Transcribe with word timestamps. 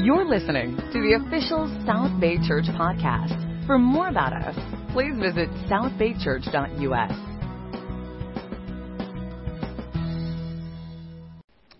You're 0.00 0.24
listening 0.24 0.76
to 0.76 1.00
the 1.00 1.20
official 1.24 1.68
South 1.86 2.20
Bay 2.20 2.36
Church 2.46 2.64
podcast. 2.64 3.66
For 3.66 3.78
more 3.78 4.08
about 4.08 4.32
us, 4.32 4.56
please 4.92 5.14
visit 5.18 5.48
southbaychurch.us. 5.70 7.12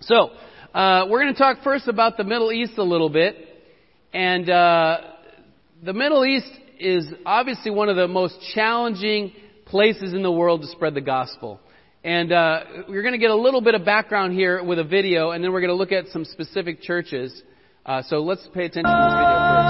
So, 0.01 0.31
uh, 0.73 1.07
we're 1.11 1.23
going 1.23 1.35
to 1.35 1.39
talk 1.39 1.63
first 1.65 1.89
about 1.89 2.17
the 2.17 2.25
Middle 2.25 2.53
East 2.53 2.79
a 2.79 2.85
little 2.85 3.11
bit. 3.11 3.37
And 4.13 4.49
uh, 4.49 5.01
the 5.83 5.93
Middle 5.93 6.25
East 6.25 6.51
is 6.79 7.07
obviously 7.27 7.73
one 7.73 7.89
of 7.89 7.97
the 7.97 8.09
most 8.09 8.37
challenging 8.55 9.33
places 9.67 10.15
in 10.15 10.23
the 10.23 10.33
world 10.33 10.63
to 10.63 10.69
spread 10.69 10.95
the 10.95 11.01
gospel. 11.01 11.59
And 12.05 12.31
uh, 12.33 12.61
we're 12.89 13.03
going 13.03 13.13
to 13.13 13.19
get 13.19 13.31
a 13.31 13.37
little 13.37 13.61
bit 13.61 13.75
of 13.75 13.85
background 13.85 14.35
here 14.35 14.63
with 14.63 14.79
a 14.79 14.85
video, 14.85 15.33
and 15.33 15.43
then 15.43 15.53
we're 15.53 15.61
going 15.61 15.71
to 15.71 15.77
look 15.77 15.93
at 15.93 16.07
some 16.09 16.25
specific 16.25 16.81
churches. 16.81 17.43
Uh, 17.87 18.01
so 18.09 18.17
let's 18.21 18.41
pay 18.55 18.65
attention 18.65 18.89
to 18.89 18.97
this 18.97 19.13
video 19.13 19.37
first. 19.45 19.69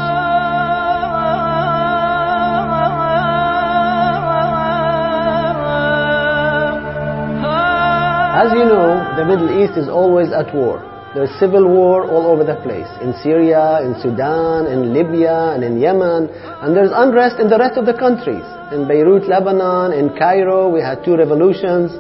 As 8.39 8.53
you 8.55 8.65
know, 8.71 9.03
the 9.19 9.25
Middle 9.27 9.51
East 9.59 9.77
is 9.77 9.89
always 9.89 10.31
at 10.31 10.55
war. 10.55 10.79
There's 11.15 11.31
civil 11.41 11.67
war 11.67 12.07
all 12.07 12.31
over 12.31 12.45
the 12.45 12.55
place. 12.63 12.87
In 13.03 13.15
Syria, 13.19 13.83
in 13.83 13.99
Sudan, 14.01 14.67
in 14.71 14.95
Libya, 14.95 15.51
and 15.55 15.65
in 15.65 15.81
Yemen. 15.81 16.31
And 16.63 16.77
there's 16.77 16.95
unrest 16.95 17.41
in 17.41 17.51
the 17.51 17.59
rest 17.59 17.79
of 17.79 17.87
the 17.87 17.95
countries. 17.95 18.47
In 18.71 18.87
Beirut, 18.87 19.27
Lebanon, 19.27 19.91
in 19.91 20.15
Cairo, 20.15 20.71
we 20.71 20.79
had 20.79 21.03
two 21.05 21.17
revolutions. 21.17 21.91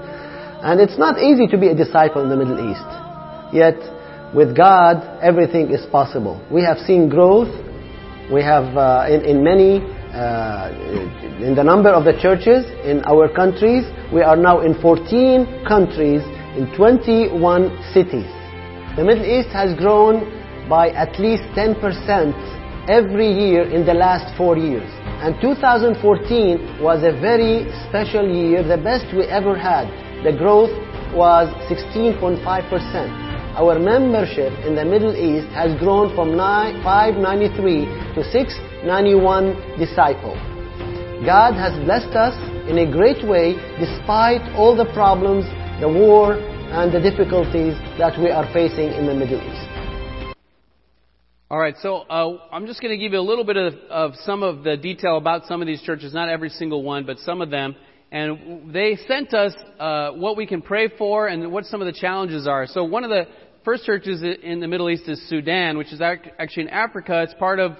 And 0.62 0.78
it's 0.80 0.98
not 0.98 1.18
easy 1.18 1.48
to 1.48 1.58
be 1.58 1.68
a 1.68 1.74
disciple 1.74 2.22
in 2.22 2.30
the 2.30 2.38
Middle 2.38 2.70
East. 2.70 2.86
Yet, 3.50 3.78
with 4.34 4.56
God, 4.56 5.20
everything 5.22 5.70
is 5.70 5.86
possible. 5.86 6.44
We 6.50 6.62
have 6.62 6.78
seen 6.78 7.08
growth. 7.08 7.48
We 8.32 8.42
have, 8.42 8.76
uh, 8.76 9.06
in, 9.08 9.24
in 9.24 9.44
many, 9.44 9.78
uh, 10.12 10.74
in 11.40 11.54
the 11.54 11.62
number 11.62 11.90
of 11.90 12.04
the 12.04 12.18
churches 12.20 12.66
in 12.84 13.04
our 13.04 13.28
countries, 13.28 13.84
we 14.12 14.22
are 14.22 14.36
now 14.36 14.60
in 14.60 14.74
14 14.80 15.64
countries 15.68 16.22
in 16.58 16.66
21 16.76 17.70
cities. 17.92 18.26
The 18.96 19.04
Middle 19.04 19.24
East 19.24 19.50
has 19.50 19.76
grown 19.78 20.26
by 20.68 20.90
at 20.90 21.18
least 21.20 21.44
10% 21.54 21.78
every 22.88 23.30
year 23.30 23.62
in 23.70 23.86
the 23.86 23.94
last 23.94 24.36
four 24.36 24.56
years. 24.56 24.88
And 25.22 25.40
2014 25.40 26.82
was 26.82 27.02
a 27.02 27.12
very 27.20 27.70
special 27.88 28.26
year, 28.26 28.62
the 28.66 28.82
best 28.82 29.06
we 29.14 29.24
ever 29.24 29.56
had. 29.56 29.86
The 30.24 30.36
growth 30.36 30.70
was 31.14 31.48
16.5%. 31.70 33.23
Our 33.54 33.78
membership 33.78 34.50
in 34.66 34.74
the 34.74 34.84
Middle 34.84 35.14
East 35.14 35.46
has 35.54 35.78
grown 35.78 36.12
from 36.16 36.34
593 36.34 37.86
to 38.18 38.24
691 38.32 39.78
disciples. 39.78 40.42
God 41.22 41.54
has 41.54 41.70
blessed 41.86 42.18
us 42.18 42.34
in 42.68 42.78
a 42.78 42.90
great 42.90 43.22
way 43.22 43.54
despite 43.78 44.42
all 44.58 44.74
the 44.74 44.90
problems, 44.92 45.46
the 45.80 45.86
war, 45.86 46.34
and 46.34 46.90
the 46.90 46.98
difficulties 46.98 47.78
that 47.96 48.18
we 48.18 48.28
are 48.28 48.50
facing 48.52 48.90
in 48.90 49.06
the 49.06 49.14
Middle 49.14 49.38
East. 49.38 50.34
All 51.48 51.60
right, 51.60 51.76
so 51.78 51.98
uh, 52.10 52.48
I'm 52.50 52.66
just 52.66 52.82
going 52.82 52.90
to 52.90 52.98
give 52.98 53.12
you 53.12 53.20
a 53.20 53.22
little 53.22 53.44
bit 53.44 53.56
of, 53.56 53.74
of 53.88 54.14
some 54.26 54.42
of 54.42 54.64
the 54.64 54.76
detail 54.76 55.16
about 55.16 55.46
some 55.46 55.60
of 55.60 55.68
these 55.68 55.80
churches, 55.82 56.12
not 56.12 56.28
every 56.28 56.50
single 56.50 56.82
one, 56.82 57.06
but 57.06 57.20
some 57.20 57.40
of 57.40 57.50
them. 57.50 57.76
And 58.14 58.72
they 58.72 58.96
sent 59.08 59.34
us 59.34 59.52
uh, 59.80 60.12
what 60.12 60.36
we 60.36 60.46
can 60.46 60.62
pray 60.62 60.88
for 60.88 61.26
and 61.26 61.50
what 61.50 61.64
some 61.64 61.80
of 61.80 61.86
the 61.86 61.92
challenges 61.92 62.46
are. 62.46 62.66
So 62.68 62.84
one 62.84 63.02
of 63.02 63.10
the 63.10 63.24
first 63.64 63.84
churches 63.84 64.22
in 64.22 64.60
the 64.60 64.68
Middle 64.68 64.90
East 64.90 65.08
is 65.08 65.20
Sudan, 65.28 65.78
which 65.78 65.92
is 65.92 66.00
actually 66.02 66.64
in 66.64 66.68
Africa. 66.68 67.22
It's 67.22 67.34
part 67.34 67.58
of 67.58 67.72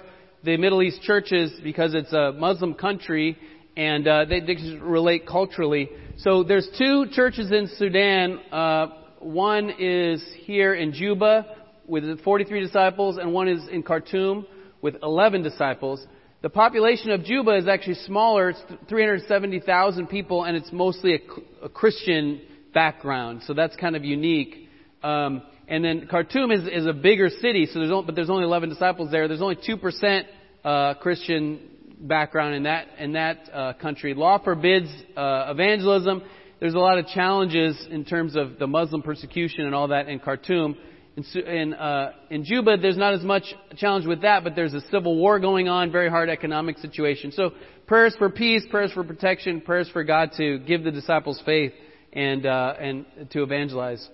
the 0.43 0.57
Middle 0.57 0.81
East 0.81 1.01
churches 1.03 1.53
because 1.63 1.93
it's 1.93 2.11
a 2.11 2.31
Muslim 2.31 2.73
country 2.73 3.37
and 3.77 4.07
uh, 4.07 4.25
they, 4.25 4.39
they 4.39 4.55
relate 4.81 5.27
culturally. 5.27 5.89
So 6.17 6.43
there's 6.43 6.67
two 6.77 7.05
churches 7.11 7.51
in 7.51 7.69
Sudan. 7.77 8.39
Uh, 8.51 8.87
one 9.19 9.73
is 9.77 10.25
here 10.39 10.73
in 10.73 10.91
Juba 10.93 11.45
with 11.87 12.21
43 12.21 12.61
disciples, 12.61 13.17
and 13.17 13.33
one 13.33 13.47
is 13.47 13.67
in 13.69 13.83
Khartoum 13.83 14.47
with 14.81 14.95
11 15.03 15.43
disciples. 15.43 16.05
The 16.41 16.49
population 16.49 17.11
of 17.11 17.23
Juba 17.23 17.57
is 17.57 17.67
actually 17.67 17.95
smaller. 18.05 18.51
It's 18.51 18.61
370,000 18.89 20.07
people, 20.07 20.45
and 20.45 20.55
it's 20.55 20.71
mostly 20.71 21.15
a, 21.15 21.65
a, 21.65 21.69
Christian 21.69 22.41
background. 22.73 23.41
So 23.45 23.53
that's 23.53 23.75
kind 23.75 23.95
of 23.95 24.03
unique. 24.03 24.69
Um, 25.03 25.41
and 25.67 25.83
then 25.83 26.07
Khartoum 26.09 26.51
is, 26.51 26.67
is 26.67 26.85
a 26.85 26.93
bigger 26.93 27.29
city, 27.29 27.65
so 27.65 27.79
there's 27.79 27.91
only, 27.91 28.05
but 28.05 28.15
there's 28.15 28.29
only 28.29 28.43
11 28.43 28.69
disciples 28.69 29.11
there. 29.11 29.27
There's 29.27 29.41
only 29.41 29.55
2% 29.55 30.23
uh, 30.63 30.93
Christian 30.95 31.59
background 31.99 32.55
in 32.55 32.63
that 32.63 32.87
in 32.99 33.13
that 33.13 33.49
uh, 33.53 33.73
country. 33.73 34.13
Law 34.13 34.43
forbids 34.43 34.89
uh, 35.15 35.47
evangelism. 35.49 36.21
There's 36.59 36.73
a 36.73 36.79
lot 36.79 36.97
of 36.97 37.07
challenges 37.07 37.85
in 37.89 38.05
terms 38.05 38.35
of 38.35 38.59
the 38.59 38.67
Muslim 38.67 39.01
persecution 39.01 39.65
and 39.65 39.75
all 39.75 39.89
that 39.89 40.07
in 40.07 40.19
Khartoum. 40.19 40.75
In 41.15 41.41
in, 41.41 41.73
uh, 41.73 42.11
in 42.29 42.43
Juba, 42.43 42.77
there's 42.77 42.97
not 42.97 43.13
as 43.13 43.23
much 43.23 43.43
challenge 43.77 44.05
with 44.05 44.21
that, 44.21 44.43
but 44.43 44.55
there's 44.55 44.73
a 44.73 44.81
civil 44.91 45.15
war 45.17 45.39
going 45.39 45.69
on, 45.69 45.91
very 45.91 46.09
hard 46.09 46.29
economic 46.29 46.77
situation. 46.77 47.31
So 47.31 47.51
prayers 47.87 48.15
for 48.17 48.29
peace, 48.29 48.63
prayers 48.69 48.91
for 48.91 49.03
protection, 49.03 49.61
prayers 49.61 49.89
for 49.91 50.03
God 50.03 50.31
to 50.37 50.59
give 50.59 50.83
the 50.83 50.91
disciples 50.91 51.41
faith 51.45 51.71
and 52.13 52.45
uh, 52.45 52.73
and 52.79 53.05
to 53.31 53.43
evangelize. 53.43 54.07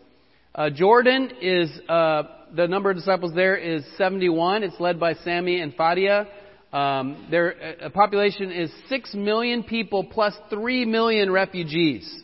Uh, 0.54 0.70
Jordan 0.70 1.32
is 1.42 1.70
uh, 1.88 2.24
the 2.54 2.68
number 2.68 2.92
of 2.92 2.98
disciples 2.98 3.34
there 3.34 3.56
is 3.56 3.84
71. 3.98 4.64
It's 4.64 4.80
led 4.80 5.00
by 5.00 5.14
Sammy 5.14 5.62
and 5.62 5.76
Fadia. 5.78 6.28
Um, 6.74 7.28
their 7.32 7.84
uh, 7.84 7.90
population 7.90 8.52
is 8.52 8.70
6 8.90 9.14
million 9.14 9.64
people 9.64 10.04
plus 10.04 10.34
3 10.50 10.86
million 10.86 11.32
refugees. 11.32 12.24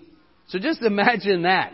So 0.50 0.60
just 0.60 0.82
imagine 0.84 1.44
that. 1.44 1.74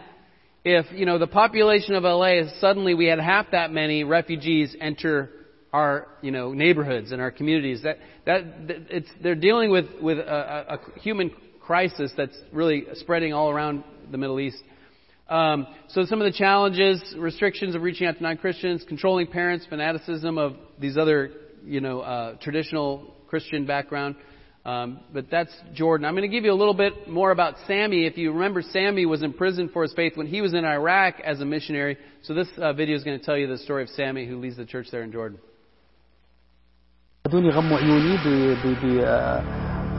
If, 0.63 0.85
you 0.93 1.05
know, 1.05 1.17
the 1.17 1.27
population 1.27 1.95
of 1.95 2.03
LA 2.03 2.39
is 2.39 2.61
suddenly 2.61 2.93
we 2.93 3.07
had 3.07 3.19
half 3.19 3.47
that 3.51 3.71
many 3.71 4.03
refugees 4.03 4.75
enter 4.79 5.31
our, 5.73 6.07
you 6.21 6.31
know, 6.31 6.53
neighborhoods 6.53 7.11
and 7.11 7.19
our 7.19 7.31
communities. 7.31 7.81
That, 7.81 7.97
that, 8.25 8.43
it's, 8.89 9.09
they're 9.21 9.35
dealing 9.35 9.71
with, 9.71 9.87
with 9.99 10.19
a, 10.19 10.75
a 10.75 10.99
human 10.99 11.31
crisis 11.59 12.13
that's 12.15 12.37
really 12.51 12.85
spreading 12.93 13.33
all 13.33 13.49
around 13.49 13.83
the 14.11 14.17
Middle 14.17 14.39
East. 14.39 14.61
Um, 15.29 15.67
so 15.87 16.05
some 16.05 16.21
of 16.21 16.31
the 16.31 16.37
challenges, 16.37 17.01
restrictions 17.17 17.75
of 17.75 17.81
reaching 17.81 18.07
out 18.07 18.17
to 18.17 18.23
non-Christians, 18.23 18.83
controlling 18.87 19.27
parents, 19.27 19.65
fanaticism 19.69 20.37
of 20.37 20.55
these 20.79 20.97
other 20.97 21.31
you 21.63 21.81
know, 21.81 22.01
uh, 22.01 22.35
traditional 22.41 23.13
Christian 23.27 23.65
background. 23.65 24.15
Um, 24.65 25.01
but 25.13 25.29
that's 25.29 25.53
Jordan. 25.73 26.05
I'm 26.05 26.13
going 26.13 26.29
to 26.29 26.33
give 26.33 26.45
you 26.45 26.51
a 26.51 26.55
little 26.55 26.73
bit 26.73 27.09
more 27.09 27.31
about 27.31 27.55
Sammy. 27.67 28.05
If 28.05 28.17
you 28.17 28.31
remember, 28.31 28.61
Sammy 28.61 29.05
was 29.05 29.21
in 29.21 29.33
prison 29.33 29.69
for 29.69 29.83
his 29.83 29.93
faith 29.93 30.15
when 30.15 30.27
he 30.27 30.41
was 30.41 30.53
in 30.53 30.63
Iraq 30.63 31.19
as 31.19 31.41
a 31.41 31.45
missionary. 31.45 31.97
So 32.21 32.33
this 32.33 32.47
uh, 32.57 32.71
video 32.71 32.95
is 32.95 33.03
going 33.03 33.19
to 33.19 33.25
tell 33.25 33.37
you 33.37 33.47
the 33.47 33.57
story 33.57 33.83
of 33.83 33.89
Sammy, 33.89 34.25
who 34.25 34.37
leads 34.37 34.55
the 34.55 34.65
church 34.65 34.87
there 34.89 35.03
in 35.03 35.11
Jordan. 35.11 35.39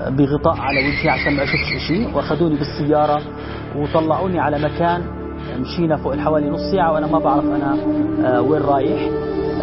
بغطاء 0.08 0.56
على 0.60 0.78
وجهي 0.88 1.08
عشان 1.10 1.36
ما 1.36 1.42
اشوفش 1.42 1.86
شيء 1.88 2.16
وأخذوني 2.16 2.56
بالسيارة 2.56 3.20
وطلعوني 3.76 4.40
على 4.40 4.58
مكان 4.58 5.02
مشينا 5.60 5.96
فوق 5.96 6.16
حوالي 6.16 6.50
نص 6.50 6.60
ساعة 6.72 6.92
وأنا 6.92 7.06
ما 7.06 7.18
بعرف 7.18 7.44
أنا 7.44 7.76
وين 8.40 8.62
رايح. 8.62 9.10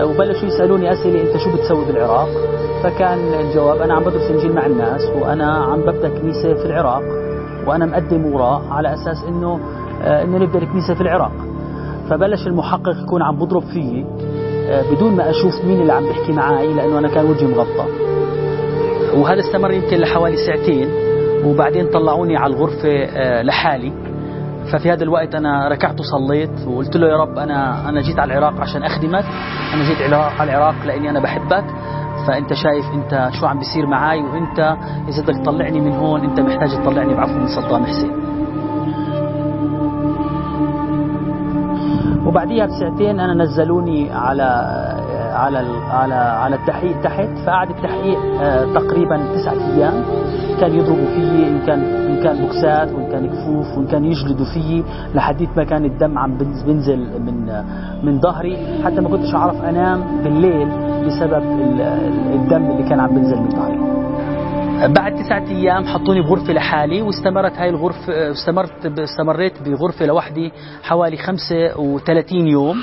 وبلشوا 0.02 0.48
يسألوني 0.48 0.92
أسئلة 0.92 1.22
أنت 1.22 1.38
شو 1.38 1.52
بتسوي 1.58 1.86
بالعراق؟ 1.86 2.28
فكان 2.84 3.18
الجواب 3.34 3.82
أنا 3.82 3.94
عم 3.94 4.04
بدرس 4.04 4.32
إنجيل 4.32 4.54
مع 4.54 4.66
الناس 4.66 5.02
وأنا 5.22 5.54
عم 5.54 5.82
ببدأ 5.82 6.10
كنيسة 6.20 6.54
في 6.54 6.66
العراق 6.66 7.02
وأنا 7.68 7.86
مقدم 7.86 8.26
وراء 8.26 8.62
على 8.72 8.94
أساس 8.94 9.24
إنه 9.28 9.60
إنه 10.02 10.38
نبدأ 10.38 10.60
الكنيسة 10.60 10.94
في 10.94 11.02
العراق. 11.02 11.32
فبلش 12.10 12.48
المحقق 12.48 13.04
يكون 13.04 13.22
عم 13.22 13.36
بضرب 13.36 13.64
فيي 13.64 14.06
بدون 14.92 15.16
ما 15.16 15.30
أشوف 15.30 15.66
مين 15.66 15.82
اللي 15.82 15.94
عم 15.94 16.04
بيحكي 16.04 16.32
معي 16.32 16.74
لأنه 16.74 17.00
أنا 17.00 17.08
كان 17.08 17.26
وجهي 17.30 17.48
مغطى. 17.48 17.86
وهذا 19.14 19.40
استمر 19.40 19.72
يمكن 19.72 19.98
لحوالي 19.98 20.38
ساعتين 20.38 20.90
وبعدين 21.46 21.88
طلعوني 21.90 22.38
على 22.38 22.54
الغرفة 22.54 23.42
لحالي. 23.42 23.94
ففي 24.72 24.92
هذا 24.92 25.04
الوقت 25.04 25.36
أنا 25.36 25.68
ركعت 25.68 26.00
وصليت 26.00 26.68
وقلت 26.68 26.98
له 26.98 27.08
يا 27.08 27.18
رب 27.18 27.38
أنا 27.38 27.90
أنا 27.90 28.02
جيت 28.02 28.20
على 28.20 28.38
العراق 28.38 28.62
عشان 28.62 28.84
أخدمك. 28.84 29.26
أنا 29.74 29.84
جيت 29.84 30.14
على 30.14 30.52
العراق 30.52 30.76
لأني 30.86 31.10
أنا 31.10 31.20
بحبك. 31.20 31.66
فأنت 32.28 32.54
شايف 32.54 32.86
أنت 32.94 33.30
شو 33.40 33.46
عم 33.46 33.60
بيصير 33.60 33.86
معي 33.86 34.22
وأنت 34.22 34.60
إذا 35.08 35.22
بدك 35.22 35.38
تطلعني 35.44 35.82
من 35.82 35.92
هون 35.92 36.22
أنت 36.22 36.40
محتاج 36.40 36.70
تطلعني 36.70 37.14
بعفو 37.14 37.34
من 37.34 37.48
صدام 37.48 37.86
حسين. 37.86 38.12
وبعديها 42.26 42.66
بساعتين 42.66 43.20
أنا 43.20 43.44
نزلوني 43.44 44.12
على 44.12 44.48
على 45.42 45.58
على 45.92 46.14
على 46.44 46.56
التحقيق 46.56 47.02
تحت 47.02 47.30
فقعد 47.46 47.70
التحقيق 47.70 48.18
آه، 48.42 48.66
تقريبا 48.74 49.18
تسعة 49.36 49.54
أيام. 49.76 50.04
كان 50.62 50.76
يضربوا 50.76 51.06
فيي 51.16 51.48
إن 51.50 51.60
كان 51.68 51.80
إن 51.84 52.24
كان 52.24 52.36
بوكسات 52.42 52.92
وإن 52.92 53.12
كان 53.12 53.24
كفوف 53.30 53.78
وإن 53.78 53.88
كان 53.88 54.06
يجلدوا 54.06 54.46
فيي 54.54 54.84
لحديت 55.16 55.50
ما 55.58 55.64
كان 55.64 55.86
الدم 55.86 56.18
عم 56.18 56.38
بنز- 56.38 56.64
بنزل 56.66 57.00
من 57.26 57.38
من 58.04 58.20
ظهري. 58.20 58.58
حتى 58.86 59.02
ما 59.02 59.10
كنتش 59.10 59.36
أعرف 59.36 59.64
أنام 59.64 60.22
بالليل 60.24 60.68
بسبب 61.06 61.44
ال- 61.44 61.82
ال- 61.82 62.34
الدم 62.34 62.72
اللي 62.72 62.90
كان 62.90 63.00
عم 63.00 63.10
بنزل 63.16 63.38
من 63.38 63.50
ظهري. 63.50 63.80
بعد 64.88 65.16
تسعة 65.16 65.46
أيام 65.50 65.86
حطوني 65.86 66.22
بغرفة 66.22 66.54
لحالي 66.54 67.02
واستمرت 67.02 67.54
هاي 67.58 67.70
الغرفة 67.70 68.32
استمرت 68.32 69.00
استمريت 69.00 69.54
بغرفة 69.70 70.06
لوحدي 70.06 70.52
حوالي 70.84 71.18
35 71.18 72.48
يوم. 72.48 72.78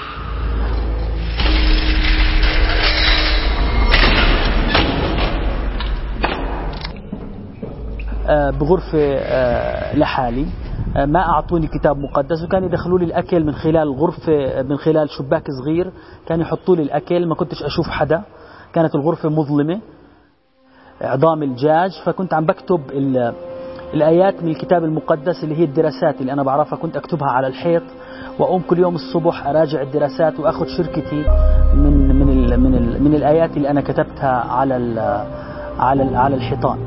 بغرفة 8.50 8.98
آه، 9.18 9.96
لحالي. 9.96 10.46
آه، 10.96 11.04
ما 11.04 11.20
أعطوني 11.20 11.66
كتاب 11.66 11.98
مقدس 11.98 12.44
وكان 12.44 12.64
يدخلوا 12.64 12.98
لي 12.98 13.04
الأكل 13.04 13.44
من 13.44 13.52
خلال 13.54 13.76
الغرفة 13.82 14.62
من 14.62 14.76
خلال 14.76 15.10
شباك 15.10 15.44
صغير. 15.62 15.90
كان 16.26 16.40
يحطوا 16.40 16.76
لي 16.76 16.82
الأكل 16.82 17.26
ما 17.26 17.34
كنتش 17.34 17.62
أشوف 17.62 17.88
حدا. 17.88 18.22
كانت 18.72 18.94
الغرفة 18.94 19.28
مظلمة 19.28 19.80
عظام 21.00 21.42
الدجاج 21.42 21.90
فكنت 22.04 22.34
عم 22.34 22.46
بكتب 22.46 22.80
ال- 22.90 23.34
الآيات 23.94 24.42
من 24.42 24.48
الكتاب 24.48 24.84
المقدس 24.84 25.44
اللي 25.44 25.56
هي 25.56 25.64
الدراسات 25.64 26.20
اللي 26.20 26.32
أنا 26.32 26.42
بعرفها. 26.42 26.78
كنت 26.78 26.96
أكتبها 26.96 27.28
على 27.28 27.46
الحيط 27.46 27.82
وأقوم 28.38 28.62
كل 28.62 28.78
يوم 28.78 28.94
الصبح 28.94 29.46
أراجع 29.46 29.82
الدراسات 29.82 30.40
وأخذ 30.40 30.66
شركتي 30.66 31.24
من 31.74 32.08
من 32.18 32.28
ال 32.52 32.60
من 32.60 32.74
ال 32.74 33.02
من 33.04 33.14
الآيات 33.14 33.56
اللي 33.56 33.70
أنا 33.70 33.80
كتبتها 33.80 34.30
على 34.32 34.74
على 35.78 36.16
على 36.16 36.34
الحيطان. 36.36 36.78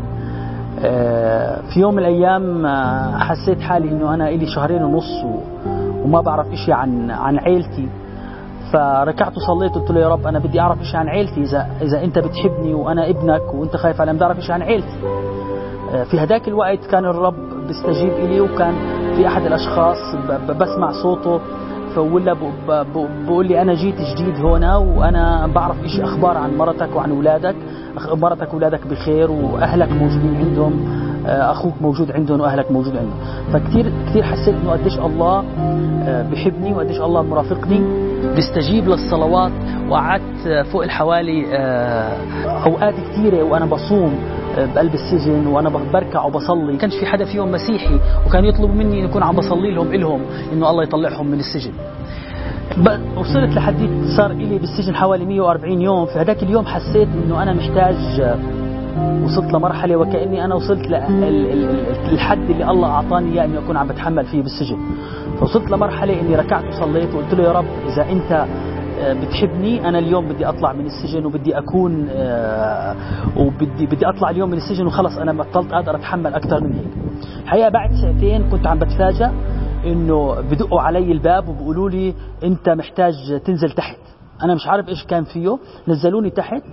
في 1.73 1.79
يوم 1.79 1.93
من 1.93 1.99
الأيام 1.99 2.65
آه، 2.65 3.17
حسيت 3.17 3.61
حالي 3.61 3.89
إنه 3.89 4.13
أنا 4.13 4.29
إلي 4.29 4.45
شهرين 4.45 4.83
ونص 4.83 5.23
وما 6.03 6.21
بعرف 6.21 6.47
إشي 6.53 6.73
عن 6.73 7.11
عن 7.11 7.37
عيلتي. 7.39 7.89
فركعت 8.73 9.33
وصليت 9.37 9.71
قلت 9.75 9.91
له 9.91 9.99
يا 9.99 10.09
رب 10.09 10.27
أنا 10.27 10.39
بدي 10.39 10.59
أعرف 10.59 10.83
شيء 10.83 10.95
عن 10.99 11.07
عيلتي 11.07 11.41
اذا 11.41 11.67
إذا 11.81 12.03
أنت 12.03 12.19
بتحبني 12.19 12.73
وأنا 12.73 13.09
ابنك 13.09 13.53
وأنت 13.53 13.75
خايف 13.75 14.01
علي 14.01 14.13
بدي 14.13 14.23
أعرف 14.23 14.39
شيء 14.39 14.51
عن 14.51 14.61
عيلتي. 14.61 14.97
آه، 15.93 16.03
في 16.03 16.23
هداك 16.23 16.47
الوقت 16.47 16.85
كان 16.91 17.05
الرب 17.05 17.67
بيستجيب 17.67 18.13
إلي 18.13 18.41
وكان 18.41 18.73
في 19.15 19.27
أحد 19.27 19.45
الأشخاص 19.45 19.97
بسمع 20.49 20.91
صوته. 21.03 21.39
ولا 21.97 22.35
بقول 23.25 23.47
لي 23.47 23.61
أنا 23.61 23.73
جيت 23.73 23.95
جديد 24.01 24.35
هنا 24.35 24.77
وأنا 24.77 25.47
بعرف 25.55 25.83
إيش 25.83 25.99
أخبار 25.99 26.37
عن 26.37 26.57
مرتك 26.57 26.95
وعن 26.95 27.11
أولادك. 27.11 27.55
مرتك 28.13 28.49
اولادك 28.53 28.87
بخير 28.87 29.31
وأهلك 29.31 29.91
موجودين 29.91 30.35
عندهم 30.35 31.01
آه، 31.27 31.51
أخوك 31.51 31.73
موجود 31.81 32.11
عندهم 32.11 32.39
وأهلك 32.41 32.71
موجود 32.71 32.97
عندهم. 32.97 33.17
فكثير 33.53 33.91
كثير 34.07 34.23
حسيت 34.23 34.55
إنه 34.63 34.71
قديش 34.71 34.99
الله 34.99 35.43
آه، 36.05 36.23
بحبني 36.31 36.73
وقديش 36.73 37.01
الله 37.01 37.21
مرافقني. 37.21 37.81
بيستجيب 38.35 38.87
للصلوات 38.89 39.51
وقعدت 39.89 40.47
آه، 40.47 40.63
فوق 40.63 40.83
الحوالي 40.83 41.45
أوقات 42.65 42.93
كثيره 42.93 43.43
وأنا 43.43 43.65
بصوم. 43.65 44.13
بقلب 44.57 44.93
السجن 44.93 45.47
وأنا 45.47 45.69
بركع 45.69 46.23
وبصلي. 46.23 46.77
كانش 46.77 46.95
في 46.95 47.05
حدا 47.05 47.25
فيهم 47.25 47.51
مسيحي 47.51 47.99
وكان 48.27 48.45
يطلبوا 48.45 48.75
مني 48.75 48.99
اني 48.99 49.05
اكون 49.05 49.23
عم 49.23 49.35
بصلي 49.35 49.71
لهم 49.71 49.93
إلهم 49.93 50.21
إنه 50.53 50.69
الله 50.69 50.83
يطلعهم 50.83 51.27
من 51.27 51.39
السجن. 51.39 51.71
وصلت 53.17 53.55
لحديت 53.55 53.89
صار 54.17 54.31
إلي 54.31 54.57
بالسجن 54.57 54.95
حوالي 54.95 55.25
140 55.25 55.81
يوم. 55.81 56.05
في 56.05 56.19
هذاك 56.19 56.43
اليوم 56.43 56.65
حسيت 56.65 57.07
إنه 57.25 57.43
أنا 57.43 57.53
محتاج 57.53 57.95
وصلت 59.23 59.53
لمرحلة 59.53 59.95
وكأني 59.95 60.45
أنا 60.45 60.55
وصلت 60.55 60.87
للحد 62.11 62.49
اللي 62.49 62.71
الله 62.71 62.89
أعطاني 62.89 63.33
إياه 63.33 63.45
إني 63.45 63.57
أكون 63.57 63.77
عم 63.77 63.87
بتحمل 63.87 64.25
فيه 64.25 64.41
بالسجن. 64.41 64.77
فوصلت 65.39 65.71
لمرحلة 65.71 66.19
إني 66.21 66.35
ركعت 66.35 66.63
وصليت 66.69 67.15
وقلت 67.15 67.33
له 67.33 67.43
يا 67.43 67.51
رب 67.51 67.65
إذا 67.87 68.11
أنت 68.11 68.45
بتحبني. 69.01 69.89
أنا 69.89 69.99
اليوم 69.99 70.27
بدي 70.27 70.45
أطلع 70.49 70.73
من 70.73 70.85
السجن 70.85 71.25
وبدي 71.25 71.57
أكون 71.57 72.07
آه، 72.09 72.95
وبدي 73.37 73.85
بدي 73.85 74.05
أطلع 74.09 74.29
اليوم 74.29 74.49
من 74.49 74.57
السجن 74.57 74.85
وخلص 74.85 75.17
أنا 75.17 75.33
بطلت 75.33 75.73
أقدر 75.73 75.95
أتحمل 75.95 76.33
أكثر 76.33 76.63
من 76.63 76.73
هيك. 76.73 76.87
الحقيقة 77.43 77.69
بعد 77.69 77.89
ساعتين 78.01 78.49
كنت 78.49 78.67
عم 78.67 78.79
بتفاجأ 78.79 79.31
إنه 79.85 80.41
بدقوا 80.41 80.81
علي 80.81 81.11
الباب 81.11 81.49
وبيقولوا 81.49 81.89
لي 81.89 82.13
أنت 82.43 82.69
محتاج 82.69 83.13
تنزل 83.45 83.71
تحت. 83.71 83.97
أنا 84.43 84.55
مش 84.55 84.67
عارف 84.67 84.89
إيش 84.89 85.03
كان 85.05 85.23
فيه. 85.23 85.57
نزلوني 85.87 86.29
تحت 86.29 86.63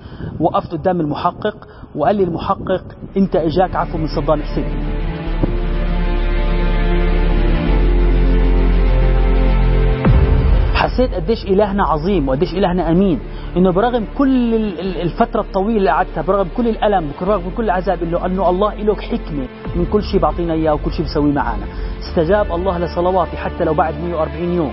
وقفت 0.40 0.72
قدام 0.72 1.00
المحقق 1.00 1.56
وقال 1.94 2.16
لي 2.16 2.24
المحقق 2.24 2.84
أنت 3.16 3.36
إجاك 3.36 3.76
عفو 3.76 3.98
من 3.98 4.06
صدام 4.06 4.42
حسين. 4.42 5.07
حسيت 10.98 11.14
قديش 11.14 11.44
إلهنا 11.44 11.84
عظيم 11.86 12.28
وقديش 12.28 12.52
إلهنا 12.54 12.90
أمين. 12.90 13.18
إنه 13.56 13.72
برغم 13.72 14.06
كل 14.18 14.54
ال- 14.54 14.80
ال- 14.80 15.00
الفترة 15.00 15.40
الطويلة 15.40 15.78
اللي 15.78 15.90
قعدتها 15.90 16.22
برغم 16.22 16.48
كل 16.56 16.68
الألم 16.68 17.10
برغم 17.20 17.50
كل 17.56 17.64
العذاب 17.64 18.02
إنه 18.02 18.26
أنه 18.26 18.48
الله 18.50 18.74
له 18.74 18.94
حكمة 18.94 19.46
من 19.76 19.86
كل 19.92 20.02
شيء 20.02 20.20
بعطينا 20.20 20.52
إياه 20.54 20.74
وكل 20.74 20.92
شيء 20.92 21.02
بيسويه 21.06 21.32
معنا 21.32 21.66
استجاب 22.00 22.52
الله 22.52 22.78
لصلواتي 22.78 23.36
حتى 23.36 23.64
لو 23.64 23.74
بعد 23.74 23.94
140 24.04 24.54
يوم. 24.54 24.72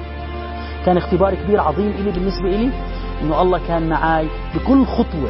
كان 0.85 0.97
اختبار 0.97 1.35
كبير 1.35 1.59
عظيم 1.61 1.89
إلي 1.99 2.11
بالنسبة 2.11 2.47
إلي. 2.47 2.69
إنه 3.21 3.41
الله 3.41 3.59
كان 3.67 3.89
معي 3.89 4.27
بكل 4.55 4.85
خطوة 4.85 5.29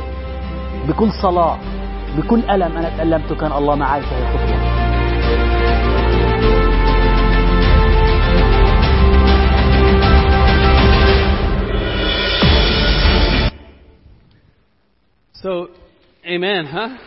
بكل 0.88 1.10
صلاة 1.22 1.58
بكل 2.18 2.40
ألم 2.52 2.72
أنا 2.78 2.90
تألمته 2.98 3.36
كان 3.36 3.52
الله 3.52 3.76
معي 3.76 4.02
في 4.02 4.08
هذه 4.16 4.34
الخطوة. 4.36 4.75
So, 15.46 15.70
amen, 16.26 16.66
huh? 16.66 16.98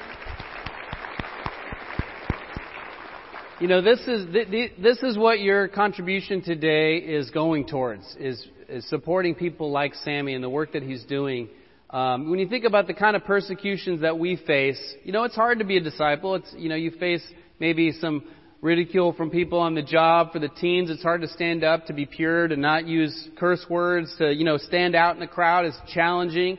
You 3.58 3.66
know, 3.66 3.82
this 3.82 3.98
is 4.06 4.32
th- 4.32 4.48
th- 4.48 4.72
this 4.80 5.02
is 5.02 5.18
what 5.18 5.40
your 5.40 5.66
contribution 5.66 6.40
today 6.42 6.98
is 6.98 7.30
going 7.30 7.66
towards 7.66 8.04
is 8.20 8.46
is 8.68 8.88
supporting 8.88 9.34
people 9.34 9.72
like 9.72 9.92
Sammy 10.04 10.34
and 10.34 10.44
the 10.44 10.48
work 10.48 10.74
that 10.74 10.84
he's 10.84 11.02
doing. 11.02 11.48
Um, 11.90 12.30
when 12.30 12.38
you 12.38 12.48
think 12.48 12.64
about 12.64 12.86
the 12.86 12.94
kind 12.94 13.16
of 13.16 13.24
persecutions 13.24 14.02
that 14.02 14.16
we 14.16 14.36
face, 14.36 14.80
you 15.02 15.10
know, 15.10 15.24
it's 15.24 15.34
hard 15.34 15.58
to 15.58 15.64
be 15.64 15.76
a 15.76 15.82
disciple. 15.82 16.36
It's 16.36 16.54
you 16.56 16.68
know, 16.68 16.76
you 16.76 16.92
face 16.92 17.24
maybe 17.58 17.90
some 17.90 18.22
ridicule 18.60 19.14
from 19.14 19.30
people 19.30 19.58
on 19.58 19.74
the 19.74 19.82
job. 19.82 20.30
For 20.32 20.38
the 20.38 20.48
teens, 20.48 20.90
it's 20.90 21.02
hard 21.02 21.22
to 21.22 21.28
stand 21.28 21.64
up, 21.64 21.86
to 21.86 21.92
be 21.92 22.06
pure, 22.06 22.46
to 22.46 22.56
not 22.56 22.86
use 22.86 23.30
curse 23.36 23.66
words, 23.68 24.14
to 24.18 24.32
you 24.32 24.44
know, 24.44 24.58
stand 24.58 24.94
out 24.94 25.14
in 25.16 25.20
the 25.20 25.26
crowd 25.26 25.66
is 25.66 25.74
challenging. 25.92 26.56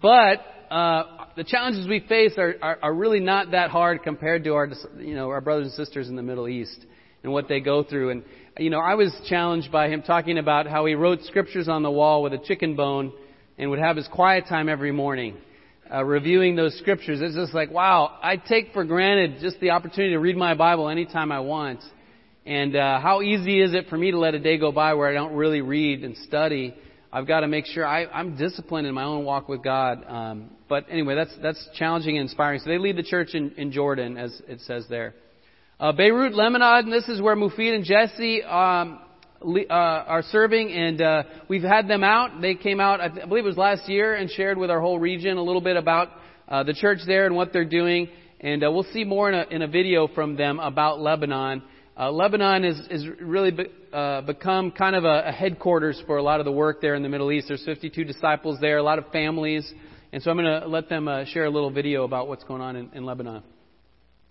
But 0.00 0.38
uh, 0.70 1.26
the 1.36 1.44
challenges 1.44 1.88
we 1.88 2.00
face 2.00 2.32
are, 2.38 2.54
are, 2.62 2.78
are 2.82 2.94
really 2.94 3.20
not 3.20 3.50
that 3.50 3.70
hard 3.70 4.02
compared 4.02 4.44
to 4.44 4.54
our, 4.54 4.68
you 4.98 5.14
know, 5.14 5.28
our 5.28 5.40
brothers 5.40 5.66
and 5.66 5.74
sisters 5.74 6.08
in 6.08 6.16
the 6.16 6.22
Middle 6.22 6.48
East 6.48 6.86
and 7.22 7.32
what 7.32 7.48
they 7.48 7.60
go 7.60 7.82
through. 7.82 8.10
And 8.10 8.24
you 8.58 8.70
know, 8.70 8.78
I 8.80 8.94
was 8.94 9.14
challenged 9.28 9.72
by 9.72 9.88
him 9.88 10.02
talking 10.02 10.38
about 10.38 10.66
how 10.66 10.84
he 10.86 10.94
wrote 10.94 11.22
scriptures 11.22 11.68
on 11.68 11.82
the 11.82 11.90
wall 11.90 12.22
with 12.22 12.32
a 12.32 12.38
chicken 12.38 12.76
bone 12.76 13.12
and 13.58 13.70
would 13.70 13.78
have 13.78 13.96
his 13.96 14.08
quiet 14.08 14.44
time 14.48 14.68
every 14.68 14.92
morning, 14.92 15.36
uh, 15.92 16.04
reviewing 16.04 16.56
those 16.56 16.76
scriptures. 16.78 17.20
It's 17.20 17.34
just 17.34 17.54
like, 17.54 17.70
wow, 17.70 18.18
I 18.22 18.36
take 18.36 18.72
for 18.72 18.84
granted 18.84 19.40
just 19.40 19.60
the 19.60 19.70
opportunity 19.70 20.12
to 20.14 20.18
read 20.18 20.36
my 20.36 20.54
Bible 20.54 20.88
anytime 20.88 21.32
I 21.32 21.40
want. 21.40 21.80
And 22.46 22.74
uh, 22.74 23.00
how 23.00 23.22
easy 23.22 23.60
is 23.60 23.74
it 23.74 23.88
for 23.88 23.98
me 23.98 24.10
to 24.12 24.18
let 24.18 24.34
a 24.34 24.38
day 24.38 24.56
go 24.56 24.72
by 24.72 24.94
where 24.94 25.08
I 25.08 25.12
don't 25.12 25.34
really 25.34 25.60
read 25.60 26.04
and 26.04 26.16
study? 26.18 26.74
I've 27.12 27.26
got 27.26 27.40
to 27.40 27.48
make 27.48 27.66
sure 27.66 27.84
I, 27.84 28.06
I'm 28.06 28.36
disciplined 28.36 28.86
in 28.86 28.94
my 28.94 29.02
own 29.04 29.24
walk 29.24 29.48
with 29.48 29.64
God. 29.64 30.04
Um, 30.06 30.50
but 30.68 30.86
anyway, 30.88 31.16
that's 31.16 31.36
that's 31.42 31.68
challenging 31.74 32.16
and 32.16 32.28
inspiring. 32.28 32.60
So 32.60 32.70
they 32.70 32.78
lead 32.78 32.96
the 32.96 33.02
church 33.02 33.34
in, 33.34 33.50
in 33.56 33.72
Jordan, 33.72 34.16
as 34.16 34.40
it 34.46 34.60
says 34.60 34.86
there. 34.88 35.14
Uh, 35.80 35.92
Beirut, 35.92 36.34
Lebanon. 36.34 36.84
And 36.84 36.92
this 36.92 37.08
is 37.08 37.20
where 37.20 37.34
Mufid 37.34 37.74
and 37.74 37.84
Jesse 37.84 38.44
um, 38.44 39.00
le- 39.40 39.64
uh, 39.64 40.04
are 40.06 40.22
serving, 40.22 40.70
and 40.70 41.00
uh, 41.00 41.22
we've 41.48 41.62
had 41.62 41.88
them 41.88 42.04
out. 42.04 42.40
They 42.40 42.54
came 42.54 42.78
out, 42.78 43.00
I, 43.00 43.08
th- 43.08 43.24
I 43.24 43.26
believe 43.26 43.44
it 43.44 43.48
was 43.48 43.56
last 43.56 43.88
year, 43.88 44.14
and 44.14 44.30
shared 44.30 44.58
with 44.58 44.70
our 44.70 44.80
whole 44.80 44.98
region 45.00 45.36
a 45.36 45.42
little 45.42 45.62
bit 45.62 45.76
about 45.76 46.10
uh, 46.48 46.62
the 46.62 46.74
church 46.74 46.98
there 47.06 47.26
and 47.26 47.34
what 47.34 47.52
they're 47.52 47.64
doing. 47.64 48.08
And 48.40 48.62
uh, 48.62 48.70
we'll 48.70 48.86
see 48.92 49.04
more 49.04 49.28
in 49.30 49.34
a, 49.34 49.44
in 49.50 49.62
a 49.62 49.68
video 49.68 50.06
from 50.06 50.36
them 50.36 50.60
about 50.60 51.00
Lebanon. 51.00 51.62
Uh, 52.00 52.10
Lebanon 52.10 52.64
is, 52.64 52.80
is 52.88 53.06
really 53.20 53.50
be, 53.50 53.64
uh, 53.92 54.22
become 54.22 54.70
kind 54.70 54.96
of 54.96 55.04
a, 55.04 55.24
a 55.26 55.32
headquarters 55.32 56.02
for 56.06 56.16
a 56.16 56.22
lot 56.22 56.40
of 56.40 56.46
the 56.46 56.52
work 56.52 56.80
there 56.80 56.94
in 56.94 57.02
the 57.02 57.10
Middle 57.10 57.30
East. 57.30 57.48
There's 57.48 57.62
52 57.66 58.04
disciples 58.04 58.58
there, 58.58 58.78
a 58.78 58.82
lot 58.82 58.98
of 58.98 59.12
families. 59.12 59.70
And 60.10 60.22
so 60.22 60.30
I'm 60.30 60.38
going 60.38 60.62
to 60.62 60.66
let 60.66 60.88
them 60.88 61.08
uh, 61.08 61.26
share 61.26 61.44
a 61.44 61.50
little 61.50 61.70
video 61.70 62.04
about 62.04 62.26
what's 62.26 62.42
going 62.44 62.62
on 62.62 62.76
in, 62.76 62.90
in 62.94 63.04
Lebanon. 63.04 63.42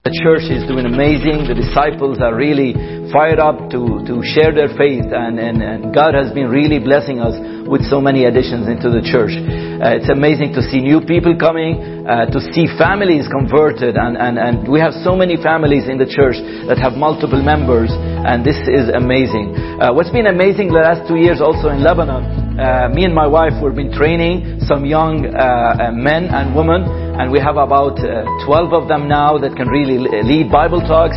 The 0.07 0.15
church 0.15 0.47
is 0.47 0.63
doing 0.63 0.87
amazing. 0.87 1.43
The 1.43 1.59
disciples 1.59 2.23
are 2.23 2.31
really 2.31 2.71
fired 3.11 3.35
up 3.35 3.67
to, 3.75 3.99
to 4.07 4.23
share 4.31 4.55
their 4.55 4.71
faith, 4.79 5.03
and, 5.03 5.35
and, 5.35 5.59
and 5.59 5.91
God 5.91 6.15
has 6.15 6.31
been 6.31 6.47
really 6.47 6.79
blessing 6.79 7.19
us 7.19 7.35
with 7.67 7.83
so 7.91 7.99
many 7.99 8.23
additions 8.23 8.71
into 8.71 8.87
the 8.87 9.03
church. 9.03 9.35
Uh, 9.35 9.99
it's 9.99 10.07
amazing 10.07 10.55
to 10.55 10.63
see 10.63 10.79
new 10.79 11.03
people 11.03 11.35
coming, 11.35 12.07
uh, 12.07 12.31
to 12.31 12.39
see 12.55 12.71
families 12.79 13.27
converted, 13.27 13.99
and, 13.99 14.15
and, 14.15 14.39
and 14.39 14.71
we 14.71 14.79
have 14.79 14.95
so 15.03 15.19
many 15.19 15.35
families 15.35 15.91
in 15.91 15.99
the 15.99 16.07
church 16.07 16.39
that 16.71 16.79
have 16.79 16.95
multiple 16.95 17.43
members, 17.43 17.91
and 17.91 18.47
this 18.47 18.55
is 18.71 18.87
amazing. 18.95 19.51
Uh, 19.83 19.91
what's 19.91 20.15
been 20.15 20.31
amazing 20.31 20.71
the 20.71 20.79
last 20.79 21.11
two 21.11 21.19
years 21.19 21.43
also 21.43 21.75
in 21.75 21.83
Lebanon, 21.83 22.48
uh, 22.59 22.89
me 22.91 23.05
and 23.07 23.15
my 23.15 23.25
wife, 23.25 23.55
we've 23.63 23.75
been 23.75 23.91
training 23.95 24.59
some 24.67 24.83
young 24.83 25.23
uh, 25.23 25.31
uh, 25.31 25.91
men 25.95 26.27
and 26.27 26.51
women, 26.51 26.83
and 27.15 27.31
we 27.31 27.39
have 27.39 27.55
about 27.55 27.95
12 27.95 28.75
of 28.75 28.91
them 28.91 29.07
now 29.07 29.39
that 29.39 29.55
can 29.55 29.71
really 29.71 29.95
lead 29.95 30.51
Bible 30.51 30.83
talks. 30.83 31.15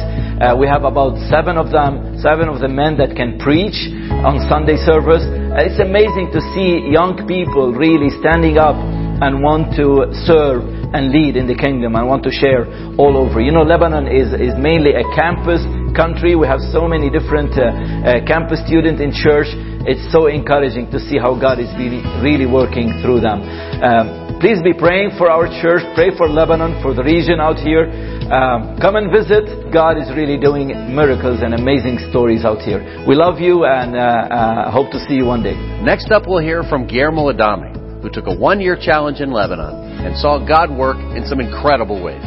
we 0.54 0.70
have 0.70 0.86
about 0.86 1.18
seven 1.26 1.58
of 1.58 1.74
them, 1.74 2.14
seven 2.22 2.46
of 2.46 2.62
the 2.62 2.70
men 2.70 2.94
that 3.02 3.18
can 3.18 3.42
preach 3.42 3.74
on 4.22 4.38
Sunday 4.46 4.78
service. 4.86 5.26
It's 5.58 5.82
amazing 5.82 6.30
to 6.30 6.38
see 6.54 6.86
young 6.86 7.18
people 7.26 7.74
really 7.74 8.14
standing 8.22 8.56
up 8.62 8.78
and 8.78 9.42
want 9.42 9.74
to 9.78 10.14
serve 10.22 10.62
and 10.94 11.10
lead 11.10 11.36
in 11.36 11.46
the 11.46 11.54
kingdom 11.54 11.96
and 11.96 12.06
want 12.06 12.22
to 12.22 12.30
share 12.30 12.68
all 13.00 13.16
over. 13.16 13.40
You 13.40 13.50
know, 13.50 13.62
Lebanon 13.64 14.06
is, 14.06 14.30
is 14.34 14.52
mainly 14.58 14.92
a 14.92 15.06
campus 15.16 15.64
country. 15.96 16.36
We 16.36 16.46
have 16.46 16.60
so 16.72 16.88
many 16.88 17.08
different 17.08 17.56
uh, 17.56 17.70
uh, 17.70 18.26
campus 18.28 18.60
students 18.64 19.00
in 19.00 19.12
church. 19.12 19.48
It's 19.84 20.12
so 20.12 20.26
encouraging 20.26 20.90
to 20.90 20.98
see 20.98 21.18
how 21.18 21.34
God 21.34 21.58
is 21.58 21.70
really, 21.74 22.02
really 22.22 22.46
working 22.46 23.02
through 23.02 23.20
them. 23.20 23.42
Um, 23.82 24.38
please 24.38 24.62
be 24.62 24.72
praying 24.72 25.18
for 25.18 25.30
our 25.30 25.50
church. 25.60 25.82
Pray 25.94 26.14
for 26.16 26.28
Lebanon, 26.28 26.78
for 26.82 26.94
the 26.94 27.02
region 27.02 27.40
out 27.40 27.58
here. 27.58 27.90
Um, 28.30 28.78
come 28.78 28.94
and 28.94 29.10
visit. 29.10 29.72
God 29.74 29.98
is 29.98 30.06
really 30.14 30.38
doing 30.38 30.70
miracles 30.94 31.42
and 31.42 31.54
amazing 31.54 31.98
stories 32.10 32.44
out 32.44 32.62
here. 32.62 32.80
We 33.06 33.14
love 33.14 33.40
you 33.40 33.64
and 33.66 33.96
uh, 33.96 33.98
uh, 33.98 34.70
hope 34.70 34.92
to 34.92 35.00
see 35.06 35.14
you 35.18 35.26
one 35.26 35.42
day. 35.42 35.58
Next 35.82 36.10
up, 36.10 36.24
we'll 36.26 36.42
hear 36.42 36.62
from 36.62 36.86
Guillermo 36.86 37.32
Adame 37.32 37.82
who 38.02 38.10
took 38.10 38.26
a 38.26 38.34
one 38.34 38.60
year 38.60 38.76
challenge 38.78 39.20
in 39.20 39.30
Lebanon 39.30 40.02
and 40.02 40.18
saw 40.18 40.38
God 40.38 40.70
work 40.70 40.98
in 41.14 41.24
some 41.26 41.38
incredible 41.38 42.02
ways. 42.02 42.22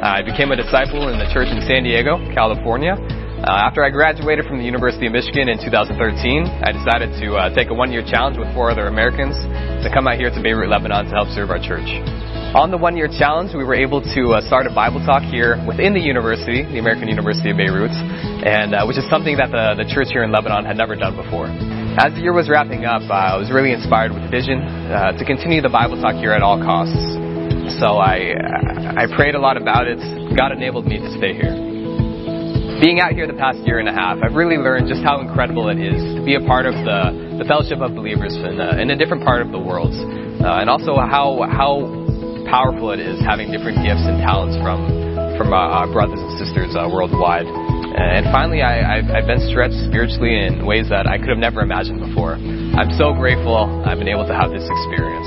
I 0.00 0.22
became 0.24 0.52
a 0.52 0.56
disciple 0.56 1.08
in 1.12 1.18
the 1.20 1.28
church 1.32 1.48
in 1.48 1.60
San 1.68 1.84
Diego, 1.84 2.16
California. 2.32 2.96
Uh, 3.36 3.68
after 3.68 3.84
I 3.84 3.92
graduated 3.92 4.48
from 4.48 4.56
the 4.56 4.64
University 4.64 5.04
of 5.04 5.12
Michigan 5.12 5.52
in 5.52 5.60
2013, 5.60 5.92
I 6.64 6.72
decided 6.72 7.12
to 7.20 7.36
uh, 7.36 7.52
take 7.52 7.68
a 7.68 7.76
one 7.76 7.92
year 7.92 8.00
challenge 8.00 8.40
with 8.40 8.48
four 8.56 8.72
other 8.72 8.88
Americans 8.88 9.36
to 9.84 9.92
come 9.92 10.08
out 10.08 10.16
here 10.16 10.32
to 10.32 10.40
Beirut, 10.40 10.72
Lebanon 10.72 11.04
to 11.04 11.12
help 11.12 11.28
serve 11.36 11.52
our 11.52 11.60
church. 11.60 11.84
On 12.56 12.72
the 12.72 12.80
one 12.80 12.96
year 12.96 13.12
challenge, 13.12 13.52
we 13.52 13.60
were 13.60 13.76
able 13.76 14.00
to 14.00 14.22
uh, 14.32 14.40
start 14.48 14.64
a 14.64 14.72
Bible 14.72 15.04
talk 15.04 15.20
here 15.20 15.60
within 15.68 15.92
the 15.92 16.00
university, 16.00 16.64
the 16.64 16.80
American 16.80 17.12
University 17.12 17.52
of 17.52 17.60
Beirut, 17.60 17.92
and 17.92 18.72
uh, 18.72 18.88
which 18.88 18.96
is 18.96 19.04
something 19.12 19.36
that 19.36 19.52
the, 19.52 19.84
the 19.84 19.86
church 19.92 20.08
here 20.08 20.24
in 20.24 20.32
Lebanon 20.32 20.64
had 20.64 20.80
never 20.80 20.96
done 20.96 21.12
before. 21.12 21.52
As 22.00 22.16
the 22.16 22.24
year 22.24 22.32
was 22.32 22.48
wrapping 22.48 22.88
up, 22.88 23.04
uh, 23.04 23.36
I 23.36 23.36
was 23.36 23.52
really 23.52 23.76
inspired 23.76 24.16
with 24.16 24.24
the 24.24 24.32
vision 24.32 24.64
uh, 24.88 25.12
to 25.12 25.22
continue 25.28 25.60
the 25.60 25.68
Bible 25.68 26.00
talk 26.00 26.16
here 26.16 26.32
at 26.32 26.40
all 26.40 26.56
costs. 26.56 27.04
So 27.76 28.00
I, 28.00 28.32
I 28.96 29.04
prayed 29.12 29.36
a 29.36 29.40
lot 29.40 29.60
about 29.60 29.84
it. 29.84 30.00
God 30.32 30.56
enabled 30.56 30.88
me 30.88 30.96
to 30.96 31.10
stay 31.20 31.36
here. 31.36 31.75
Being 32.86 33.02
out 33.02 33.18
here 33.18 33.26
the 33.26 33.34
past 33.34 33.58
year 33.66 33.82
and 33.82 33.90
a 33.90 33.92
half, 33.92 34.22
I've 34.22 34.38
really 34.38 34.62
learned 34.62 34.86
just 34.86 35.02
how 35.02 35.18
incredible 35.18 35.74
it 35.74 35.82
is 35.82 35.98
to 36.14 36.22
be 36.22 36.38
a 36.38 36.44
part 36.46 36.70
of 36.70 36.74
the, 36.86 37.42
the 37.42 37.42
fellowship 37.42 37.82
of 37.82 37.98
believers 37.98 38.30
in 38.38 38.62
a, 38.62 38.78
in 38.78 38.94
a 38.94 38.96
different 38.96 39.26
part 39.26 39.42
of 39.42 39.50
the 39.50 39.58
world. 39.58 39.90
Uh, 39.90 40.62
and 40.62 40.70
also 40.70 40.94
how, 40.94 41.42
how 41.50 41.82
powerful 42.46 42.94
it 42.94 43.02
is 43.02 43.18
having 43.26 43.50
different 43.50 43.82
gifts 43.82 44.06
and 44.06 44.22
talents 44.22 44.54
from, 44.62 44.86
from 45.34 45.50
our 45.50 45.90
brothers 45.90 46.22
and 46.22 46.30
sisters 46.38 46.78
uh, 46.78 46.86
worldwide. 46.86 47.50
And 47.50 48.30
finally, 48.30 48.62
I, 48.62 49.02
have 49.02 49.26
been 49.26 49.42
stretched 49.50 49.82
spiritually 49.90 50.46
in 50.46 50.62
ways 50.62 50.86
that 50.86 51.10
I 51.10 51.18
could 51.18 51.34
have 51.34 51.42
never 51.42 51.66
imagined 51.66 51.98
before. 51.98 52.38
I'm 52.38 52.94
so 52.94 53.10
grateful 53.18 53.66
I've 53.82 53.98
been 53.98 54.14
able 54.14 54.30
to 54.30 54.36
have 54.38 54.54
this 54.54 54.62
experience. 54.62 55.26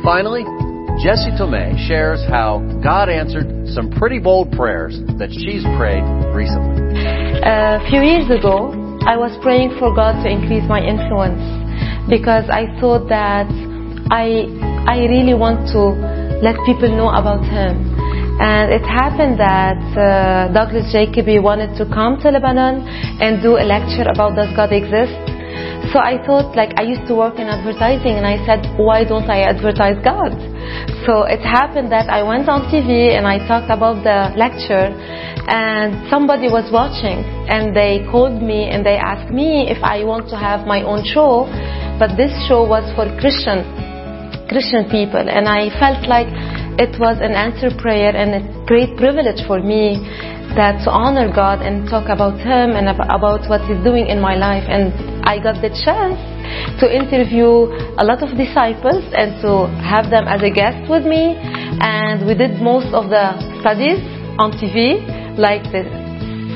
Finally, 0.00 0.48
Jessie 1.04 1.36
Tomei 1.36 1.76
shares 1.84 2.24
how 2.32 2.64
God 2.80 3.12
answered 3.12 3.68
some 3.68 3.92
pretty 3.92 4.16
bold 4.16 4.48
prayers 4.56 4.96
that 5.20 5.28
she's 5.28 5.60
prayed 5.76 6.04
recently. 6.40 6.80
A 7.44 7.84
few 7.92 8.00
years 8.00 8.28
ago, 8.32 8.72
I 9.04 9.16
was 9.20 9.36
praying 9.44 9.76
for 9.76 9.92
God 9.92 10.24
to 10.24 10.28
increase 10.28 10.64
my 10.64 10.80
influence 10.80 11.40
because 12.08 12.48
I 12.48 12.68
thought 12.80 13.08
that 13.12 13.48
I, 14.08 14.48
I 14.88 15.04
really 15.08 15.36
want 15.36 15.68
to 15.76 15.92
let 16.40 16.56
people 16.64 16.88
know 16.88 17.12
about 17.12 17.44
Him. 17.44 17.92
And 18.40 18.72
it 18.72 18.80
happened 18.80 19.36
that 19.36 19.76
uh, 19.92 20.48
Douglas 20.56 20.88
Jacoby 20.88 21.36
wanted 21.38 21.76
to 21.76 21.84
come 21.92 22.16
to 22.24 22.32
Lebanon 22.32 22.88
and 23.20 23.44
do 23.44 23.60
a 23.60 23.64
lecture 23.68 24.08
about 24.08 24.32
Does 24.32 24.48
God 24.56 24.72
Exist? 24.72 25.12
So 25.92 26.00
I 26.00 26.16
thought, 26.24 26.56
like, 26.56 26.72
I 26.80 26.88
used 26.88 27.04
to 27.08 27.14
work 27.14 27.36
in 27.36 27.52
advertising, 27.52 28.16
and 28.16 28.24
I 28.24 28.40
said, 28.48 28.64
why 28.80 29.04
don't 29.04 29.28
I 29.28 29.44
advertise 29.44 30.00
God? 30.00 30.32
So 31.06 31.24
it 31.24 31.40
happened 31.40 31.90
that 31.92 32.08
I 32.10 32.22
went 32.22 32.48
on 32.48 32.68
TV 32.68 33.16
and 33.16 33.26
I 33.26 33.40
talked 33.48 33.70
about 33.70 34.04
the 34.04 34.36
lecture, 34.36 34.92
and 35.48 36.08
somebody 36.10 36.46
was 36.46 36.68
watching, 36.70 37.24
and 37.48 37.74
they 37.74 38.06
called 38.10 38.42
me 38.42 38.68
and 38.68 38.84
they 38.84 38.96
asked 38.96 39.32
me 39.32 39.66
if 39.66 39.82
I 39.82 40.04
want 40.04 40.28
to 40.30 40.36
have 40.36 40.66
my 40.66 40.82
own 40.82 41.02
show, 41.02 41.48
but 41.98 42.14
this 42.16 42.30
show 42.46 42.62
was 42.62 42.84
for 42.94 43.08
Christian 43.18 43.64
Christian 44.46 44.90
people, 44.90 45.22
and 45.22 45.46
I 45.46 45.70
felt 45.78 46.06
like 46.10 46.28
it 46.78 46.98
was 46.98 47.18
an 47.20 47.32
answered 47.34 47.78
prayer 47.78 48.14
and 48.14 48.30
a 48.34 48.42
great 48.66 48.96
privilege 48.96 49.42
for 49.46 49.60
me 49.62 50.00
that 50.56 50.82
to 50.82 50.90
honor 50.90 51.30
God 51.30 51.62
and 51.62 51.86
talk 51.86 52.10
about 52.10 52.34
Him 52.38 52.74
and 52.74 52.88
about 52.90 53.46
what 53.46 53.62
He's 53.70 53.78
doing 53.86 54.08
in 54.10 54.20
my 54.20 54.34
life. 54.34 54.66
And 54.66 54.90
I 55.22 55.38
got 55.38 55.62
the 55.62 55.70
chance 55.70 56.18
to 56.80 56.86
interview 56.88 57.68
a 57.98 58.04
lot 58.04 58.22
of 58.22 58.36
disciples 58.36 59.04
and 59.12 59.40
to 59.42 59.68
have 59.82 60.10
them 60.10 60.26
as 60.28 60.42
a 60.42 60.50
guest 60.50 60.88
with 60.88 61.04
me. 61.04 61.36
And 61.80 62.26
we 62.26 62.34
did 62.34 62.60
most 62.60 62.92
of 62.94 63.10
the 63.10 63.36
studies 63.60 64.00
on 64.38 64.52
TV, 64.56 65.00
like 65.38 65.64
the 65.72 65.84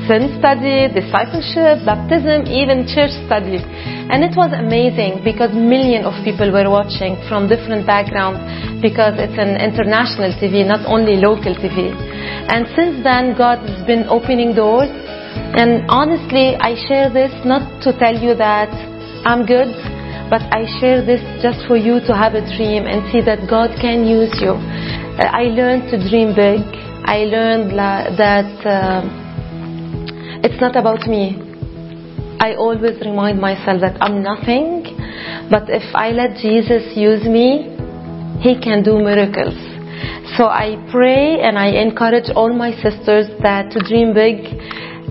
sin 0.05 0.37
study, 0.37 0.85
discipleship, 0.93 1.81
baptism, 1.81 2.45
even 2.45 2.85
church 2.85 3.13
study. 3.25 3.57
And 4.05 4.21
it 4.21 4.37
was 4.37 4.53
amazing 4.53 5.25
because 5.25 5.49
millions 5.53 6.05
of 6.05 6.13
people 6.21 6.53
were 6.53 6.69
watching 6.69 7.17
from 7.25 7.49
different 7.49 7.89
backgrounds 7.89 8.37
because 8.85 9.17
it's 9.17 9.37
an 9.37 9.57
international 9.57 10.29
TV, 10.37 10.61
not 10.61 10.85
only 10.85 11.17
local 11.17 11.57
TV. 11.57 11.89
And 11.89 12.69
since 12.77 13.01
then, 13.01 13.33
God 13.33 13.65
has 13.65 13.81
been 13.89 14.05
opening 14.05 14.53
doors. 14.53 14.93
And 15.57 15.89
honestly, 15.89 16.53
I 16.53 16.77
share 16.85 17.09
this 17.09 17.33
not 17.43 17.65
to 17.83 17.97
tell 17.97 18.13
you 18.13 18.37
that 18.37 18.69
I'm 19.25 19.43
good, 19.43 19.73
but 20.29 20.45
I 20.53 20.69
share 20.77 21.01
this 21.01 21.17
just 21.41 21.65
for 21.65 21.75
you 21.75 21.97
to 22.05 22.13
have 22.13 22.37
a 22.37 22.45
dream 22.45 22.85
and 22.85 23.09
see 23.11 23.25
that 23.25 23.49
God 23.49 23.73
can 23.81 24.05
use 24.05 24.29
you. 24.37 24.53
Uh, 24.53 25.25
I 25.25 25.49
learned 25.49 25.89
to 25.89 25.97
dream 25.97 26.37
big. 26.37 26.61
I 27.09 27.25
learned 27.25 27.73
that 27.73 28.53
uh, 28.61 29.01
it's 30.45 30.61
not 30.61 30.75
about 30.75 31.09
me. 31.09 31.41
I 32.37 32.53
always 32.53 33.01
remind 33.01 33.41
myself 33.41 33.81
that 33.81 33.97
I'm 33.99 34.21
nothing, 34.21 34.93
but 35.49 35.73
if 35.73 35.89
I 35.95 36.11
let 36.11 36.37
Jesus 36.37 36.93
use 36.95 37.25
me, 37.25 37.73
He 38.45 38.61
can 38.61 38.83
do 38.83 39.01
miracles. 39.01 39.57
So 40.37 40.45
I 40.45 40.77
pray 40.91 41.41
and 41.41 41.57
I 41.57 41.81
encourage 41.81 42.29
all 42.35 42.53
my 42.53 42.77
sisters 42.77 43.25
that 43.41 43.71
to 43.71 43.79
dream 43.89 44.13
big 44.13 44.53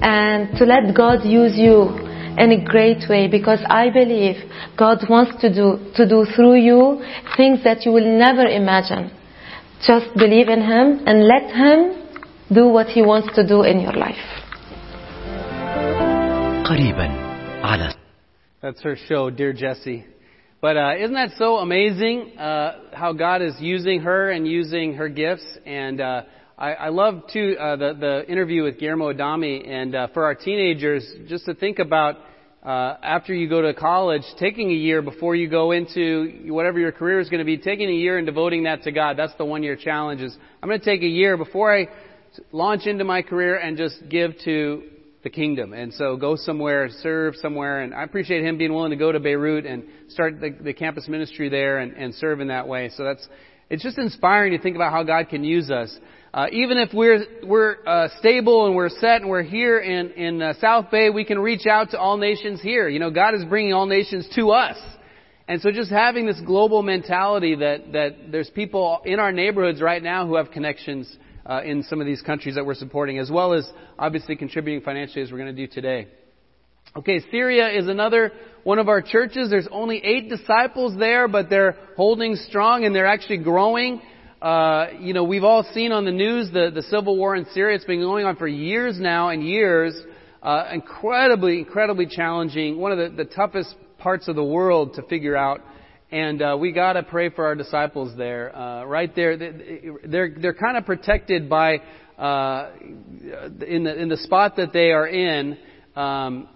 and 0.06 0.56
to 0.59 0.64
let 0.64 0.94
God 0.94 1.26
use 1.26 1.59
you 1.59 2.03
in 2.38 2.51
a 2.51 2.63
great 2.63 3.10
way 3.10 3.27
because 3.27 3.60
I 3.70 3.89
believe 3.89 4.36
God 4.77 5.00
wants 5.10 5.41
to 5.41 5.53
do 5.53 5.91
to 5.96 6.08
do 6.08 6.25
through 6.36 6.56
you 6.56 7.03
things 7.38 7.63
that 7.63 7.86
you 7.86 7.91
will 7.91 8.18
never 8.18 8.46
imagine. 8.46 9.12
Just 9.86 10.13
believe 10.15 10.50
in 10.50 10.62
Him 10.62 11.03
and 11.08 11.27
let 11.27 11.51
Him 11.51 11.79
do 12.53 12.68
what 12.68 12.88
He 12.88 13.01
wants 13.01 13.34
to 13.36 13.48
do 13.48 13.63
in 13.63 13.79
your 13.79 13.94
life. 13.94 14.25
قريبا 16.70 17.10
على 17.63 17.94
That's 18.62 18.82
her 18.82 18.98
show, 19.08 19.29
Dear 19.29 19.53
Jessie. 19.53 20.06
But 20.62 20.75
uh, 20.75 20.96
isn't 21.00 21.13
that 21.13 21.32
so 21.38 21.58
amazing 21.58 22.38
uh, 22.38 22.91
how 22.94 23.13
God 23.13 23.41
is 23.41 23.56
using 23.60 24.01
her 24.01 24.32
and 24.32 24.46
using 24.46 24.96
her 24.96 25.08
gifts? 25.08 25.46
And 25.65 26.01
uh, 26.01 26.24
I, 26.56 26.73
I 26.75 26.88
love 26.90 27.23
too 27.32 27.56
uh, 27.58 27.75
the 27.75 27.94
the 27.99 28.30
interview 28.30 28.62
with 28.62 28.78
Guillermo 28.78 29.11
Adami, 29.11 29.64
And 29.66 29.94
uh, 29.94 30.08
for 30.14 30.25
our 30.25 30.37
teenagers, 30.37 31.04
just 31.26 31.46
to 31.46 31.54
think 31.54 31.80
about 31.80 32.18
uh, 32.64 32.96
after 33.02 33.34
you 33.34 33.49
go 33.49 33.61
to 33.61 33.75
college, 33.75 34.23
taking 34.38 34.70
a 34.70 34.75
year 34.75 35.02
before 35.02 35.34
you 35.34 35.50
go 35.50 35.73
into 35.73 36.44
whatever 36.46 36.78
your 36.78 36.92
career 36.92 37.18
is 37.18 37.28
going 37.28 37.40
to 37.40 37.44
be, 37.44 37.58
taking 37.58 37.90
a 37.90 37.94
year 37.94 38.18
and 38.18 38.26
devoting 38.26 38.62
that 38.64 38.84
to 38.84 38.92
God. 38.92 39.16
That's 39.16 39.34
the 39.37 39.44
one 39.44 39.64
year 39.64 39.75
challenge. 39.75 40.20
Is 40.20 40.37
I'm 40.62 40.68
going 40.68 40.78
to 40.78 40.84
take 40.84 41.02
a 41.02 41.08
year 41.08 41.37
before 41.37 41.76
I 41.76 41.88
launch 42.52 42.87
into 42.87 43.02
my 43.02 43.23
career 43.23 43.56
and 43.56 43.76
just 43.76 44.08
give 44.08 44.32
to 44.44 44.84
the 45.25 45.30
kingdom. 45.30 45.73
And 45.73 45.92
so 45.92 46.16
go 46.16 46.37
somewhere, 46.37 46.88
serve 47.02 47.34
somewhere. 47.37 47.80
And 47.80 47.92
I 47.92 48.04
appreciate 48.04 48.44
him 48.44 48.58
being 48.58 48.73
willing 48.73 48.90
to 48.90 48.96
go 48.96 49.11
to 49.11 49.18
Beirut 49.18 49.66
and 49.66 49.82
start 50.08 50.40
the, 50.40 50.56
the 50.62 50.73
campus 50.73 51.08
ministry 51.08 51.49
there 51.49 51.78
and, 51.78 51.96
and 51.96 52.14
serve 52.14 52.40
in 52.40 52.49
that 52.49 52.68
way. 52.68 52.90
So 52.96 53.02
that's, 53.02 53.26
it's 53.70 53.82
just 53.82 53.99
inspiring 53.99 54.52
to 54.52 54.62
think 54.62 54.76
about 54.76 54.92
how 54.92 55.02
God 55.02 55.28
can 55.28 55.42
use 55.42 55.68
us. 55.68 55.99
Uh, 56.35 56.47
even 56.50 56.79
if 56.79 56.93
we're 56.93 57.25
we're 57.45 57.76
uh, 57.87 58.09
stable 58.19 58.67
and 58.67 58.75
we're 58.75 58.88
set 58.88 59.21
and 59.23 59.31
we're 59.31 59.45
here 59.45 59.79
in 59.79 60.11
in 60.14 60.43
uh, 60.43 60.53
South 60.61 60.91
Bay, 60.91 61.09
we 61.09 61.25
can 61.25 61.38
reach 61.38 61.64
out 61.64 61.91
to 61.91 61.97
all 61.97 62.17
nations 62.17 62.61
here. 62.61 62.88
You 62.88 62.99
know, 62.99 63.12
God 63.12 63.37
is 63.37 63.45
bringing 63.45 63.73
all 63.73 63.87
nations 63.87 64.29
to 64.35 64.50
us, 64.50 64.76
And 65.47 65.61
so 65.61 65.71
just 65.71 65.91
having 65.91 66.26
this 66.26 66.41
global 66.41 66.83
mentality 66.83 67.55
that, 67.57 67.93
that 67.93 68.33
there's 68.33 68.49
people 68.49 69.00
in 69.05 69.21
our 69.21 69.31
neighborhoods 69.31 69.83
right 69.83 70.03
now 70.03 70.26
who 70.26 70.37
have 70.37 70.50
connections 70.50 71.14
uh, 71.45 71.61
in 71.62 71.83
some 71.83 72.00
of 72.00 72.07
these 72.07 72.23
countries 72.23 72.55
that 72.55 72.64
we're 72.64 72.75
supporting, 72.75 73.19
as 73.19 73.31
well 73.31 73.53
as 73.53 73.69
obviously 73.99 74.37
contributing 74.37 74.83
financially 74.83 75.23
as 75.23 75.31
we're 75.31 75.38
going 75.38 75.55
to 75.55 75.67
do 75.67 75.71
today. 75.73 76.09
Okay, 76.97 77.21
Syria 77.31 77.71
is 77.79 77.88
another 77.88 78.33
one 78.62 78.79
of 78.79 78.88
our 78.88 79.03
churches. 79.03 79.50
There's 79.50 79.69
only 79.71 79.99
eight 80.03 80.31
disciples 80.31 80.99
there, 80.99 81.29
but 81.29 81.50
they're 81.50 81.76
holding 81.97 82.37
strong 82.37 82.85
and 82.85 82.95
they're 82.95 83.07
actually 83.07 83.38
growing. 83.38 84.00
Uh, 84.45 84.91
you 85.01 85.15
know, 85.15 85.25
we've 85.25 85.43
all 85.43 85.63
seen 85.73 85.91
on 85.91 86.05
the 86.05 86.13
news 86.13 86.51
the, 86.53 86.71
the 86.71 86.83
civil 86.83 87.17
war 87.17 87.35
in 87.35 87.47
Syria. 87.55 87.77
It's 87.77 87.87
been 87.87 88.03
going 88.03 88.27
on 88.27 88.37
for 88.37 88.47
years 88.47 89.01
now 89.01 89.31
and 89.31 89.43
years. 89.43 89.95
Uh, 90.43 90.69
incredibly, 90.71 91.61
incredibly 91.61 92.05
challenging. 92.05 92.77
One 92.77 92.93
of 92.93 92.99
the, 92.99 93.25
the 93.25 93.31
toughest 93.31 93.75
parts 93.97 94.29
of 94.29 94.37
the 94.37 94.45
world 94.45 94.97
to 94.97 95.03
figure 95.05 95.35
out. 95.35 95.63
And 96.11 96.43
uh, 96.43 96.59
we 96.61 96.73
got 96.73 96.93
to 96.93 97.03
pray 97.03 97.31
for 97.31 97.47
our 97.47 97.55
disciples 97.55 98.19
there. 98.19 98.55
Uh, 98.55 98.85
right 98.85 99.17
there, 99.17 99.39
they're 99.39 100.37
they're 100.39 100.53
kind 100.53 100.77
of 100.77 100.85
protected 100.85 101.49
by 101.49 101.79
uh, 102.19 102.71
in 103.67 103.85
the 103.85 103.99
in 103.99 104.11
the 104.11 104.19
spot 104.19 104.57
that 104.57 104.75
they 104.75 104.91
are 104.91 105.09
in. 105.09 105.57
Um, 105.97 106.51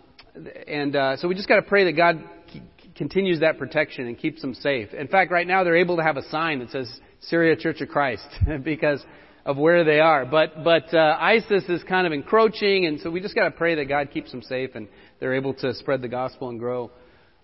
and 0.66 0.94
uh, 0.94 1.16
so 1.16 1.26
we 1.26 1.34
just 1.34 1.48
got 1.48 1.56
to 1.56 1.62
pray 1.62 1.84
that 1.84 1.92
God 1.92 2.22
c- 2.52 2.62
continues 2.96 3.40
that 3.40 3.56
protection 3.56 4.08
and 4.08 4.18
keeps 4.18 4.42
them 4.42 4.52
safe. 4.52 4.92
In 4.92 5.08
fact, 5.08 5.32
right 5.32 5.46
now 5.46 5.64
they're 5.64 5.78
able 5.78 5.96
to 5.96 6.02
have 6.02 6.18
a 6.18 6.28
sign 6.28 6.58
that 6.58 6.70
says 6.70 7.00
Syria 7.20 7.56
Church 7.56 7.80
of 7.80 7.88
Christ 7.88 8.26
because 8.64 9.04
of 9.44 9.56
where 9.56 9.84
they 9.84 10.00
are. 10.00 10.26
But 10.26 10.62
but 10.62 10.92
uh, 10.92 11.16
ISIS 11.20 11.64
is 11.68 11.82
kind 11.84 12.06
of 12.06 12.12
encroaching, 12.12 12.86
and 12.86 13.00
so 13.00 13.10
we 13.10 13.20
just 13.20 13.34
got 13.34 13.44
to 13.44 13.50
pray 13.50 13.74
that 13.76 13.86
God 13.86 14.10
keeps 14.10 14.30
them 14.30 14.42
safe 14.42 14.70
and 14.74 14.88
they're 15.20 15.34
able 15.34 15.54
to 15.54 15.74
spread 15.74 16.02
the 16.02 16.08
gospel 16.08 16.50
and 16.50 16.58
grow. 16.58 16.90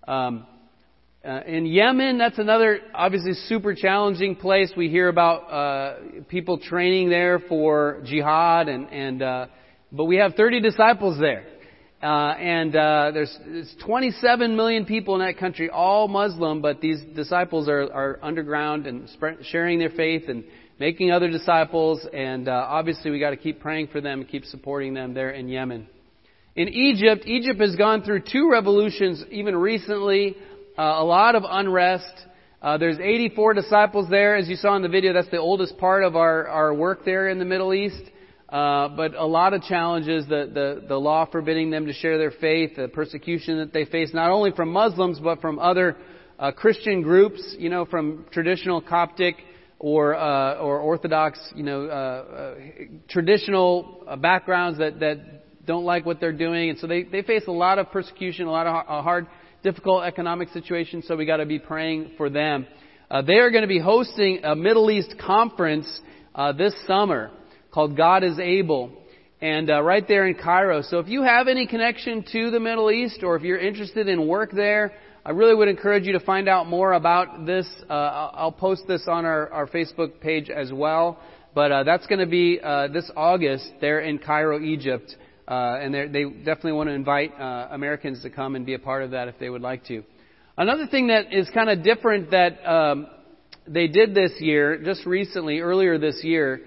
Um, 0.06 0.46
uh, 1.26 1.40
in 1.46 1.64
Yemen, 1.64 2.18
that's 2.18 2.38
another 2.38 2.80
obviously 2.94 3.32
super 3.32 3.74
challenging 3.74 4.36
place. 4.36 4.70
We 4.76 4.90
hear 4.90 5.08
about 5.08 5.50
uh, 5.50 5.96
people 6.28 6.58
training 6.58 7.08
there 7.08 7.38
for 7.38 8.02
jihad, 8.04 8.68
and 8.68 8.90
and 8.90 9.22
uh, 9.22 9.46
but 9.90 10.04
we 10.04 10.16
have 10.16 10.34
30 10.34 10.60
disciples 10.60 11.18
there. 11.18 11.46
Uh, 12.04 12.36
and 12.38 12.76
uh, 12.76 13.10
there's, 13.14 13.34
there's 13.46 13.74
27 13.86 14.54
million 14.54 14.84
people 14.84 15.14
in 15.14 15.26
that 15.26 15.38
country, 15.38 15.70
all 15.70 16.06
Muslim, 16.06 16.60
but 16.60 16.82
these 16.82 17.00
disciples 17.16 17.66
are, 17.66 17.90
are 17.90 18.18
underground 18.22 18.86
and 18.86 19.08
sharing 19.44 19.78
their 19.78 19.88
faith 19.88 20.24
and 20.28 20.44
making 20.78 21.10
other 21.10 21.30
disciples. 21.30 22.06
And 22.12 22.46
uh, 22.46 22.66
obviously, 22.68 23.10
we 23.10 23.18
got 23.18 23.30
to 23.30 23.38
keep 23.38 23.58
praying 23.58 23.86
for 23.86 24.02
them 24.02 24.20
and 24.20 24.28
keep 24.28 24.44
supporting 24.44 24.92
them 24.92 25.14
there 25.14 25.30
in 25.30 25.48
Yemen. 25.48 25.88
In 26.56 26.68
Egypt, 26.68 27.24
Egypt 27.24 27.58
has 27.58 27.74
gone 27.74 28.02
through 28.02 28.24
two 28.30 28.50
revolutions 28.52 29.24
even 29.30 29.56
recently. 29.56 30.36
Uh, 30.76 30.82
a 30.82 31.04
lot 31.04 31.36
of 31.36 31.44
unrest. 31.48 32.12
Uh, 32.60 32.76
there's 32.76 32.98
84 32.98 33.54
disciples 33.54 34.10
there, 34.10 34.36
as 34.36 34.46
you 34.46 34.56
saw 34.56 34.76
in 34.76 34.82
the 34.82 34.90
video. 34.90 35.14
That's 35.14 35.30
the 35.30 35.38
oldest 35.38 35.78
part 35.78 36.04
of 36.04 36.16
our, 36.16 36.48
our 36.48 36.74
work 36.74 37.06
there 37.06 37.30
in 37.30 37.38
the 37.38 37.46
Middle 37.46 37.72
East. 37.72 38.10
Uh, 38.54 38.88
but 38.90 39.16
a 39.16 39.26
lot 39.26 39.52
of 39.52 39.62
challenges, 39.62 40.24
the, 40.28 40.48
the, 40.54 40.86
the 40.86 40.96
law 40.96 41.26
forbidding 41.26 41.70
them 41.70 41.86
to 41.86 41.92
share 41.92 42.18
their 42.18 42.30
faith, 42.30 42.76
the 42.76 42.86
persecution 42.86 43.58
that 43.58 43.72
they 43.72 43.84
face, 43.84 44.14
not 44.14 44.30
only 44.30 44.52
from 44.52 44.70
Muslims, 44.70 45.18
but 45.18 45.40
from 45.40 45.58
other 45.58 45.96
uh, 46.38 46.52
Christian 46.52 47.02
groups, 47.02 47.56
you 47.58 47.68
know, 47.68 47.84
from 47.84 48.24
traditional 48.30 48.80
Coptic 48.80 49.34
or, 49.80 50.14
uh, 50.14 50.54
or 50.58 50.78
Orthodox, 50.78 51.40
you 51.56 51.64
know, 51.64 51.86
uh, 51.86 51.90
uh, 51.90 52.54
traditional 53.08 54.04
uh, 54.06 54.14
backgrounds 54.14 54.78
that, 54.78 55.00
that 55.00 55.66
don't 55.66 55.84
like 55.84 56.06
what 56.06 56.20
they're 56.20 56.32
doing. 56.32 56.70
And 56.70 56.78
so 56.78 56.86
they, 56.86 57.02
they 57.02 57.22
face 57.22 57.42
a 57.48 57.52
lot 57.52 57.80
of 57.80 57.90
persecution, 57.90 58.46
a 58.46 58.52
lot 58.52 58.68
of 58.68 58.74
uh, 58.88 59.02
hard, 59.02 59.26
difficult 59.64 60.04
economic 60.04 60.50
situations, 60.50 61.06
so 61.08 61.16
we 61.16 61.26
got 61.26 61.38
to 61.38 61.46
be 61.46 61.58
praying 61.58 62.12
for 62.16 62.30
them. 62.30 62.68
Uh, 63.10 63.20
they 63.20 63.38
are 63.38 63.50
going 63.50 63.62
to 63.62 63.68
be 63.68 63.80
hosting 63.80 64.44
a 64.44 64.54
Middle 64.54 64.92
East 64.92 65.16
conference 65.18 65.88
uh, 66.36 66.52
this 66.52 66.72
summer 66.86 67.32
called 67.74 67.96
God 67.96 68.22
is 68.22 68.38
Able, 68.38 68.92
and 69.40 69.68
uh, 69.68 69.82
right 69.82 70.06
there 70.06 70.28
in 70.28 70.36
Cairo. 70.36 70.80
So 70.82 71.00
if 71.00 71.08
you 71.08 71.24
have 71.24 71.48
any 71.48 71.66
connection 71.66 72.24
to 72.30 72.52
the 72.52 72.60
Middle 72.60 72.88
East, 72.88 73.24
or 73.24 73.34
if 73.34 73.42
you're 73.42 73.58
interested 73.58 74.06
in 74.06 74.28
work 74.28 74.52
there, 74.52 74.92
I 75.26 75.30
really 75.30 75.56
would 75.56 75.66
encourage 75.66 76.04
you 76.04 76.12
to 76.12 76.20
find 76.20 76.48
out 76.48 76.68
more 76.68 76.92
about 76.92 77.46
this. 77.46 77.66
Uh, 77.90 77.92
I'll 77.92 78.52
post 78.52 78.84
this 78.86 79.06
on 79.08 79.24
our, 79.24 79.52
our 79.52 79.66
Facebook 79.66 80.20
page 80.20 80.50
as 80.50 80.72
well. 80.72 81.18
But 81.52 81.72
uh, 81.72 81.82
that's 81.82 82.06
going 82.06 82.20
to 82.20 82.26
be 82.26 82.60
uh, 82.62 82.88
this 82.88 83.10
August 83.16 83.68
there 83.80 84.00
in 84.00 84.18
Cairo, 84.18 84.60
Egypt, 84.60 85.16
uh, 85.48 85.78
and 85.80 85.92
they 85.92 86.24
definitely 86.24 86.72
want 86.72 86.90
to 86.90 86.94
invite 86.94 87.32
uh, 87.40 87.68
Americans 87.72 88.22
to 88.22 88.30
come 88.30 88.54
and 88.54 88.64
be 88.64 88.74
a 88.74 88.78
part 88.78 89.02
of 89.02 89.10
that 89.10 89.26
if 89.26 89.38
they 89.40 89.50
would 89.50 89.62
like 89.62 89.84
to. 89.86 90.04
Another 90.56 90.86
thing 90.86 91.08
that 91.08 91.32
is 91.32 91.50
kind 91.50 91.68
of 91.68 91.82
different 91.82 92.30
that 92.30 92.64
um, 92.68 93.08
they 93.66 93.88
did 93.88 94.14
this 94.14 94.32
year, 94.38 94.78
just 94.78 95.04
recently, 95.06 95.58
earlier 95.58 95.98
this 95.98 96.22
year 96.22 96.60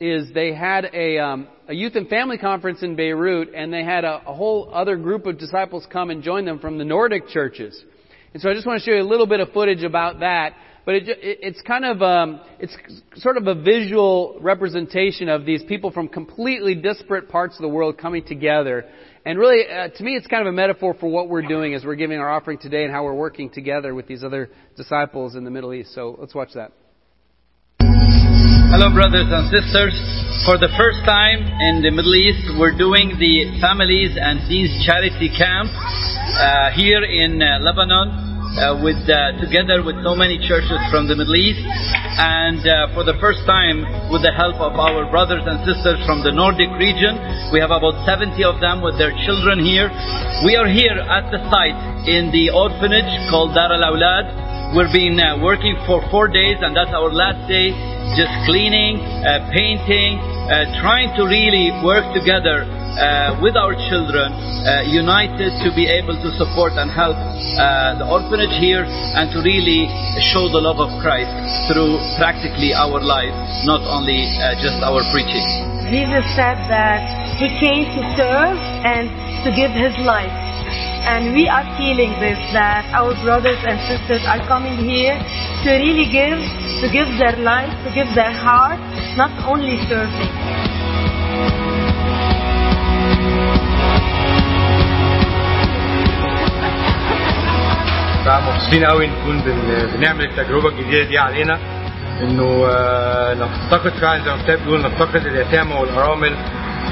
is 0.00 0.32
they 0.32 0.54
had 0.54 0.88
a, 0.94 1.18
um, 1.18 1.46
a 1.68 1.74
youth 1.74 1.94
and 1.94 2.08
family 2.08 2.38
conference 2.38 2.82
in 2.82 2.96
Beirut, 2.96 3.50
and 3.54 3.70
they 3.70 3.84
had 3.84 4.04
a, 4.04 4.22
a 4.26 4.34
whole 4.34 4.70
other 4.72 4.96
group 4.96 5.26
of 5.26 5.38
disciples 5.38 5.86
come 5.92 6.08
and 6.08 6.22
join 6.22 6.46
them 6.46 6.58
from 6.58 6.78
the 6.78 6.84
Nordic 6.84 7.28
churches. 7.28 7.84
And 8.32 8.42
so 8.42 8.48
I 8.48 8.54
just 8.54 8.66
want 8.66 8.82
to 8.82 8.84
show 8.84 8.96
you 8.96 9.02
a 9.02 9.04
little 9.04 9.26
bit 9.26 9.40
of 9.40 9.50
footage 9.52 9.82
about 9.82 10.20
that. 10.20 10.54
But 10.86 10.94
it, 10.94 11.08
it, 11.10 11.38
it's 11.42 11.60
kind 11.62 11.84
of 11.84 12.00
um, 12.00 12.40
it's 12.58 12.74
sort 13.16 13.36
of 13.36 13.46
a 13.46 13.54
visual 13.54 14.38
representation 14.40 15.28
of 15.28 15.44
these 15.44 15.62
people 15.64 15.90
from 15.90 16.08
completely 16.08 16.74
disparate 16.74 17.28
parts 17.28 17.56
of 17.56 17.62
the 17.62 17.68
world 17.68 17.98
coming 17.98 18.24
together. 18.24 18.86
And 19.26 19.38
really, 19.38 19.70
uh, 19.70 19.88
to 19.88 20.02
me, 20.02 20.16
it's 20.16 20.26
kind 20.26 20.40
of 20.40 20.46
a 20.46 20.56
metaphor 20.56 20.96
for 20.98 21.10
what 21.10 21.28
we're 21.28 21.46
doing 21.46 21.74
as 21.74 21.84
we're 21.84 21.96
giving 21.96 22.18
our 22.18 22.30
offering 22.30 22.56
today 22.56 22.84
and 22.84 22.92
how 22.92 23.04
we're 23.04 23.12
working 23.12 23.50
together 23.50 23.94
with 23.94 24.06
these 24.06 24.24
other 24.24 24.48
disciples 24.78 25.36
in 25.36 25.44
the 25.44 25.50
Middle 25.50 25.74
East. 25.74 25.94
So 25.94 26.16
let's 26.18 26.34
watch 26.34 26.54
that. 26.54 26.72
Hello, 28.70 28.86
brothers 28.94 29.26
and 29.26 29.50
sisters. 29.50 29.90
For 30.46 30.54
the 30.54 30.70
first 30.78 31.02
time 31.02 31.42
in 31.42 31.82
the 31.82 31.90
Middle 31.90 32.14
East, 32.14 32.54
we're 32.54 32.70
doing 32.70 33.18
the 33.18 33.58
Families 33.58 34.14
and 34.14 34.46
Teens 34.46 34.70
Charity 34.86 35.26
Camp 35.26 35.66
uh, 35.74 36.70
here 36.78 37.02
in 37.02 37.42
uh, 37.42 37.58
Lebanon. 37.66 38.30
Uh, 38.50 38.78
with 38.78 38.98
uh, 39.10 39.34
together 39.42 39.82
with 39.82 39.98
so 40.06 40.14
many 40.14 40.38
churches 40.46 40.78
from 40.90 41.10
the 41.10 41.14
Middle 41.18 41.34
East, 41.34 41.62
and 42.18 42.62
uh, 42.62 42.94
for 42.94 43.02
the 43.02 43.14
first 43.18 43.42
time, 43.42 43.82
with 44.10 44.22
the 44.22 44.34
help 44.34 44.58
of 44.62 44.78
our 44.78 45.02
brothers 45.10 45.42
and 45.46 45.58
sisters 45.66 45.98
from 46.06 46.22
the 46.22 46.30
Nordic 46.30 46.70
region, 46.78 47.18
we 47.50 47.58
have 47.58 47.74
about 47.74 47.98
70 48.06 48.38
of 48.46 48.62
them 48.62 48.82
with 48.86 48.94
their 48.98 49.14
children 49.26 49.62
here. 49.62 49.90
We 50.46 50.54
are 50.54 50.70
here 50.70 50.98
at 50.98 51.30
the 51.34 51.42
site 51.50 52.06
in 52.06 52.30
the 52.30 52.54
orphanage 52.54 53.10
called 53.34 53.50
Dar 53.54 53.70
al 53.70 53.82
Awlad. 53.82 54.49
We've 54.70 54.86
been 54.94 55.18
uh, 55.18 55.42
working 55.42 55.74
for 55.82 55.98
four 56.14 56.30
days, 56.30 56.62
and 56.62 56.70
that's 56.78 56.94
our 56.94 57.10
last 57.10 57.42
day, 57.50 57.74
just 58.14 58.30
cleaning, 58.46 59.02
uh, 59.02 59.50
painting, 59.50 60.14
uh, 60.46 60.78
trying 60.78 61.10
to 61.18 61.26
really 61.26 61.74
work 61.82 62.06
together 62.14 62.62
uh, 62.62 63.34
with 63.42 63.58
our 63.58 63.74
children, 63.90 64.30
uh, 64.30 64.86
united 64.86 65.58
to 65.66 65.74
be 65.74 65.90
able 65.90 66.14
to 66.22 66.30
support 66.38 66.78
and 66.78 66.86
help 66.86 67.18
uh, 67.18 67.98
the 67.98 68.06
orphanage 68.06 68.54
here 68.62 68.86
and 68.86 69.34
to 69.34 69.42
really 69.42 69.90
show 70.30 70.46
the 70.46 70.62
love 70.62 70.78
of 70.78 70.94
Christ 71.02 71.34
through 71.66 71.98
practically 72.14 72.70
our 72.70 73.02
lives, 73.02 73.66
not 73.66 73.82
only 73.82 74.22
just 74.62 74.78
our 74.86 75.02
preaching. 75.10 75.42
Jesus 75.90 76.22
said 76.38 76.62
that 76.70 77.02
he 77.42 77.50
came 77.58 77.90
to 77.90 78.00
serve 78.14 78.54
and 78.86 79.10
to 79.42 79.50
give 79.50 79.74
his 79.74 79.98
life. 80.06 80.49
And 81.02 81.34
we 81.34 81.48
are 81.48 81.64
feeling 81.76 82.12
this, 82.20 82.38
that 82.52 82.84
our 82.92 83.14
brothers 83.24 83.58
and 83.64 83.80
sisters 83.88 84.22
are 84.26 84.38
coming 84.46 84.76
here 84.76 85.16
to 85.64 85.70
really 85.70 86.06
give, 86.10 86.38
to 86.80 86.86
give 86.92 87.08
their 87.18 87.36
life, 87.42 87.72
to 87.84 87.90
give 87.94 88.14
their 88.14 88.32
heart, 88.32 88.80
not 89.16 89.32
only 89.48 89.78
serving. 89.88 90.30
مبسوطين 98.30 98.84
قوي 98.84 99.06
نكون 99.06 99.40
بن... 99.40 99.88
بنعمل 99.94 100.24
التجربة 100.24 100.68
الجديدة 100.68 101.08
دي 101.08 101.18
علينا. 101.18 101.58
إنه 102.22 102.66
آه، 102.70 103.34
نفتقد 103.34 103.90
فعلا 103.90 104.18
زي 104.24 104.30
ما 104.30 104.34
الكتاب 104.34 104.58
بيقول 104.64 104.82
نفتقد 104.82 105.26
اليتامى 105.26 105.74
والأرامل 105.74 106.36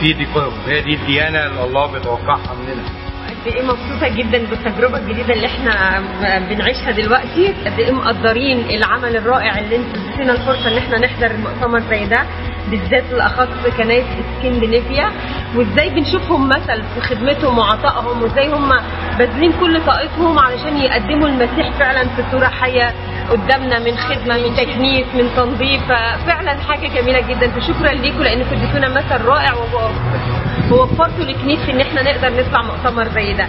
في 0.00 0.14
ضيقهم 0.14 0.52
هي 0.66 0.80
دي 0.82 0.94
الديانة 0.94 1.46
اللي 1.46 1.64
الله 1.64 1.92
بيتوقعها 1.92 2.54
مننا. 2.54 3.07
قد 3.46 3.46
إيه 3.54 3.62
مبسوطة 3.62 4.08
جدا 4.08 4.38
بالتجربة 4.50 4.98
الجديدة 4.98 5.34
اللي 5.34 5.46
إحنا 5.46 6.02
بنعيشها 6.50 6.90
دلوقتي. 6.90 7.54
قد 7.66 7.78
إيه 7.78 7.92
مقدرين 7.92 8.70
العمل 8.70 9.16
الرائع 9.16 9.58
اللي 9.58 9.76
أنتوا 9.76 10.02
اديتونا 10.02 10.32
الفرصة 10.32 10.68
إن 10.72 10.76
إحنا 10.78 10.98
نحضر 10.98 11.30
المؤتمر 11.30 11.80
زي 11.90 12.04
ده 12.06 12.22
بالذات 12.70 13.04
بالاخص 13.10 13.48
كنايس 13.76 14.04
اسكندنافيا 14.20 15.10
وإزاي 15.56 15.90
بنشوفهم 15.90 16.48
مثل 16.48 16.82
في 16.94 17.00
خدمتهم 17.00 17.58
وعطائهم 17.58 18.22
وإزاي 18.22 18.52
هم 18.52 18.68
باذلين 19.18 19.52
كل 19.60 19.80
طاقتهم 19.86 20.38
علشان 20.38 20.76
يقدموا 20.78 21.28
المسيح 21.28 21.70
فعلا 21.78 22.02
في 22.08 22.22
صورة 22.32 22.46
حية 22.46 22.94
قدامنا 23.29 23.79
من 23.79 23.95
خدمه 23.97 24.37
من 24.49 24.55
تكنيس 24.55 25.07
من 25.15 25.35
تنظيف 25.35 25.83
فعلا 26.27 26.53
حاجه 26.53 26.87
جميله 27.01 27.21
جدا 27.29 27.47
فشكرا 27.51 27.91
ليكم 27.93 28.23
لانكم 28.23 28.55
اديتونا 28.55 28.89
مثل 28.89 29.25
رائع 29.25 29.53
ووفرتوا 30.71 31.23
لكنيسه 31.25 31.71
ان 31.73 31.79
احنا 31.79 32.01
نقدر 32.03 32.29
نطلع 32.41 32.61
مؤتمر 32.61 33.07
زي 33.09 33.33
ده 33.33 33.47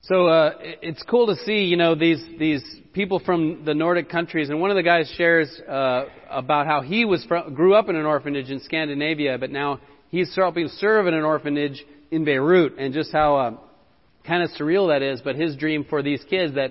So 0.00 0.28
uh, 0.28 0.52
it- 0.60 0.78
it's 0.82 1.02
cool 1.02 1.26
to 1.26 1.34
see, 1.46 1.64
you 1.64 1.76
know, 1.76 1.94
these 1.96 2.22
these 2.38 2.62
people 2.92 3.18
from 3.18 3.64
the 3.64 3.74
Nordic 3.74 4.08
countries. 4.08 4.50
And 4.50 4.60
one 4.60 4.70
of 4.70 4.76
the 4.76 4.82
guys 4.84 5.06
shares 5.16 5.48
uh, 5.68 6.04
about 6.30 6.66
how 6.66 6.80
he 6.82 7.04
was 7.04 7.24
from, 7.24 7.54
grew 7.54 7.74
up 7.74 7.88
in 7.88 7.96
an 7.96 8.06
orphanage 8.06 8.48
in 8.50 8.60
Scandinavia, 8.60 9.36
but 9.38 9.50
now 9.50 9.80
he's 10.10 10.30
helping 10.36 10.68
serve 10.68 11.08
in 11.08 11.14
an 11.14 11.24
orphanage 11.24 11.84
in 12.12 12.24
Beirut, 12.24 12.72
and 12.78 12.94
just 12.94 13.10
how 13.12 13.30
uh, 13.36 13.50
kind 14.24 14.42
of 14.44 14.50
surreal 14.50 14.88
that 14.92 15.02
is. 15.02 15.20
But 15.28 15.34
his 15.34 15.56
dream 15.56 15.84
for 15.90 16.02
these 16.02 16.22
kids 16.30 16.54
that 16.54 16.70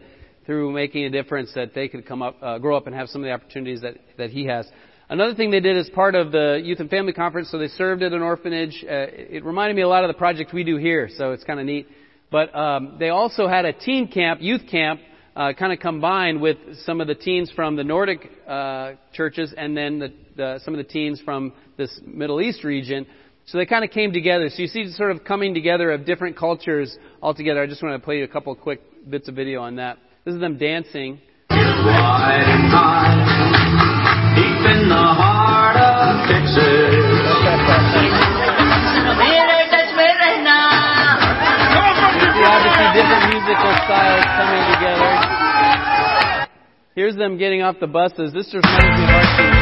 through 0.50 0.72
making 0.72 1.04
a 1.04 1.10
difference 1.10 1.52
that 1.54 1.74
they 1.74 1.86
could 1.86 2.04
come 2.04 2.22
up, 2.22 2.34
uh, 2.42 2.58
grow 2.58 2.76
up, 2.76 2.88
and 2.88 2.96
have 2.96 3.08
some 3.08 3.20
of 3.20 3.24
the 3.24 3.30
opportunities 3.30 3.82
that 3.82 3.94
that 4.18 4.30
he 4.30 4.46
has. 4.46 4.66
Another 5.08 5.32
thing 5.32 5.52
they 5.52 5.60
did 5.60 5.76
as 5.76 5.88
part 5.90 6.16
of 6.16 6.32
the 6.32 6.60
Youth 6.60 6.80
and 6.80 6.90
Family 6.90 7.12
Conference, 7.12 7.52
so 7.52 7.56
they 7.56 7.68
served 7.68 8.02
at 8.02 8.12
an 8.12 8.20
orphanage. 8.20 8.84
Uh, 8.84 9.06
it 9.36 9.44
reminded 9.44 9.76
me 9.76 9.82
a 9.82 9.88
lot 9.88 10.02
of 10.02 10.08
the 10.08 10.18
project 10.18 10.52
we 10.52 10.64
do 10.64 10.76
here, 10.76 11.08
so 11.16 11.30
it's 11.30 11.44
kind 11.44 11.60
of 11.60 11.66
neat. 11.66 11.86
But 12.32 12.52
um, 12.52 12.96
they 12.98 13.10
also 13.10 13.46
had 13.46 13.64
a 13.64 13.72
teen 13.72 14.08
camp, 14.08 14.42
youth 14.42 14.62
camp, 14.68 14.98
uh, 15.36 15.52
kind 15.52 15.72
of 15.72 15.78
combined 15.78 16.40
with 16.40 16.56
some 16.84 17.00
of 17.00 17.06
the 17.06 17.14
teens 17.14 17.52
from 17.54 17.76
the 17.76 17.84
Nordic 17.84 18.28
uh, 18.48 18.94
churches 19.12 19.54
and 19.56 19.76
then 19.76 20.00
the, 20.00 20.12
the, 20.36 20.60
some 20.64 20.74
of 20.74 20.78
the 20.78 20.92
teens 20.92 21.20
from 21.24 21.52
this 21.76 22.00
Middle 22.04 22.40
East 22.40 22.64
region. 22.64 23.06
So 23.46 23.56
they 23.56 23.66
kind 23.66 23.84
of 23.84 23.92
came 23.92 24.12
together. 24.12 24.48
So 24.48 24.62
you 24.62 24.66
see 24.66 24.90
sort 24.94 25.12
of 25.12 25.22
coming 25.22 25.54
together 25.54 25.92
of 25.92 26.04
different 26.04 26.36
cultures 26.36 26.98
all 27.22 27.34
together. 27.34 27.62
I 27.62 27.68
just 27.68 27.84
want 27.84 27.94
to 27.94 28.04
play 28.04 28.18
you 28.18 28.24
a 28.24 28.28
couple 28.28 28.52
quick 28.56 28.80
bits 29.08 29.28
of 29.28 29.36
video 29.36 29.62
on 29.62 29.76
that. 29.76 29.98
This 30.30 30.36
is 30.36 30.42
them 30.42 30.58
dancing. 30.58 31.18
Wide 31.50 32.46
and 32.46 32.70
high, 32.70 33.18
deep 34.38 34.62
in 34.62 34.88
the 34.88 34.94
heart 34.94 35.74
of 35.74 36.22
Texas. 36.30 36.54
You 36.54 37.10
see 42.30 42.46
obviously 42.46 42.86
different 42.94 43.26
musical 43.26 43.74
styles 43.82 44.22
coming 44.38 44.62
together. 44.78 45.10
Here's 46.94 47.16
them 47.16 47.36
getting 47.36 47.62
off 47.62 47.80
the 47.80 47.88
buses. 47.88 48.32
This 48.32 48.52
just 48.52 48.64
reminds 48.64 49.00
me 49.00 49.50
of 49.50 49.59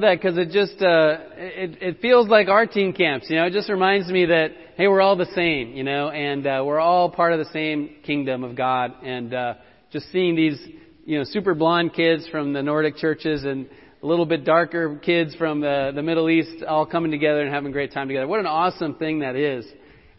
love 0.00 0.18
that 0.18 0.22
because 0.22 0.38
it 0.38 0.50
just 0.50 0.80
uh, 0.82 1.18
it 1.36 1.82
it 1.82 2.00
feels 2.00 2.28
like 2.28 2.48
our 2.48 2.66
teen 2.66 2.92
camps. 2.92 3.28
You 3.28 3.36
know, 3.36 3.46
it 3.46 3.52
just 3.52 3.68
reminds 3.68 4.08
me 4.08 4.26
that 4.26 4.50
hey, 4.76 4.88
we're 4.88 5.00
all 5.00 5.16
the 5.16 5.30
same. 5.34 5.72
You 5.72 5.84
know, 5.84 6.10
and 6.10 6.46
uh, 6.46 6.62
we're 6.64 6.80
all 6.80 7.10
part 7.10 7.32
of 7.32 7.38
the 7.38 7.52
same 7.52 7.96
kingdom 8.04 8.44
of 8.44 8.56
God. 8.56 8.92
And 9.02 9.34
uh, 9.34 9.54
just 9.92 10.10
seeing 10.10 10.36
these 10.36 10.60
you 11.04 11.18
know 11.18 11.24
super 11.24 11.54
blonde 11.54 11.92
kids 11.92 12.28
from 12.28 12.52
the 12.52 12.62
Nordic 12.62 12.96
churches 12.96 13.44
and 13.44 13.68
a 14.02 14.06
little 14.06 14.26
bit 14.26 14.44
darker 14.44 14.96
kids 14.96 15.34
from 15.34 15.60
the 15.60 15.92
the 15.94 16.02
Middle 16.02 16.30
East 16.30 16.62
all 16.66 16.86
coming 16.86 17.10
together 17.10 17.42
and 17.42 17.52
having 17.52 17.70
a 17.70 17.72
great 17.72 17.92
time 17.92 18.08
together. 18.08 18.26
What 18.26 18.40
an 18.40 18.46
awesome 18.46 18.94
thing 18.94 19.20
that 19.20 19.36
is. 19.36 19.66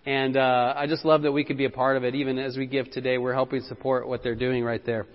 And 0.05 0.35
uh, 0.35 0.73
I 0.75 0.87
just 0.87 1.05
love 1.05 1.21
that 1.23 1.31
we 1.31 1.43
could 1.43 1.57
be 1.57 1.65
a 1.65 1.69
part 1.69 1.95
of 1.95 2.03
it. 2.03 2.15
Even 2.15 2.39
as 2.39 2.57
we 2.57 2.65
give 2.65 2.89
today, 2.91 3.19
we're 3.19 3.35
helping 3.35 3.61
support 3.61 4.07
what 4.07 4.23
they're 4.23 4.35
doing 4.35 4.63
right 4.63 4.83
there. 4.83 5.05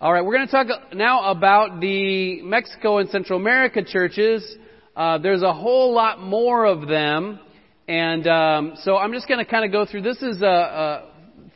All 0.00 0.12
right, 0.12 0.24
we're 0.24 0.36
going 0.36 0.46
to 0.46 0.52
talk 0.52 0.94
now 0.94 1.28
about 1.28 1.80
the 1.80 2.40
Mexico 2.42 2.98
and 2.98 3.10
Central 3.10 3.36
America 3.36 3.82
churches. 3.82 4.48
Uh, 4.94 5.18
there's 5.18 5.42
a 5.42 5.52
whole 5.52 5.92
lot 5.92 6.20
more 6.20 6.66
of 6.66 6.86
them, 6.86 7.40
and 7.88 8.24
um, 8.28 8.72
so 8.84 8.96
I'm 8.96 9.12
just 9.12 9.26
going 9.26 9.44
to 9.44 9.50
kind 9.50 9.64
of 9.64 9.72
go 9.72 9.84
through. 9.90 10.02
This 10.02 10.22
is 10.22 10.40
uh, 10.40 10.46
uh, 10.46 11.06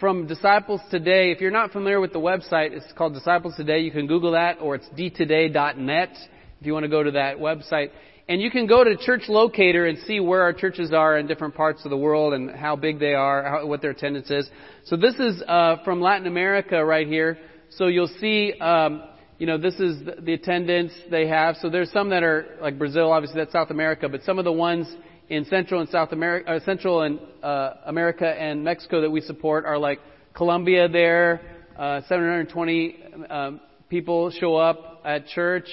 from 0.00 0.26
Disciples 0.26 0.80
Today. 0.90 1.30
If 1.30 1.40
you're 1.40 1.52
not 1.52 1.70
familiar 1.70 2.00
with 2.00 2.12
the 2.12 2.18
website, 2.18 2.72
it's 2.72 2.92
called 2.98 3.14
Disciples 3.14 3.54
Today. 3.56 3.78
You 3.78 3.92
can 3.92 4.08
Google 4.08 4.32
that, 4.32 4.58
or 4.60 4.74
it's 4.74 4.88
dtoday.net 4.98 6.10
if 6.58 6.66
you 6.66 6.72
want 6.72 6.82
to 6.82 6.90
go 6.90 7.04
to 7.04 7.12
that 7.12 7.36
website. 7.36 7.90
And 8.28 8.42
you 8.42 8.50
can 8.50 8.66
go 8.66 8.82
to 8.82 8.96
Church 8.96 9.28
Locator 9.28 9.86
and 9.86 9.98
see 10.00 10.18
where 10.18 10.42
our 10.42 10.52
churches 10.52 10.92
are 10.92 11.16
in 11.16 11.28
different 11.28 11.54
parts 11.54 11.84
of 11.84 11.90
the 11.90 11.96
world 11.96 12.34
and 12.34 12.50
how 12.50 12.74
big 12.74 12.98
they 12.98 13.14
are, 13.14 13.44
how, 13.44 13.66
what 13.66 13.82
their 13.82 13.92
attendance 13.92 14.32
is. 14.32 14.50
So 14.86 14.96
this 14.96 15.14
is 15.14 15.40
uh, 15.46 15.76
from 15.84 16.00
Latin 16.00 16.26
America 16.26 16.84
right 16.84 17.06
here. 17.06 17.38
So 17.76 17.86
you'll 17.86 18.10
see, 18.20 18.52
um, 18.60 19.02
you 19.38 19.46
know, 19.46 19.56
this 19.56 19.74
is 19.74 20.04
the, 20.04 20.34
attendance 20.34 20.92
they 21.10 21.26
have. 21.26 21.56
So 21.56 21.70
there's 21.70 21.90
some 21.90 22.10
that 22.10 22.22
are 22.22 22.58
like 22.60 22.78
Brazil, 22.78 23.10
obviously 23.10 23.40
that's 23.40 23.52
South 23.52 23.70
America, 23.70 24.08
but 24.10 24.22
some 24.24 24.38
of 24.38 24.44
the 24.44 24.52
ones 24.52 24.86
in 25.30 25.46
Central 25.46 25.80
and 25.80 25.88
South 25.88 26.12
America, 26.12 26.50
uh, 26.50 26.60
Central 26.66 27.02
and 27.02 27.18
uh, 27.42 27.74
America 27.86 28.28
and 28.28 28.62
Mexico 28.62 29.00
that 29.00 29.10
we 29.10 29.22
support 29.22 29.64
are 29.64 29.78
like 29.78 30.00
Colombia. 30.34 30.86
There, 30.86 31.40
uh, 31.78 32.02
720 32.08 32.96
um, 33.30 33.60
people 33.88 34.30
show 34.30 34.56
up 34.56 35.00
at 35.06 35.26
church. 35.28 35.68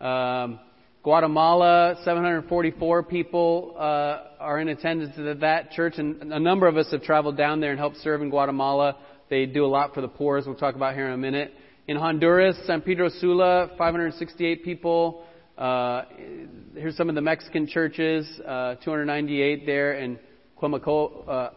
Um, 0.00 0.60
Guatemala, 1.02 1.96
744 2.04 3.02
people 3.04 3.74
uh, 3.76 4.18
are 4.38 4.60
in 4.60 4.68
attendance 4.68 5.16
at 5.18 5.40
that 5.40 5.72
church, 5.72 5.94
and 5.96 6.32
a 6.32 6.38
number 6.38 6.68
of 6.68 6.76
us 6.76 6.90
have 6.92 7.02
traveled 7.02 7.36
down 7.36 7.60
there 7.60 7.70
and 7.70 7.78
helped 7.78 7.96
serve 7.96 8.22
in 8.22 8.30
Guatemala. 8.30 8.96
They 9.30 9.46
do 9.46 9.64
a 9.64 9.68
lot 9.68 9.94
for 9.94 10.00
the 10.00 10.08
poor, 10.08 10.38
as 10.38 10.46
we'll 10.46 10.56
talk 10.56 10.74
about 10.74 10.94
here 10.94 11.06
in 11.06 11.12
a 11.12 11.16
minute. 11.16 11.54
In 11.86 11.96
Honduras, 11.96 12.56
San 12.66 12.80
Pedro 12.80 13.08
Sula, 13.08 13.70
568 13.78 14.64
people. 14.64 15.24
Uh, 15.56 16.02
here's 16.74 16.96
some 16.96 17.08
of 17.08 17.14
the 17.14 17.20
Mexican 17.20 17.68
churches, 17.68 18.28
uh, 18.40 18.74
298 18.82 19.64
there, 19.66 19.92
and 19.92 20.18
Cuamaco, 20.60 21.28
uh, 21.28 21.50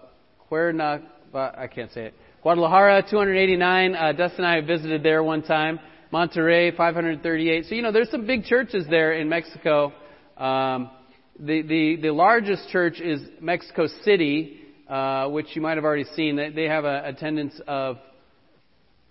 Cuerna, 0.48 1.02
I 1.34 1.66
can't 1.66 1.92
say 1.92 2.06
it. 2.06 2.14
Guadalajara, 2.44 3.08
289. 3.10 3.96
Uh, 3.96 4.12
Dustin 4.12 4.46
and 4.46 4.48
I 4.48 4.62
visited 4.62 5.02
there 5.02 5.24
one 5.24 5.42
time. 5.42 5.80
Monterrey, 6.14 6.78
538. 6.78 7.66
So, 7.66 7.74
you 7.74 7.82
know, 7.82 7.92
there's 7.92 8.12
some 8.12 8.28
big 8.28 8.44
churches 8.44 8.86
there 8.88 9.14
in 9.14 9.30
Mexico. 9.30 9.92
Um, 10.38 10.92
the, 11.40 11.64
the, 11.64 11.98
the 12.04 12.12
largest 12.12 12.70
church 12.70 13.00
is 13.00 13.20
Mexico 13.42 13.88
City, 14.04 14.60
uh, 14.88 15.30
which 15.30 15.48
you 15.56 15.62
might 15.62 15.78
have 15.78 15.86
already 15.86 16.06
seen. 16.16 16.36
They, 16.36 16.50
they 16.50 16.66
have 16.66 16.86
an 16.86 17.06
attendance 17.06 17.60
of 17.68 17.98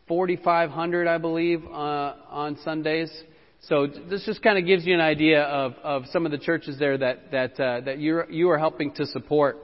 4,500, 0.08 1.06
I 1.06 1.18
believe, 1.18 1.64
uh, 1.64 2.14
on 2.28 2.58
Sundays. 2.64 3.10
So 3.68 3.86
this 3.86 4.24
just 4.26 4.42
kind 4.42 4.58
of 4.58 4.66
gives 4.66 4.84
you 4.84 4.94
an 4.94 5.00
idea 5.00 5.42
of, 5.42 5.74
of 5.84 6.02
some 6.12 6.26
of 6.26 6.32
the 6.32 6.38
churches 6.38 6.78
there 6.78 6.98
that, 6.98 7.30
that, 7.30 7.60
uh, 7.60 7.80
that 7.82 8.00
you're, 8.00 8.28
you 8.30 8.50
are 8.50 8.58
helping 8.58 8.92
to 8.94 9.06
support. 9.06 9.58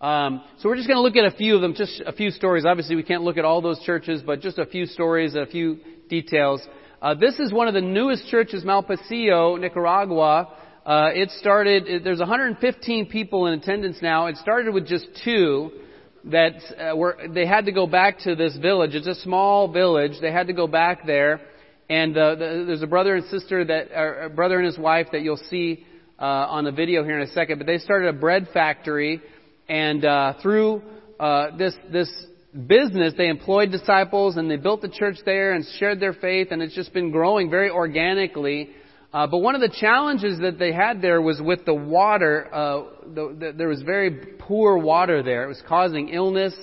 Um, 0.00 0.42
so 0.58 0.68
we're 0.70 0.76
just 0.76 0.88
going 0.88 0.96
to 0.96 1.02
look 1.02 1.16
at 1.16 1.26
a 1.26 1.36
few 1.36 1.54
of 1.56 1.60
them, 1.60 1.74
just 1.74 2.02
a 2.06 2.12
few 2.12 2.30
stories. 2.30 2.64
Obviously, 2.64 2.96
we 2.96 3.02
can't 3.02 3.22
look 3.22 3.36
at 3.36 3.44
all 3.44 3.60
those 3.60 3.80
churches, 3.80 4.22
but 4.24 4.40
just 4.40 4.58
a 4.58 4.64
few 4.64 4.86
stories, 4.86 5.34
a 5.34 5.44
few 5.44 5.78
details. 6.08 6.66
Uh, 7.02 7.14
this 7.14 7.38
is 7.38 7.52
one 7.52 7.68
of 7.68 7.74
the 7.74 7.82
newest 7.82 8.26
churches, 8.28 8.64
Malpacio, 8.64 9.60
Nicaragua. 9.60 10.56
Uh, 10.84 11.10
it 11.12 11.30
started. 11.32 12.04
There's 12.04 12.20
115 12.20 13.06
people 13.06 13.46
in 13.46 13.58
attendance 13.58 13.98
now. 14.00 14.26
It 14.26 14.36
started 14.38 14.72
with 14.72 14.86
just 14.86 15.06
two 15.24 15.70
that 16.24 16.54
uh, 16.78 16.96
were. 16.96 17.18
They 17.28 17.46
had 17.46 17.66
to 17.66 17.72
go 17.72 17.86
back 17.86 18.20
to 18.20 18.34
this 18.34 18.56
village. 18.56 18.94
It's 18.94 19.06
a 19.06 19.14
small 19.16 19.70
village. 19.70 20.12
They 20.22 20.32
had 20.32 20.46
to 20.46 20.54
go 20.54 20.66
back 20.66 21.06
there, 21.06 21.42
and 21.90 22.16
uh, 22.16 22.34
the, 22.34 22.64
there's 22.66 22.82
a 22.82 22.86
brother 22.86 23.14
and 23.14 23.26
sister 23.26 23.62
that, 23.64 23.88
or 23.94 24.22
a 24.22 24.30
brother 24.30 24.56
and 24.56 24.64
his 24.64 24.78
wife 24.78 25.08
that 25.12 25.20
you'll 25.20 25.42
see 25.50 25.84
uh, 26.18 26.24
on 26.24 26.64
the 26.64 26.72
video 26.72 27.04
here 27.04 27.18
in 27.20 27.28
a 27.28 27.32
second. 27.32 27.58
But 27.58 27.66
they 27.66 27.78
started 27.78 28.08
a 28.08 28.18
bread 28.18 28.48
factory, 28.54 29.20
and 29.68 30.02
uh, 30.02 30.34
through 30.42 30.82
uh, 31.18 31.56
this 31.58 31.74
this 31.92 32.10
business, 32.66 33.12
they 33.18 33.28
employed 33.28 33.70
disciples 33.70 34.36
and 34.36 34.50
they 34.50 34.56
built 34.56 34.80
the 34.80 34.88
church 34.88 35.16
there 35.26 35.52
and 35.52 35.64
shared 35.78 36.00
their 36.00 36.14
faith, 36.14 36.48
and 36.52 36.62
it's 36.62 36.74
just 36.74 36.94
been 36.94 37.10
growing 37.10 37.50
very 37.50 37.70
organically. 37.70 38.70
Uh, 39.12 39.26
but 39.26 39.38
one 39.38 39.56
of 39.56 39.60
the 39.60 39.74
challenges 39.80 40.38
that 40.38 40.58
they 40.58 40.72
had 40.72 41.02
there 41.02 41.20
was 41.20 41.40
with 41.40 41.64
the 41.64 41.74
water. 41.74 42.48
Uh, 42.52 42.82
the, 43.12 43.36
the, 43.38 43.52
there 43.56 43.68
was 43.68 43.82
very 43.82 44.10
poor 44.38 44.78
water 44.78 45.22
there. 45.22 45.44
It 45.44 45.48
was 45.48 45.62
causing 45.66 46.10
illness. 46.10 46.54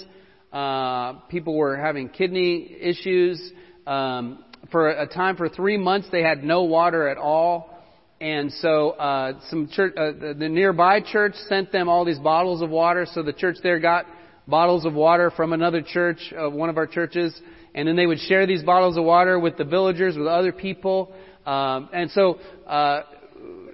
Uh, 0.54 1.14
people 1.30 1.58
were 1.58 1.76
having 1.76 2.08
kidney 2.08 2.78
issues. 2.80 3.52
Um, 3.86 4.46
for 4.72 4.90
a 4.90 5.08
time, 5.08 5.36
for 5.36 5.50
three 5.50 5.78
months, 5.78 6.08
they 6.12 6.22
had 6.24 6.44
no 6.44 6.64
water 6.64 7.10
at 7.10 7.18
all. 7.18 7.78
And 8.22 8.52
so, 8.52 8.92
uh, 8.92 9.40
some 9.50 9.68
church, 9.68 9.94
uh, 9.98 10.12
the, 10.14 10.36
the 10.38 10.50
nearby 10.50 11.02
church 11.02 11.34
sent 11.50 11.72
them 11.72 11.90
all 11.90 12.06
these 12.06 12.18
bottles 12.18 12.62
of 12.62 12.70
water. 12.70 13.06
So 13.14 13.24
the 13.24 13.34
church 13.34 13.58
there 13.62 13.80
got 13.80 14.06
bottles 14.48 14.86
of 14.86 14.94
water 14.94 15.32
from 15.32 15.52
another 15.52 15.82
church, 15.82 16.34
uh, 16.38 16.50
one 16.50 16.70
of 16.70 16.78
our 16.78 16.88
churches, 16.88 17.40
and 17.78 17.88
then 17.88 17.96
they 17.96 18.08
would 18.08 18.20
share 18.20 18.48
these 18.48 18.64
bottles 18.64 18.98
of 18.98 19.04
water 19.04 19.38
with 19.38 19.56
the 19.56 19.64
villagers, 19.64 20.18
with 20.18 20.26
other 20.26 20.52
people. 20.52 21.14
Um, 21.46 21.90
and 21.94 22.10
so 22.10 22.40
uh, 22.66 23.04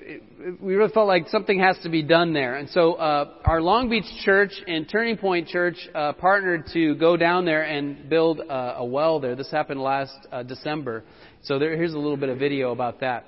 it, 0.01 0.61
we 0.61 0.75
really 0.75 0.91
felt 0.91 1.07
like 1.07 1.29
something 1.29 1.57
has 1.57 1.77
to 1.83 1.89
be 1.89 2.03
done 2.03 2.33
there. 2.33 2.57
And 2.57 2.69
so 2.69 2.95
uh, 2.95 3.35
our 3.45 3.61
Long 3.61 3.89
Beach 3.89 4.03
church 4.25 4.51
and 4.67 4.89
Turning 4.89 5.15
Point 5.15 5.47
Church 5.47 5.77
uh, 5.95 6.11
partnered 6.11 6.65
to 6.73 6.95
go 6.95 7.15
down 7.15 7.45
there 7.45 7.63
and 7.63 8.09
build 8.09 8.41
uh, 8.41 8.75
a 8.75 8.85
well 8.85 9.21
there. 9.21 9.37
This 9.37 9.49
happened 9.49 9.79
last 9.79 10.15
uh, 10.33 10.43
December. 10.43 11.05
So 11.43 11.57
there, 11.57 11.73
here's 11.77 11.93
a 11.93 11.97
little 11.97 12.17
bit 12.17 12.27
of 12.27 12.37
video 12.37 12.73
about 12.73 12.99
that. 12.99 13.25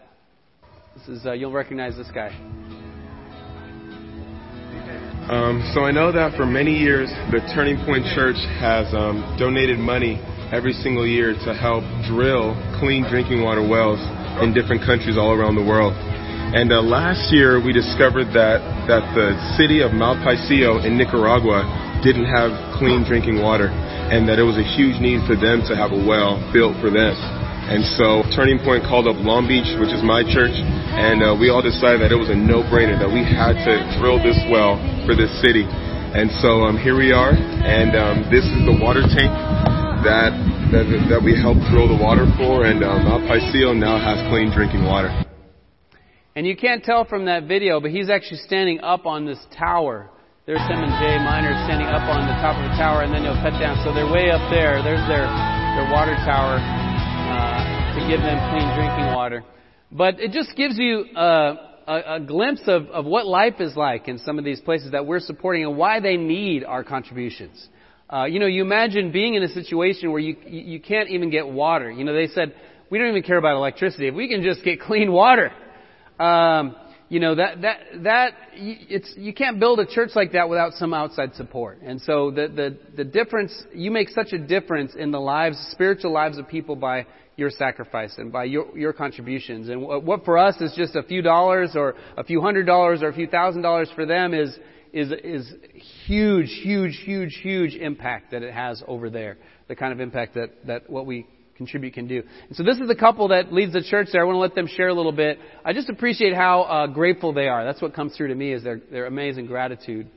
This 0.97 1.07
is 1.07 1.25
uh, 1.25 1.31
you'll 1.31 1.53
recognize 1.53 1.95
this 1.95 2.11
guy. 2.13 2.35
Um, 5.31 5.71
so 5.73 5.81
I 5.81 5.91
know 5.91 6.11
that 6.11 6.35
for 6.35 6.45
many 6.45 6.73
years, 6.73 7.09
the 7.31 7.39
Turning 7.55 7.77
Point 7.85 8.03
Church 8.13 8.37
has 8.59 8.93
um, 8.93 9.37
donated 9.39 9.79
money 9.79 10.21
every 10.51 10.73
single 10.73 11.07
year 11.07 11.33
to 11.33 11.51
help 11.53 11.81
drill 12.05 12.53
clean 12.77 13.07
drinking 13.09 13.41
water 13.41 13.65
wells 13.65 14.01
in 14.43 14.53
different 14.53 14.83
countries 14.85 15.17
all 15.17 15.33
around 15.33 15.55
the 15.55 15.63
world. 15.63 15.93
And 16.53 16.69
uh, 16.71 16.81
last 16.81 17.33
year, 17.33 17.57
we 17.57 17.73
discovered 17.73 18.29
that 18.37 18.61
that 18.85 19.01
the 19.17 19.33
city 19.57 19.81
of 19.81 19.91
Malpaisillo 19.97 20.85
in 20.85 20.93
Nicaragua 20.93 21.65
didn't 22.05 22.29
have 22.29 22.53
clean 22.77 23.01
drinking 23.01 23.41
water, 23.41 23.73
and 24.13 24.29
that 24.29 24.37
it 24.37 24.45
was 24.45 24.55
a 24.61 24.67
huge 24.77 25.01
need 25.01 25.25
for 25.25 25.33
them 25.33 25.65
to 25.65 25.73
have 25.73 25.89
a 25.89 25.97
well 25.97 26.37
built 26.53 26.77
for 26.77 26.93
them. 26.93 27.17
And 27.65 27.81
so 27.97 28.21
Turning 28.37 28.61
Point 28.61 28.85
called 28.85 29.09
up 29.09 29.17
Long 29.25 29.49
Beach, 29.49 29.65
which 29.81 29.89
is 29.89 30.05
my 30.05 30.21
church, 30.21 30.53
and 30.53 31.25
uh, 31.25 31.33
we 31.33 31.49
all 31.49 31.65
decided 31.65 32.05
that 32.05 32.13
it 32.13 32.19
was 32.19 32.29
a 32.29 32.37
no-brainer 32.37 32.93
that 33.01 33.09
we 33.09 33.25
had 33.25 33.57
to 33.65 33.73
drill 33.97 34.21
this 34.21 34.37
well 34.53 34.77
for 35.09 35.17
this 35.17 35.33
city. 35.41 35.65
And 35.65 36.29
so 36.45 36.69
um, 36.69 36.77
here 36.77 36.93
we 36.93 37.09
are, 37.09 37.33
and 37.33 37.97
um, 37.97 38.15
this 38.29 38.45
is 38.45 38.61
the 38.69 38.77
water 38.77 39.01
tank 39.01 39.33
that 40.05 40.31
that, 40.71 40.85
that 41.09 41.21
we 41.21 41.33
helped 41.33 41.61
drill 41.69 41.89
the 41.89 41.97
water 41.97 42.25
for, 42.37 42.65
and 42.65 42.83
um, 42.83 43.05
now 43.05 43.97
has 43.97 44.21
clean 44.29 44.53
drinking 44.53 44.85
water. 44.85 45.09
And 46.35 46.45
you 46.45 46.55
can't 46.55 46.83
tell 46.83 47.05
from 47.05 47.25
that 47.25 47.47
video, 47.47 47.79
but 47.79 47.91
he's 47.91 48.09
actually 48.09 48.43
standing 48.43 48.81
up 48.81 49.05
on 49.05 49.25
this 49.25 49.39
tower. 49.57 50.09
There's 50.45 50.61
him 50.67 50.83
and 50.83 50.93
Jay 51.01 51.17
Miner 51.17 51.53
standing 51.65 51.87
up 51.87 52.05
on 52.05 52.27
the 52.27 52.37
top 52.43 52.53
of 52.59 52.69
the 52.69 52.75
tower, 52.77 53.01
and 53.01 53.13
then 53.13 53.23
he'll 53.23 53.39
cut 53.41 53.57
down. 53.57 53.81
So 53.81 53.93
they're 53.93 54.11
way 54.11 54.29
up 54.29 54.45
there. 54.51 54.83
There's 54.83 55.01
their 55.07 55.25
their 55.25 55.87
water 55.89 56.13
tower 56.21 56.61
uh, 56.61 57.97
to 57.97 57.99
give 58.05 58.21
them 58.21 58.37
clean 58.53 58.67
drinking 58.77 59.15
water. 59.15 59.43
But 59.91 60.19
it 60.19 60.31
just 60.31 60.55
gives 60.55 60.77
you 60.77 61.05
uh, 61.15 61.55
a, 61.87 62.15
a 62.15 62.19
glimpse 62.19 62.61
of, 62.67 62.87
of 62.87 63.05
what 63.05 63.25
life 63.25 63.59
is 63.59 63.75
like 63.75 64.07
in 64.07 64.19
some 64.19 64.37
of 64.37 64.45
these 64.45 64.61
places 64.61 64.91
that 64.91 65.05
we're 65.05 65.19
supporting 65.19 65.63
and 65.63 65.77
why 65.77 65.99
they 65.99 66.17
need 66.17 66.63
our 66.63 66.83
contributions. 66.83 67.69
Uh, 68.11 68.25
you 68.25 68.39
know, 68.39 68.45
you 68.45 68.61
imagine 68.61 69.11
being 69.11 69.33
in 69.33 69.43
a 69.43 69.49
situation 69.49 70.11
where 70.11 70.19
you 70.19 70.35
you 70.45 70.79
can't 70.79 71.09
even 71.09 71.31
get 71.31 71.47
water. 71.47 71.89
You 71.91 72.03
know, 72.03 72.13
they 72.13 72.27
said 72.27 72.53
we 72.89 72.99
don't 72.99 73.09
even 73.09 73.23
care 73.23 73.37
about 73.37 73.55
electricity 73.55 74.07
if 74.07 74.15
we 74.15 74.27
can 74.27 74.43
just 74.43 74.63
get 74.63 74.79
clean 74.89 75.11
water. 75.11 75.51
Um, 76.19 76.75
you 77.09 77.19
know 77.19 77.35
that 77.35 77.61
that 77.61 77.79
that 78.03 78.33
it's 78.53 79.11
you 79.15 79.33
can't 79.33 79.59
build 79.59 79.79
a 79.79 79.85
church 79.85 80.11
like 80.15 80.31
that 80.33 80.49
without 80.49 80.73
some 80.73 80.93
outside 80.93 81.35
support. 81.35 81.79
And 81.81 82.01
so 82.01 82.31
the 82.31 82.47
the 82.47 82.77
the 82.97 83.03
difference 83.03 83.53
you 83.73 83.91
make 83.91 84.09
such 84.09 84.33
a 84.33 84.37
difference 84.37 84.95
in 84.95 85.11
the 85.11 85.19
lives, 85.19 85.57
spiritual 85.71 86.11
lives 86.11 86.37
of 86.37 86.47
people 86.47 86.75
by 86.75 87.05
your 87.37 87.49
sacrifice 87.49 88.15
and 88.17 88.31
by 88.31 88.45
your 88.45 88.75
your 88.77 88.93
contributions. 88.93 89.69
And 89.69 89.81
what 89.81 90.25
for 90.25 90.37
us 90.37 90.59
is 90.61 90.73
just 90.75 90.95
a 90.95 91.03
few 91.03 91.21
dollars 91.21 91.75
or 91.75 91.95
a 92.17 92.23
few 92.23 92.41
hundred 92.41 92.65
dollars 92.65 93.03
or 93.03 93.09
a 93.09 93.13
few 93.13 93.27
thousand 93.27 93.61
dollars 93.61 93.89
for 93.93 94.05
them 94.05 94.33
is 94.33 94.57
is 94.95 95.11
is 95.11 95.53
huge, 96.07 96.49
huge, 96.63 96.97
huge, 97.03 97.37
huge 97.43 97.75
impact 97.75 98.31
that 98.31 98.41
it 98.41 98.53
has 98.53 98.81
over 98.87 99.09
there. 99.09 99.37
The 99.67 99.75
kind 99.75 99.91
of 99.91 99.99
impact 99.99 100.35
that 100.35 100.65
that 100.65 100.89
what 100.89 101.05
we 101.05 101.27
contribute 101.57 101.93
can 101.93 102.07
do. 102.07 102.23
And 102.47 102.55
so 102.55 102.63
this 102.63 102.77
is 102.77 102.87
the 102.87 102.95
couple 102.95 103.27
that 103.29 103.51
leads 103.51 103.73
the 103.73 103.83
church 103.83 104.07
there. 104.11 104.21
I 104.21 104.23
want 104.25 104.35
to 104.35 104.39
let 104.39 104.55
them 104.55 104.67
share 104.67 104.87
a 104.87 104.93
little 104.93 105.11
bit. 105.11 105.37
I 105.63 105.73
just 105.73 105.89
appreciate 105.89 106.33
how 106.33 106.61
uh, 106.61 106.87
grateful 106.87 107.33
they 107.33 107.47
are. 107.47 107.65
That's 107.65 107.81
what 107.81 107.93
comes 107.93 108.15
through 108.15 108.29
to 108.29 108.35
me 108.35 108.53
is 108.53 108.63
their, 108.63 108.81
their 108.91 109.05
amazing 109.05 109.45
gratitude. 109.45 110.09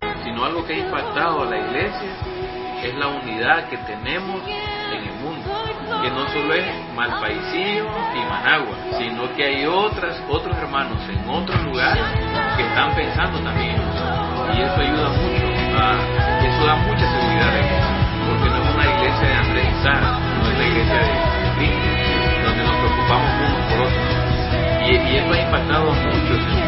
Sino 0.00 0.42
algo 0.42 0.66
que 0.66 0.74
ha 0.74 0.86
impactado 0.86 1.42
a 1.42 1.46
la 1.46 1.58
iglesia 1.58 2.84
es 2.84 2.94
la 2.94 3.20
unidad 3.20 3.70
que 3.70 3.76
tenemos. 3.78 4.71
Que 6.02 6.10
no 6.10 6.26
solo 6.28 6.52
es 6.54 6.66
Malpaisillo 6.96 7.86
y 7.86 8.20
Managua, 8.28 8.76
sino 8.98 9.32
que 9.36 9.44
hay 9.44 9.66
otras, 9.66 10.20
otros 10.28 10.56
hermanos 10.58 10.98
en 11.08 11.28
otros 11.30 11.62
lugares 11.62 12.02
que 12.56 12.62
están 12.62 12.94
pensando 12.94 13.38
también. 13.38 13.76
Y 14.56 14.62
eso 14.62 14.80
ayuda 14.80 15.08
mucho, 15.10 15.46
a, 15.78 15.94
eso 16.42 16.66
da 16.66 16.74
mucha 16.76 17.06
seguridad 17.06 17.52
de 17.54 18.02
porque 18.26 18.50
no 18.50 18.56
es 18.56 18.74
una 18.74 18.84
iglesia 18.84 19.28
de 19.28 19.34
Andrés 19.34 19.66
Sara, 19.82 20.18
no 20.42 20.50
es 20.50 20.58
la 20.58 20.66
iglesia 20.66 20.94
de 20.94 21.08
Cristo, 21.56 22.46
donde 22.46 22.64
nos 22.64 22.76
preocupamos 22.76 23.30
unos 23.40 23.62
por 23.70 23.80
otros. 23.86 24.22
Y, 24.82 24.92
y 24.92 25.16
eso 25.16 25.32
ha 25.32 25.38
impactado 25.38 25.90
a 25.90 25.94
muchos. 25.94 26.62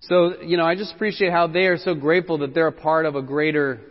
So, 0.00 0.40
you 0.42 0.56
know, 0.56 0.64
I 0.64 0.74
just 0.74 0.94
appreciate 0.94 1.32
how 1.32 1.48
they 1.48 1.66
are 1.66 1.76
so 1.76 1.94
grateful 1.94 2.38
that 2.38 2.54
they're 2.54 2.68
a 2.68 2.72
part 2.72 3.04
of 3.04 3.14
a 3.14 3.20
greater, 3.20 3.82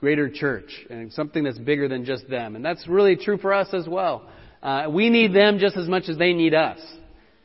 greater 0.00 0.30
church 0.30 0.86
and 0.90 1.12
something 1.12 1.44
that's 1.44 1.58
bigger 1.58 1.88
than 1.88 2.04
just 2.04 2.28
them. 2.28 2.56
And 2.56 2.64
that's 2.64 2.86
really 2.86 3.16
true 3.16 3.38
for 3.38 3.52
us 3.52 3.68
as 3.72 3.86
well. 3.88 4.28
Uh, 4.62 4.86
we 4.90 5.10
need 5.10 5.34
them 5.34 5.58
just 5.58 5.76
as 5.76 5.88
much 5.88 6.08
as 6.08 6.16
they 6.18 6.32
need 6.32 6.54
us 6.54 6.78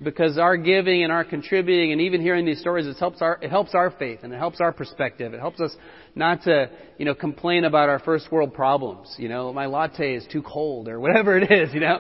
because 0.02 0.38
our 0.38 0.58
giving 0.58 1.04
and 1.04 1.12
our 1.12 1.24
contributing 1.24 1.92
and 1.92 2.02
even 2.02 2.22
hearing 2.22 2.46
these 2.46 2.60
stories 2.60 2.86
it 2.86 2.98
helps 2.98 3.22
our 3.22 3.40
it 3.42 3.50
helps 3.50 3.74
our 3.74 3.92
faith 3.92 4.20
and 4.24 4.34
it 4.34 4.38
helps 4.38 4.60
our 4.60 4.72
perspective 4.72 5.34
it 5.34 5.40
helps 5.40 5.62
us 5.62 5.74
not 6.16 6.42
to 6.42 6.70
you 6.98 7.06
know 7.06 7.14
complain 7.14 7.64
about 7.64 7.90
our 7.90 8.00
first 8.00 8.32
world 8.32 8.54
problems 8.54 9.14
you 9.18 9.30
know 9.30 9.54
my 9.54 9.66
latte 9.66 10.16
is 10.16 10.26
too 10.32 10.42
cold 10.42 10.88
or 10.88 11.00
whatever 11.00 11.38
it 11.38 11.52
is 11.52 11.74
you 11.74 11.80
know 11.80 12.00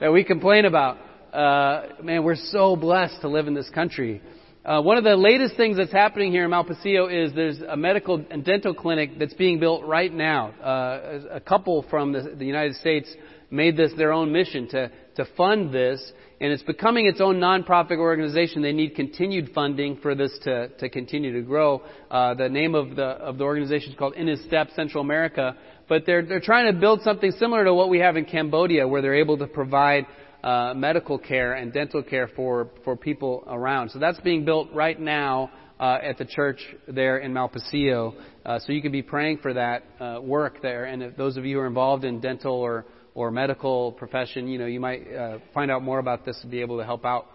that 0.00 0.12
we 0.12 0.22
complain 0.22 0.64
about 0.64 0.98
uh, 1.32 2.02
man 2.02 2.22
we're 2.22 2.36
so 2.36 2.76
blessed 2.76 3.20
to 3.20 3.28
live 3.28 3.46
in 3.46 3.54
this 3.54 3.70
country 3.70 4.20
uh, 4.64 4.82
one 4.82 4.98
of 4.98 5.04
the 5.04 5.16
latest 5.16 5.56
things 5.56 5.78
that's 5.78 5.92
happening 5.92 6.32
here 6.32 6.44
in 6.44 6.50
Malpaisillo 6.50 7.08
is 7.10 7.32
there's 7.34 7.60
a 7.60 7.76
medical 7.76 8.24
and 8.30 8.44
dental 8.44 8.74
clinic 8.74 9.18
that's 9.18 9.34
being 9.34 9.58
built 9.58 9.84
right 9.84 10.12
now. 10.12 10.50
Uh, 10.50 11.20
a 11.30 11.40
couple 11.40 11.84
from 11.88 12.12
the, 12.12 12.34
the 12.36 12.44
United 12.44 12.76
States 12.76 13.14
made 13.50 13.76
this 13.76 13.92
their 13.96 14.12
own 14.12 14.30
mission 14.32 14.68
to, 14.68 14.90
to 15.16 15.26
fund 15.36 15.72
this 15.72 16.12
and 16.40 16.52
it's 16.52 16.62
becoming 16.62 17.06
its 17.06 17.20
own 17.20 17.36
nonprofit 17.36 17.98
organization. 17.98 18.62
They 18.62 18.72
need 18.72 18.94
continued 18.94 19.50
funding 19.54 19.98
for 19.98 20.14
this 20.14 20.36
to, 20.44 20.68
to 20.68 20.88
continue 20.88 21.34
to 21.34 21.42
grow. 21.42 21.82
Uh, 22.10 22.34
the 22.34 22.48
name 22.48 22.74
of 22.74 22.96
the 22.96 23.04
of 23.04 23.36
the 23.36 23.44
organization 23.44 23.92
is 23.92 23.98
called 23.98 24.14
In 24.14 24.26
His 24.26 24.42
Step 24.44 24.68
Central 24.74 25.04
America, 25.04 25.56
but 25.86 26.06
they're 26.06 26.24
they're 26.24 26.40
trying 26.40 26.72
to 26.72 26.80
build 26.80 27.02
something 27.02 27.30
similar 27.32 27.64
to 27.64 27.74
what 27.74 27.90
we 27.90 27.98
have 27.98 28.16
in 28.16 28.24
Cambodia, 28.24 28.88
where 28.88 29.02
they're 29.02 29.20
able 29.20 29.36
to 29.36 29.46
provide 29.46 30.06
uh, 30.42 30.74
medical 30.74 31.18
care 31.18 31.54
and 31.54 31.72
dental 31.72 32.02
care 32.02 32.28
for 32.28 32.68
for 32.84 32.96
people 32.96 33.44
around. 33.46 33.90
So 33.90 33.98
that's 33.98 34.20
being 34.20 34.44
built 34.44 34.68
right 34.72 34.98
now. 34.98 35.50
Uh, 35.80 35.96
at 36.02 36.18
the 36.18 36.26
church 36.26 36.60
there 36.88 37.16
in 37.24 37.32
Malpaisillo, 37.32 38.12
uh, 38.44 38.58
so 38.58 38.70
you 38.70 38.82
can 38.82 38.92
be 38.92 39.00
praying 39.00 39.38
for 39.38 39.54
that 39.54 39.82
uh, 39.98 40.20
work 40.20 40.60
there. 40.60 40.84
And 40.84 41.02
if 41.02 41.16
those 41.16 41.38
of 41.38 41.46
you 41.46 41.56
who 41.56 41.62
are 41.62 41.66
involved 41.66 42.04
in 42.04 42.20
dental 42.20 42.52
or 42.52 42.84
or 43.14 43.30
medical 43.30 43.92
profession, 43.92 44.46
you 44.46 44.58
know, 44.58 44.66
you 44.66 44.78
might 44.78 45.10
uh, 45.10 45.38
find 45.54 45.70
out 45.70 45.82
more 45.82 45.98
about 45.98 46.26
this 46.26 46.38
and 46.42 46.50
be 46.50 46.60
able 46.60 46.76
to 46.76 46.84
help 46.84 47.06
out. 47.06 47.28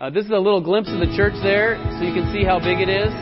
Uh, 0.00 0.08
this 0.08 0.24
is 0.24 0.30
a 0.30 0.38
little 0.38 0.62
glimpse 0.62 0.88
of 0.88 1.00
the 1.00 1.14
church 1.14 1.34
there, 1.42 1.76
so 1.98 2.02
you 2.02 2.14
can 2.14 2.32
see 2.32 2.44
how 2.44 2.58
big 2.58 2.80
it 2.80 2.88
is. 2.88 3.12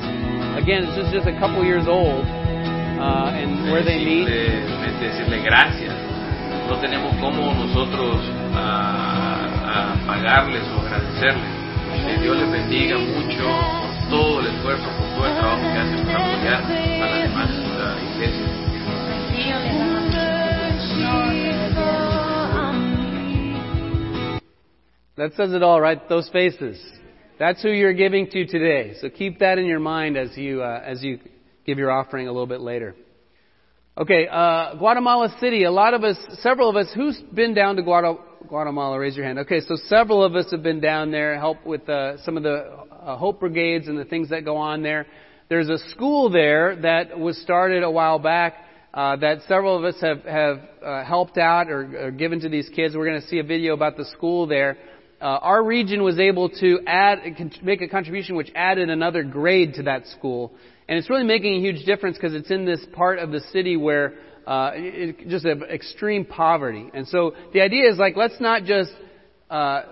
Again, 0.54 0.86
it's 0.86 0.94
just, 0.94 1.12
just 1.12 1.26
a 1.26 1.36
couple 1.40 1.64
years 1.64 1.86
old, 1.88 2.24
uh, 2.24 3.34
and 3.34 3.72
where 3.72 3.82
they 3.82 3.98
meet. 3.98 4.30
Decirle 5.00 5.42
gracias. 5.42 5.96
No 6.68 6.80
tenemos 6.80 7.12
cómo 7.20 7.54
nosotros 7.54 8.20
uh, 8.54 9.19
pagarles 10.06 10.62
o 10.76 10.80
agradecerles. 10.80 11.60
Que 12.06 12.22
Dios 12.22 12.36
les 12.36 12.50
bendiga 12.50 12.98
mucho 12.98 13.44
por 13.44 14.10
todo 14.10 14.40
el 14.40 14.46
esfuerzo, 14.46 14.84
por 14.84 15.08
todo 15.16 15.26
el 15.26 15.34
trabajo 15.38 15.62
que 15.62 15.78
hacen 15.78 16.06
para 16.06 16.18
apoyar 16.18 16.62
a 16.62 17.10
las 17.10 17.22
demás 17.22 17.50
iglesias. 18.14 18.50
That 25.16 25.34
says 25.34 25.52
it 25.52 25.62
all, 25.62 25.80
right? 25.80 26.08
Those 26.08 26.30
faces. 26.30 26.82
That's 27.38 27.62
who 27.62 27.68
you're 27.68 27.92
giving 27.92 28.26
to 28.30 28.46
today. 28.46 28.94
So 29.00 29.10
keep 29.10 29.40
that 29.40 29.58
in 29.58 29.66
your 29.66 29.80
mind 29.80 30.16
as 30.16 30.36
you 30.36 30.62
uh, 30.62 30.80
as 30.82 31.02
you 31.02 31.18
give 31.66 31.78
your 31.78 31.90
offering 31.90 32.26
a 32.26 32.32
little 32.32 32.46
bit 32.46 32.60
later. 32.60 32.94
Okay, 33.98 34.26
uh, 34.28 34.76
Guatemala 34.76 35.36
City. 35.40 35.64
A 35.64 35.70
lot 35.70 35.92
of 35.92 36.04
us, 36.04 36.16
several 36.40 36.70
of 36.70 36.76
us, 36.76 36.86
who's 36.94 37.20
been 37.34 37.52
down 37.52 37.76
to 37.76 37.82
Guatemala? 37.82 38.29
Guatemala, 38.48 38.98
raise 38.98 39.16
your 39.16 39.24
hand. 39.26 39.38
Okay, 39.40 39.60
so 39.60 39.76
several 39.86 40.24
of 40.24 40.34
us 40.34 40.50
have 40.50 40.62
been 40.62 40.80
down 40.80 41.10
there, 41.10 41.38
help 41.38 41.64
with 41.64 41.88
uh, 41.88 42.16
some 42.24 42.36
of 42.36 42.42
the 42.42 42.66
uh, 42.90 43.16
hope 43.16 43.40
brigades 43.40 43.86
and 43.86 43.98
the 43.98 44.04
things 44.04 44.30
that 44.30 44.44
go 44.44 44.56
on 44.56 44.82
there. 44.82 45.06
There's 45.48 45.68
a 45.68 45.78
school 45.90 46.30
there 46.30 46.76
that 46.76 47.18
was 47.18 47.36
started 47.38 47.82
a 47.82 47.90
while 47.90 48.18
back 48.18 48.54
uh, 48.94 49.16
that 49.16 49.38
several 49.46 49.76
of 49.76 49.84
us 49.84 50.00
have 50.00 50.24
have 50.24 50.60
uh, 50.84 51.04
helped 51.04 51.38
out 51.38 51.70
or, 51.70 52.06
or 52.06 52.10
given 52.10 52.40
to 52.40 52.48
these 52.48 52.68
kids. 52.74 52.96
We're 52.96 53.06
going 53.06 53.20
to 53.20 53.26
see 53.28 53.38
a 53.38 53.44
video 53.44 53.74
about 53.74 53.96
the 53.96 54.04
school 54.06 54.46
there. 54.46 54.78
uh, 55.20 55.24
our 55.42 55.62
region 55.62 56.02
was 56.02 56.18
able 56.18 56.48
to 56.48 56.80
add, 56.86 57.18
make 57.62 57.82
a 57.82 57.88
contribution 57.88 58.36
which 58.36 58.50
added 58.54 58.88
another 58.88 59.22
grade 59.22 59.74
to 59.74 59.82
that 59.82 60.06
school. 60.06 60.52
And 60.88 60.98
it's 60.98 61.10
really 61.10 61.24
making 61.24 61.56
a 61.56 61.60
huge 61.60 61.84
difference 61.84 62.16
because 62.16 62.34
it's 62.34 62.50
in 62.50 62.64
this 62.64 62.84
part 62.92 63.18
of 63.18 63.30
the 63.30 63.40
city 63.52 63.76
where 63.76 64.14
uh, 64.50 64.72
just 65.28 65.46
extreme 65.46 66.24
poverty. 66.24 66.90
And 66.92 67.06
so 67.06 67.34
the 67.52 67.60
idea 67.60 67.88
is 67.88 67.98
like, 67.98 68.16
let's 68.16 68.40
not 68.40 68.64
just, 68.64 68.90
uh, 69.48 69.82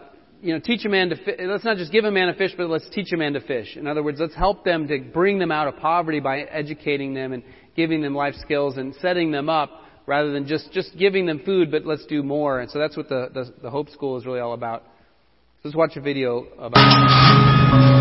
you 0.43 0.53
know, 0.53 0.59
teach 0.59 0.85
a 0.85 0.89
man 0.89 1.11
to 1.11 1.17
fi- 1.17 1.45
let's 1.45 1.65
not 1.65 1.77
just 1.77 1.93
give 1.93 2.05
a 2.05 2.11
man 2.11 2.29
a 2.29 2.35
fish, 2.35 2.55
but 2.57 2.69
let's 2.69 2.89
teach 2.91 3.13
a 3.13 3.17
man 3.17 3.35
to 3.35 3.41
fish. 3.41 3.77
In 3.77 3.87
other 3.87 4.03
words, 4.03 4.19
let's 4.19 4.35
help 4.35 4.65
them 4.65 4.89
to 4.89 4.99
bring 4.99 5.39
them 5.39 5.53
out 5.53 5.69
of 5.69 5.77
poverty 5.77 6.19
by 6.19 6.41
educating 6.41 7.15
them 7.15 7.33
and 7.33 7.45
giving 7.77 8.03
them 8.03 8.17
life 8.17 8.35
skills 8.41 8.79
and 8.79 8.97
setting 8.97 9.31
them 9.31 9.49
up 9.49 9.71
rather 10.07 10.33
than 10.33 10.45
just 10.45 10.73
just 10.73 10.99
giving 10.99 11.25
them 11.25 11.41
food, 11.45 11.71
but 11.71 11.87
let's 11.87 12.07
do 12.07 12.25
more. 12.25 12.59
And 12.59 12.69
so 12.69 12.81
that's 12.81 12.97
what 12.97 13.09
the 13.09 13.29
the, 13.33 13.55
the 13.63 13.71
Hope 13.71 13.89
School 13.91 14.17
is 14.17 14.27
really 14.27 14.41
all 14.41 14.55
about. 14.55 14.83
Let's 15.63 15.77
watch 15.77 15.95
a 15.95 16.01
video 16.01 16.47
about. 16.59 17.98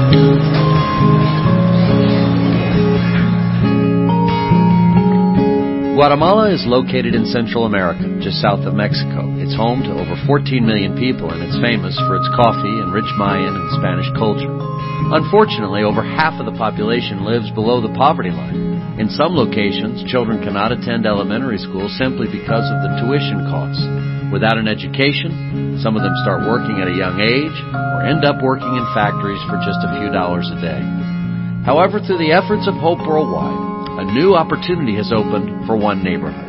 Guatemala 5.97 6.53
is 6.53 6.61
located 6.69 7.17
in 7.17 7.25
Central 7.25 7.65
America, 7.65 8.05
just 8.21 8.37
south 8.37 8.69
of 8.69 8.77
Mexico. 8.77 9.33
It's 9.41 9.57
home 9.57 9.81
to 9.81 9.97
over 9.97 10.13
14 10.29 10.61
million 10.61 10.93
people 10.93 11.33
and 11.33 11.41
it's 11.41 11.57
famous 11.57 11.97
for 12.05 12.13
its 12.13 12.29
coffee 12.37 12.69
and 12.69 12.93
rich 12.93 13.09
Mayan 13.17 13.57
and 13.57 13.65
Spanish 13.81 14.05
culture. 14.13 14.53
Unfortunately, 15.09 15.81
over 15.81 16.05
half 16.05 16.37
of 16.37 16.45
the 16.45 16.53
population 16.53 17.25
lives 17.25 17.49
below 17.49 17.81
the 17.81 17.89
poverty 17.97 18.29
line. 18.29 19.01
In 19.01 19.09
some 19.09 19.33
locations, 19.33 20.05
children 20.05 20.37
cannot 20.45 20.69
attend 20.69 21.09
elementary 21.09 21.57
school 21.57 21.89
simply 21.97 22.29
because 22.29 22.69
of 22.69 22.77
the 22.85 22.93
tuition 23.01 23.49
costs. 23.49 23.81
Without 24.29 24.61
an 24.61 24.69
education, 24.69 25.81
some 25.81 25.97
of 25.97 26.05
them 26.05 26.13
start 26.21 26.45
working 26.45 26.77
at 26.77 26.93
a 26.93 26.93
young 26.93 27.17
age 27.17 27.57
or 27.73 28.05
end 28.05 28.21
up 28.21 28.37
working 28.45 28.69
in 28.69 28.85
factories 28.93 29.41
for 29.49 29.57
just 29.65 29.81
a 29.81 29.89
few 29.97 30.13
dollars 30.13 30.45
a 30.53 30.61
day. 30.61 30.77
However, 31.65 31.97
through 31.97 32.21
the 32.21 32.37
efforts 32.37 32.69
of 32.69 32.77
Hope 32.77 33.01
Worldwide, 33.01 33.66
a 33.97 34.05
new 34.05 34.35
opportunity 34.35 34.95
has 34.95 35.11
opened 35.11 35.65
for 35.65 35.75
one 35.75 36.03
neighborhood. 36.03 36.45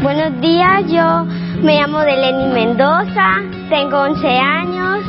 Buenos 0.00 0.40
días, 0.40 0.86
yo 0.86 1.24
me 1.62 1.74
llamo 1.74 1.98
Deleni 2.00 2.54
Mendoza, 2.54 3.42
tengo 3.68 4.02
11 4.02 4.28
años. 4.28 5.04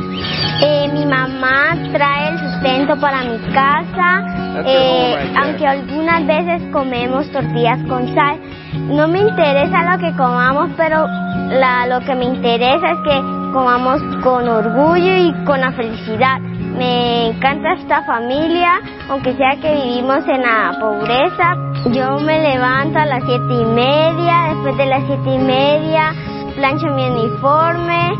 Eh, 0.62 0.90
mi 0.92 1.06
mamá 1.06 1.76
trae 1.92 2.30
el 2.30 2.38
sustento 2.40 3.00
para 3.00 3.22
mi 3.22 3.38
casa, 3.54 4.62
eh, 4.66 5.32
aunque 5.36 5.64
algunas 5.64 6.26
veces 6.26 6.62
comemos 6.72 7.30
tortillas 7.30 7.78
con 7.88 8.12
sal. 8.14 8.40
No 8.88 9.06
me 9.06 9.20
interesa 9.20 9.96
lo 9.96 9.98
que 9.98 10.14
comamos, 10.16 10.70
pero 10.76 11.06
la, 11.06 11.86
lo 11.86 12.04
que 12.04 12.14
me 12.16 12.24
interesa 12.24 12.90
es 12.90 12.98
que 13.04 13.20
comamos 13.52 14.02
con 14.24 14.48
orgullo 14.48 15.16
y 15.16 15.32
con 15.44 15.60
la 15.60 15.70
felicidad. 15.70 16.40
Me 16.80 17.28
encanta 17.28 17.74
esta 17.74 18.02
familia, 18.04 18.80
aunque 19.10 19.34
sea 19.34 19.54
que 19.60 19.74
vivimos 19.74 20.26
en 20.26 20.40
la 20.40 20.72
pobreza. 20.80 21.54
Yo 21.92 22.18
me 22.20 22.40
levanto 22.40 22.98
a 22.98 23.04
las 23.04 23.22
siete 23.26 23.52
y 23.52 23.64
media, 23.66 24.54
después 24.54 24.78
de 24.78 24.86
las 24.86 25.04
siete 25.06 25.34
y 25.34 25.38
media 25.38 26.14
plancho 26.56 26.86
mi 26.88 27.04
uniforme 27.04 28.12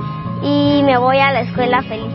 y 0.43 0.83
me 0.85 0.99
voy 0.99 1.19
a 1.19 1.33
la 1.33 1.41
escuela 1.41 1.83
feliz. 1.83 2.13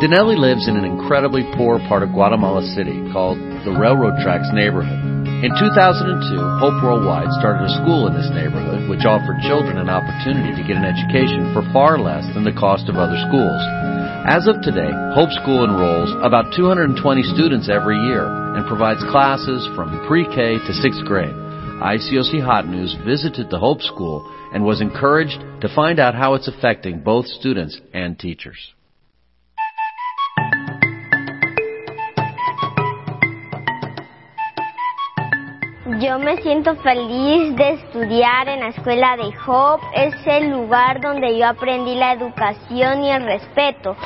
Denelli 0.00 0.36
lives 0.36 0.68
in 0.68 0.76
an 0.76 0.84
incredibly 0.84 1.42
poor 1.56 1.80
part 1.88 2.02
of 2.02 2.12
Guatemala 2.12 2.62
City 2.76 3.00
called 3.10 3.38
the 3.64 3.72
Railroad 3.72 4.14
Tracks 4.22 4.48
neighborhood. 4.52 5.00
In 5.42 5.50
2002, 5.56 6.36
Hope 6.60 6.82
Worldwide 6.82 7.32
started 7.40 7.64
a 7.64 7.72
school 7.82 8.08
in 8.08 8.14
this 8.14 8.30
neighborhood 8.30 8.88
which 8.88 9.04
offered 9.04 9.40
children 9.42 9.78
an 9.78 9.88
opportunity 9.88 10.54
to 10.54 10.66
get 10.68 10.76
an 10.76 10.84
education 10.84 11.52
for 11.52 11.64
far 11.72 11.98
less 11.98 12.26
than 12.34 12.44
the 12.44 12.52
cost 12.52 12.88
of 12.88 12.96
other 12.96 13.16
schools. 13.26 13.62
As 14.28 14.46
of 14.46 14.60
today, 14.60 14.90
Hope 15.14 15.30
School 15.40 15.64
enrolls 15.64 16.12
about 16.20 16.52
220 16.54 17.00
students 17.32 17.70
every 17.72 17.96
year 17.96 18.26
and 18.28 18.68
provides 18.68 19.00
classes 19.10 19.66
from 19.74 20.06
pre-K 20.06 20.58
to 20.58 20.72
6th 20.84 21.02
grade. 21.06 21.32
ICOC 21.32 22.44
Hot 22.44 22.68
News 22.68 22.94
visited 23.06 23.48
the 23.48 23.58
Hope 23.58 23.80
School 23.80 24.30
and 24.52 24.62
was 24.62 24.82
encouraged 24.82 25.40
to 25.62 25.74
find 25.74 25.98
out 25.98 26.14
how 26.14 26.34
it's 26.34 26.46
affecting 26.46 27.00
both 27.00 27.24
students 27.24 27.80
and 27.94 28.18
teachers. 28.18 28.74
Yo 35.96 36.18
me 36.18 36.36
siento 36.42 36.76
feliz 36.76 37.56
de 37.56 37.70
estudiar 37.70 38.46
en 38.46 38.60
la 38.60 38.68
escuela 38.68 39.16
de 39.16 39.32
Hope. 39.46 39.82
Es 39.94 40.14
el 40.26 40.50
lugar 40.50 41.00
donde 41.00 41.38
yo 41.38 41.48
aprendí 41.48 41.94
la 41.94 42.12
educación 42.12 43.02
y 43.02 43.10
el 43.10 43.24
respeto. 43.24 43.96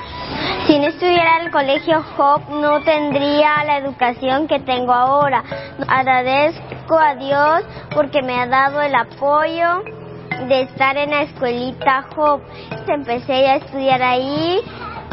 Si 0.68 0.79
no 0.79 0.87
estuviera 0.87 1.40
en 1.40 1.47
el 1.47 1.51
colegio 1.51 2.05
Hope 2.16 2.45
no 2.53 2.81
tendría 2.83 3.64
la 3.64 3.79
educación 3.79 4.47
que 4.47 4.61
tengo 4.61 4.92
ahora. 4.92 5.42
Agradezco 5.88 6.97
a 6.97 7.16
Dios 7.16 7.64
porque 7.92 8.23
me 8.23 8.40
ha 8.40 8.47
dado 8.47 8.81
el 8.81 8.95
apoyo 8.95 9.83
de 10.47 10.62
estar 10.62 10.97
en 10.97 11.11
la 11.11 11.23
escuelita 11.23 12.07
Hope. 12.16 12.45
Empecé 12.87 13.49
a 13.49 13.57
estudiar 13.57 14.01
ahí 14.03 14.61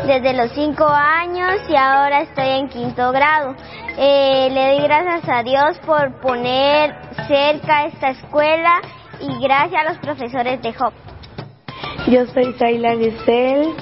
desde 0.06 0.34
los 0.34 0.52
cinco 0.52 0.86
años 0.86 1.62
y 1.68 1.76
ahora 1.76 2.22
estoy 2.22 2.48
en 2.48 2.70
quinto 2.70 3.12
grado. 3.12 3.56
Eh, 4.02 4.50
le 4.54 4.76
doy 4.76 4.84
gracias 4.84 5.28
a 5.28 5.44
Dios 5.44 5.78
por 5.86 6.22
poner 6.22 6.96
cerca 7.28 7.86
esta 7.88 8.12
escuela 8.12 8.80
y 9.20 9.44
gracias 9.44 9.86
a 9.86 9.90
los 9.90 9.98
profesores 9.98 10.62
de 10.62 10.70
HOP. 10.70 10.94
Yo 12.08 12.26
soy 12.28 12.54
Saila 12.54 12.96
Giselle, 12.96 13.74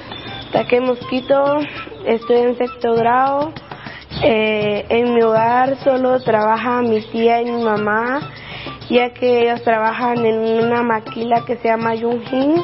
Taque 0.51 0.81
Mosquito, 0.81 1.59
estoy 2.07 2.37
en 2.37 2.57
sexto 2.57 2.95
grado. 2.95 3.53
Eh, 4.23 4.87
en 4.89 5.13
mi 5.13 5.21
hogar 5.21 5.77
solo 5.83 6.19
trabaja 6.23 6.81
mi 6.81 6.99
tía 7.01 7.43
y 7.43 7.51
mi 7.51 7.63
mamá, 7.63 8.19
ya 8.89 9.13
que 9.13 9.43
ellos 9.43 9.61
trabajan 9.61 10.25
en 10.25 10.63
una 10.63 10.81
maquila 10.81 11.45
que 11.45 11.57
se 11.57 11.67
llama 11.67 11.93
Yunjin. 11.93 12.55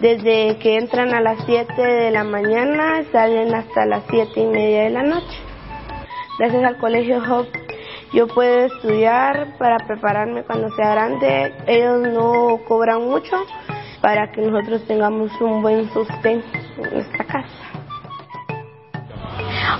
Desde 0.00 0.56
que 0.58 0.76
entran 0.76 1.14
a 1.14 1.20
las 1.20 1.38
7 1.46 1.72
de 1.80 2.10
la 2.10 2.24
mañana 2.24 3.04
salen 3.12 3.54
hasta 3.54 3.86
las 3.86 4.02
7 4.10 4.40
y 4.40 4.46
media 4.46 4.82
de 4.82 4.90
la 4.90 5.02
noche. 5.04 5.49
Gracias 6.40 6.64
al 6.64 6.78
Colegio 6.78 7.18
Hope 7.18 7.60
yo 8.14 8.26
puedo 8.26 8.64
estudiar 8.64 9.58
para 9.58 9.76
prepararme 9.86 10.42
cuando 10.42 10.70
sea 10.70 10.92
grande. 10.92 11.52
Ellos 11.66 12.00
no 12.00 12.58
cobran 12.66 13.02
mucho 13.02 13.36
para 14.00 14.32
que 14.32 14.40
nosotros 14.40 14.86
tengamos 14.86 15.30
un 15.38 15.60
buen 15.60 15.92
sustento 15.92 16.48
en 16.78 16.94
nuestra 16.94 17.26
casa. 17.26 17.69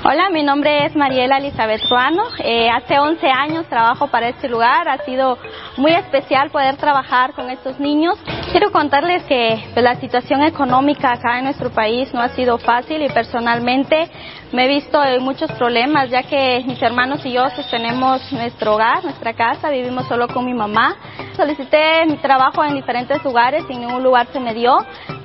Hola, 0.04 0.28
mi 0.30 0.42
nombre 0.42 0.84
es 0.84 0.94
Mariela 0.94 1.38
Elizabeth 1.38 1.80
Ruano. 1.88 2.24
Eh, 2.44 2.68
hace 2.68 2.98
11 2.98 3.26
años 3.26 3.66
trabajo 3.66 4.08
para 4.08 4.28
este 4.28 4.48
lugar. 4.48 4.88
Ha 4.88 4.98
sido 5.04 5.38
muy 5.78 5.92
especial 5.92 6.50
poder 6.50 6.76
trabajar 6.76 7.32
con 7.32 7.48
estos 7.48 7.80
niños. 7.80 8.18
Quiero 8.50 8.72
contarles 8.72 9.22
que 9.24 9.58
pues, 9.72 9.82
la 9.82 9.94
situación 9.96 10.42
económica 10.42 11.12
acá 11.12 11.38
en 11.38 11.44
nuestro 11.44 11.70
país 11.70 12.12
no 12.12 12.20
ha 12.20 12.28
sido 12.30 12.58
fácil 12.58 13.02
y 13.02 13.08
personalmente 13.08 14.10
me 14.52 14.64
he 14.64 14.68
visto 14.68 15.02
en 15.02 15.22
muchos 15.22 15.50
problemas 15.52 16.10
ya 16.10 16.24
que 16.24 16.62
mis 16.66 16.82
hermanos 16.82 17.24
y 17.24 17.32
yo 17.32 17.48
sostenemos 17.50 18.32
nuestro 18.32 18.74
hogar, 18.74 19.02
nuestra 19.04 19.32
casa, 19.32 19.70
vivimos 19.70 20.06
solo 20.06 20.28
con 20.28 20.44
mi 20.44 20.54
mamá. 20.54 20.96
Solicité 21.36 22.04
mi 22.06 22.16
trabajo 22.18 22.62
en 22.64 22.74
diferentes 22.74 23.22
lugares 23.24 23.64
y 23.68 23.76
ningún 23.76 24.02
lugar 24.02 24.26
se 24.32 24.40
me 24.40 24.52
dio, 24.52 24.76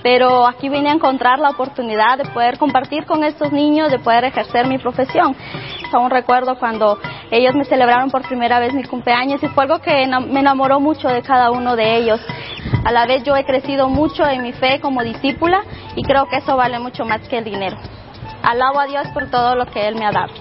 pero 0.06 0.46
aquí 0.46 0.70
vine 0.70 0.92
a 0.92 0.94
encontrar 0.94 1.40
la 1.40 1.50
oportunidad 1.50 2.20
de 2.20 2.26
poder 2.26 2.60
compartir 2.60 3.08
con 3.08 3.24
estos 3.24 3.52
niños, 3.52 3.90
de 3.90 3.98
poder 3.98 4.26
ejercer 4.26 4.68
mi 4.68 4.78
profesión. 4.78 5.36
Aún 5.92 6.12
recuerdo 6.12 6.60
cuando 6.60 7.00
ellos 7.32 7.56
me 7.56 7.66
celebraron 7.66 8.12
por 8.12 8.22
primera 8.22 8.60
vez 8.60 8.72
mi 8.72 8.84
cumpleaños 8.84 9.42
y 9.42 9.48
fue 9.48 9.64
algo 9.64 9.80
que 9.80 10.06
me 10.30 10.42
enamoró 10.42 10.80
mucho 10.80 11.08
de 11.08 11.24
cada 11.24 11.50
uno 11.50 11.76
de 11.76 11.98
ellos. 11.98 12.22
A 12.84 12.92
la 12.92 13.08
vez 13.08 13.24
yo 13.24 13.36
he 13.36 13.46
crecido 13.46 13.90
mucho 13.90 14.24
en 14.28 14.44
mi 14.44 14.54
fe 14.54 14.80
como 14.80 15.02
discípula 15.02 15.64
y 15.96 16.04
creo 16.04 16.28
que 16.28 16.38
eso 16.38 16.56
vale 16.56 16.78
mucho 16.78 17.04
más 17.04 17.28
que 17.28 17.40
el 17.40 17.44
dinero. 17.44 17.78
Alabo 18.44 18.82
a 18.82 18.86
Dios 18.86 19.08
por 19.12 19.32
todo 19.32 19.56
lo 19.56 19.66
que 19.66 19.88
Él 19.88 19.96
me 19.96 20.06
ha 20.06 20.12
dado. 20.12 20.34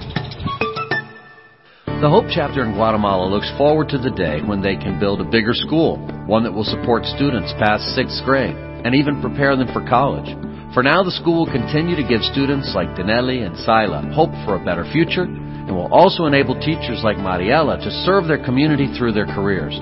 The 2.02 2.06
Hope 2.06 2.28
Chapter 2.28 2.66
in 2.66 2.74
Guatemala 2.74 3.24
looks 3.30 3.50
forward 3.56 3.88
to 3.88 3.96
the 3.96 4.10
day 4.10 4.42
when 4.42 4.60
they 4.60 4.76
can 4.76 5.00
build 5.00 5.22
a 5.22 5.24
bigger 5.24 5.54
school, 5.54 5.96
one 6.26 6.44
that 6.44 6.52
will 6.52 6.68
support 6.68 7.06
students 7.06 7.54
past 7.58 7.94
sixth 7.94 8.22
grade, 8.26 8.54
and 8.84 8.94
even 8.94 9.20
prepare 9.20 9.56
them 9.56 9.72
for 9.72 9.82
college. 9.88 10.28
For 10.72 10.82
now, 10.82 11.02
the 11.02 11.16
school 11.16 11.44
will 11.44 11.52
continue 11.52 11.96
to 11.96 12.06
give 12.06 12.22
students 12.22 12.72
like 12.74 12.92
Denelli 12.94 13.46
and 13.46 13.56
Sila 13.58 14.10
hope 14.12 14.32
for 14.44 14.60
a 14.60 14.64
better 14.64 14.84
future, 14.92 15.24
and 15.24 15.74
will 15.74 15.92
also 15.92 16.26
enable 16.26 16.54
teachers 16.60 17.00
like 17.02 17.16
Mariela 17.16 17.80
to 17.82 17.90
serve 18.04 18.26
their 18.26 18.44
community 18.44 18.92
through 18.92 19.12
their 19.12 19.26
careers. 19.26 19.74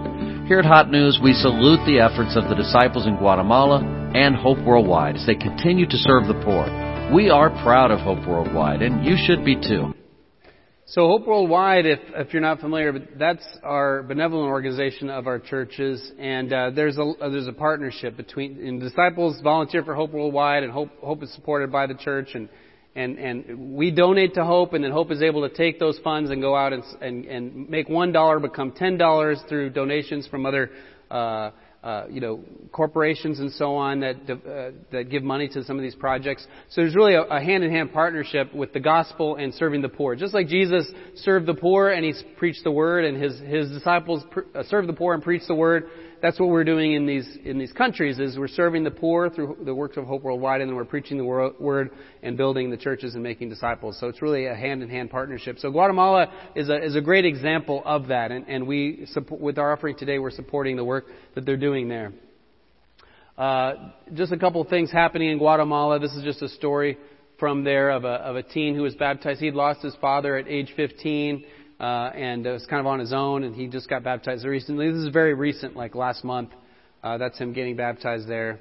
Here 0.46 0.58
at 0.58 0.64
Hot 0.64 0.90
News, 0.90 1.18
we 1.22 1.32
salute 1.32 1.80
the 1.86 1.98
efforts 1.98 2.36
of 2.36 2.48
the 2.48 2.54
disciples 2.54 3.06
in 3.06 3.16
Guatemala 3.16 3.80
and 4.14 4.36
Hope 4.36 4.58
Worldwide 4.64 5.16
as 5.16 5.26
they 5.26 5.34
continue 5.34 5.86
to 5.86 5.96
serve 5.96 6.28
the 6.28 6.40
poor. 6.44 6.68
We 7.12 7.30
are 7.30 7.50
proud 7.62 7.90
of 7.90 8.00
Hope 8.00 8.26
Worldwide, 8.28 8.82
and 8.82 9.04
you 9.04 9.16
should 9.16 9.44
be 9.44 9.56
too. 9.56 9.94
So 10.92 11.06
Hope 11.06 11.26
Worldwide, 11.26 11.86
if, 11.86 12.00
if 12.16 12.34
you're 12.34 12.42
not 12.42 12.60
familiar, 12.60 12.92
but 12.92 13.18
that's 13.18 13.42
our 13.62 14.02
benevolent 14.02 14.50
organization 14.50 15.08
of 15.08 15.26
our 15.26 15.38
churches, 15.38 16.12
and 16.18 16.52
uh, 16.52 16.68
there's 16.68 16.98
a 16.98 17.02
uh, 17.02 17.30
there's 17.30 17.46
a 17.46 17.52
partnership 17.54 18.14
between 18.14 18.58
and 18.58 18.78
disciples 18.78 19.40
volunteer 19.40 19.82
for 19.82 19.94
Hope 19.94 20.10
Worldwide, 20.10 20.64
and 20.64 20.70
Hope 20.70 20.90
Hope 21.00 21.22
is 21.22 21.32
supported 21.32 21.72
by 21.72 21.86
the 21.86 21.94
church, 21.94 22.34
and 22.34 22.46
and 22.94 23.18
and 23.18 23.74
we 23.74 23.90
donate 23.90 24.34
to 24.34 24.44
Hope, 24.44 24.74
and 24.74 24.84
then 24.84 24.90
Hope 24.90 25.10
is 25.10 25.22
able 25.22 25.48
to 25.48 25.54
take 25.54 25.80
those 25.80 25.98
funds 26.00 26.30
and 26.30 26.42
go 26.42 26.54
out 26.54 26.74
and 26.74 26.84
and, 27.00 27.24
and 27.24 27.70
make 27.70 27.88
one 27.88 28.12
dollar 28.12 28.38
become 28.38 28.72
ten 28.72 28.98
dollars 28.98 29.40
through 29.48 29.70
donations 29.70 30.26
from 30.26 30.44
other. 30.44 30.68
Uh, 31.10 31.52
uh, 31.82 32.04
you 32.08 32.20
know, 32.20 32.44
corporations 32.70 33.40
and 33.40 33.50
so 33.52 33.74
on 33.74 34.00
that 34.00 34.16
uh, 34.30 34.70
that 34.92 35.10
give 35.10 35.22
money 35.22 35.48
to 35.48 35.64
some 35.64 35.76
of 35.76 35.82
these 35.82 35.96
projects. 35.96 36.46
So 36.70 36.82
there's 36.82 36.94
really 36.94 37.14
a, 37.14 37.22
a 37.22 37.40
hand-in-hand 37.40 37.92
partnership 37.92 38.54
with 38.54 38.72
the 38.72 38.80
gospel 38.80 39.36
and 39.36 39.52
serving 39.54 39.82
the 39.82 39.88
poor. 39.88 40.14
Just 40.14 40.32
like 40.32 40.46
Jesus 40.46 40.86
served 41.16 41.46
the 41.46 41.54
poor 41.54 41.90
and 41.90 42.04
he 42.04 42.14
preached 42.36 42.62
the 42.64 42.70
word, 42.70 43.04
and 43.04 43.20
his 43.20 43.38
his 43.40 43.70
disciples 43.70 44.22
pr- 44.30 44.40
uh, 44.54 44.62
served 44.64 44.88
the 44.88 44.92
poor 44.92 45.14
and 45.14 45.22
preached 45.22 45.48
the 45.48 45.54
word. 45.54 45.88
That's 46.22 46.38
what 46.38 46.50
we're 46.50 46.62
doing 46.62 46.92
in 46.92 47.04
these 47.04 47.28
in 47.44 47.58
these 47.58 47.72
countries. 47.72 48.20
Is 48.20 48.38
we're 48.38 48.46
serving 48.46 48.84
the 48.84 48.92
poor 48.92 49.28
through 49.28 49.58
the 49.64 49.74
works 49.74 49.96
of 49.96 50.04
Hope 50.04 50.22
Worldwide, 50.22 50.60
and 50.60 50.70
then 50.70 50.76
we're 50.76 50.84
preaching 50.84 51.18
the 51.18 51.24
word 51.24 51.90
and 52.22 52.36
building 52.36 52.70
the 52.70 52.76
churches 52.76 53.14
and 53.14 53.24
making 53.24 53.48
disciples. 53.48 53.98
So 53.98 54.06
it's 54.06 54.22
really 54.22 54.46
a 54.46 54.54
hand-in-hand 54.54 55.10
partnership. 55.10 55.58
So 55.58 55.72
Guatemala 55.72 56.32
is 56.54 56.68
a 56.68 56.80
is 56.80 56.94
a 56.94 57.00
great 57.00 57.26
example 57.26 57.82
of 57.84 58.06
that, 58.06 58.30
and, 58.30 58.48
and 58.48 58.68
we 58.68 59.06
support, 59.06 59.40
with 59.40 59.58
our 59.58 59.72
offering 59.72 59.96
today, 59.96 60.20
we're 60.20 60.30
supporting 60.30 60.76
the 60.76 60.84
work 60.84 61.06
that 61.34 61.44
they're 61.44 61.56
doing 61.56 61.88
there. 61.88 62.12
Uh, 63.36 63.90
just 64.14 64.30
a 64.30 64.38
couple 64.38 64.60
of 64.60 64.68
things 64.68 64.92
happening 64.92 65.30
in 65.30 65.38
Guatemala. 65.38 65.98
This 65.98 66.12
is 66.12 66.22
just 66.22 66.40
a 66.40 66.48
story 66.50 66.98
from 67.40 67.64
there 67.64 67.90
of 67.90 68.04
a, 68.04 68.08
of 68.08 68.36
a 68.36 68.44
teen 68.44 68.76
who 68.76 68.82
was 68.82 68.94
baptized. 68.94 69.40
He'd 69.40 69.54
lost 69.54 69.82
his 69.82 69.96
father 70.00 70.36
at 70.36 70.46
age 70.46 70.72
15 70.76 71.44
uh, 71.82 72.12
and 72.14 72.44
was 72.44 72.64
kind 72.66 72.78
of 72.78 72.86
on 72.86 73.00
his 73.00 73.12
own, 73.12 73.42
and 73.42 73.56
he 73.56 73.66
just 73.66 73.88
got 73.88 74.04
baptized 74.04 74.46
recently. 74.46 74.88
This 74.92 75.02
is 75.02 75.08
very 75.08 75.34
recent, 75.34 75.74
like 75.76 75.96
last 75.96 76.22
month. 76.22 76.50
Uh, 77.02 77.18
that's 77.18 77.36
him 77.36 77.52
getting 77.52 77.74
baptized 77.74 78.28
there. 78.28 78.60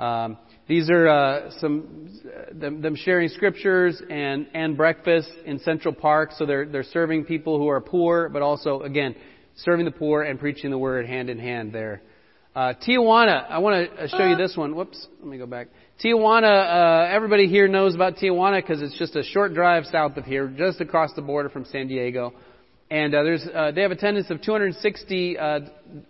Um, 0.00 0.36
these 0.68 0.90
are 0.90 1.06
uh, 1.06 1.50
some 1.60 2.10
them, 2.52 2.82
them 2.82 2.96
sharing 2.96 3.28
scriptures 3.28 4.02
and 4.10 4.48
and 4.52 4.76
breakfast 4.76 5.30
in 5.46 5.60
Central 5.60 5.94
Park. 5.94 6.32
So 6.36 6.44
they're 6.44 6.66
they're 6.66 6.82
serving 6.82 7.24
people 7.24 7.56
who 7.56 7.68
are 7.68 7.80
poor, 7.80 8.28
but 8.28 8.42
also 8.42 8.82
again 8.82 9.14
serving 9.58 9.84
the 9.86 9.92
poor 9.92 10.22
and 10.22 10.38
preaching 10.38 10.70
the 10.70 10.78
word 10.78 11.06
hand 11.06 11.30
in 11.30 11.38
hand 11.38 11.72
there. 11.72 12.02
Uh, 12.54 12.72
Tijuana, 12.86 13.48
I 13.48 13.58
want 13.58 13.90
to 13.96 14.08
show 14.08 14.26
you 14.26 14.34
this 14.34 14.56
one. 14.56 14.74
Whoops, 14.74 15.06
let 15.20 15.28
me 15.28 15.38
go 15.38 15.46
back. 15.46 15.68
Tijuana, 16.02 17.04
uh, 17.04 17.14
everybody 17.14 17.48
here 17.48 17.68
knows 17.68 17.94
about 17.94 18.16
Tijuana 18.16 18.60
because 18.60 18.82
it's 18.82 18.98
just 18.98 19.14
a 19.14 19.22
short 19.22 19.54
drive 19.54 19.84
south 19.84 20.16
of 20.16 20.24
here, 20.24 20.48
just 20.48 20.80
across 20.80 21.12
the 21.14 21.22
border 21.22 21.48
from 21.48 21.66
San 21.66 21.86
Diego. 21.86 22.32
And 22.88 23.12
uh, 23.16 23.24
there's, 23.24 23.44
uh, 23.52 23.72
they 23.72 23.82
have 23.82 23.90
attendance 23.90 24.30
of 24.30 24.40
260 24.42 25.36
uh, 25.36 25.60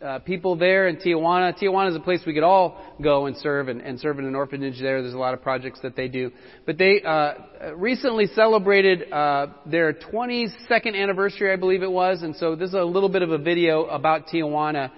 uh, 0.04 0.18
people 0.20 0.56
there 0.56 0.88
in 0.88 0.96
Tijuana. 0.96 1.58
Tijuana 1.58 1.88
is 1.88 1.96
a 1.96 2.00
place 2.00 2.20
we 2.26 2.34
could 2.34 2.42
all 2.42 2.82
go 3.02 3.24
and 3.24 3.36
serve 3.38 3.68
and, 3.68 3.80
and 3.80 3.98
serve 3.98 4.18
in 4.18 4.26
an 4.26 4.34
orphanage 4.34 4.78
there. 4.78 5.00
There's 5.00 5.14
a 5.14 5.18
lot 5.18 5.32
of 5.32 5.40
projects 5.40 5.80
that 5.82 5.96
they 5.96 6.08
do. 6.08 6.30
But 6.66 6.76
they 6.76 7.00
uh, 7.00 7.72
recently 7.76 8.26
celebrated 8.26 9.10
uh, 9.10 9.46
their 9.64 9.94
22nd 9.94 10.94
anniversary, 10.94 11.50
I 11.50 11.56
believe 11.56 11.82
it 11.82 11.90
was. 11.90 12.22
And 12.22 12.36
so 12.36 12.54
this 12.54 12.68
is 12.68 12.74
a 12.74 12.84
little 12.84 13.08
bit 13.08 13.22
of 13.22 13.30
a 13.30 13.38
video 13.38 13.86
about 13.86 14.26
Tijuana. 14.26 14.90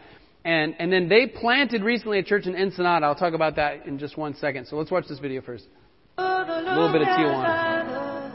And, 0.45 0.75
and 0.81 0.93
then 0.93 1.09
they 1.09 1.27
planted 1.29 1.85
recently 1.85 2.19
a 2.19 2.25
church 2.25 2.47
in 2.47 2.57
Ensenada. 2.57 3.07
I'll 3.07 3.15
talk 3.15 3.35
about 3.35 3.55
that 3.55 3.87
in 3.87 4.01
just 4.01 4.17
one 4.17 4.35
second. 4.35 4.67
So 4.67 4.75
let's 4.77 4.91
watch 4.91 5.05
this 5.09 5.21
video 5.21 5.43
first. 5.43 5.67
A 6.17 6.45
little 6.75 6.91
bit 6.91 7.03
of 7.03 7.09
Tijuana. 7.09 8.27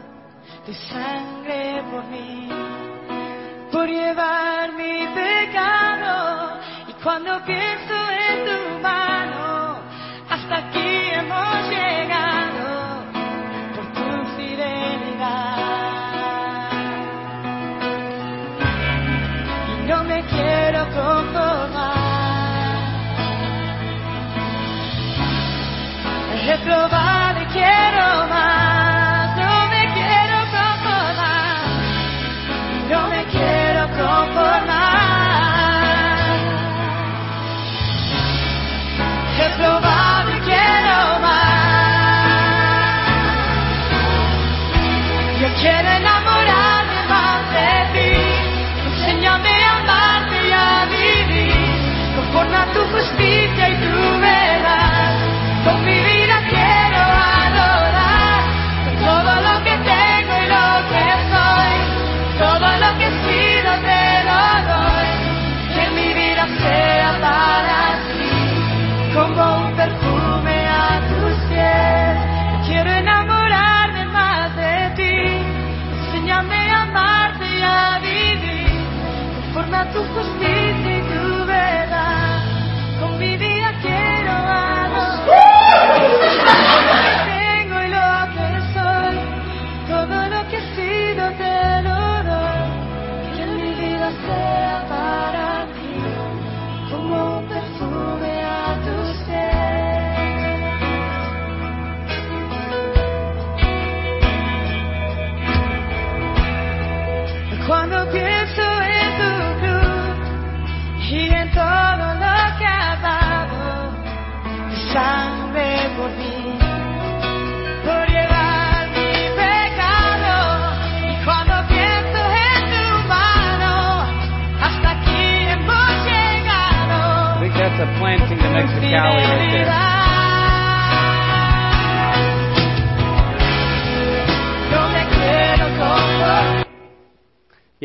Por 3.74 3.90
llevar 3.90 4.72
mi 4.74 5.08
pecado. 5.16 6.60
Y 6.88 6.94
cuando 7.04 7.44
pienso 7.44 7.96
en 8.30 8.46
tu 8.46 8.80
mano, 8.84 9.80
hasta 10.30 10.58
aquí 10.58 11.10
hemos 11.20 11.70
llegado 11.70 13.04
por 13.76 13.86
tu 13.98 14.26
fidelidad. 14.38 15.58
Y 19.80 19.88
no 19.88 20.04
me 20.04 20.24
quiero 20.28 20.86
conformar. 20.94 22.04
He 26.46 26.58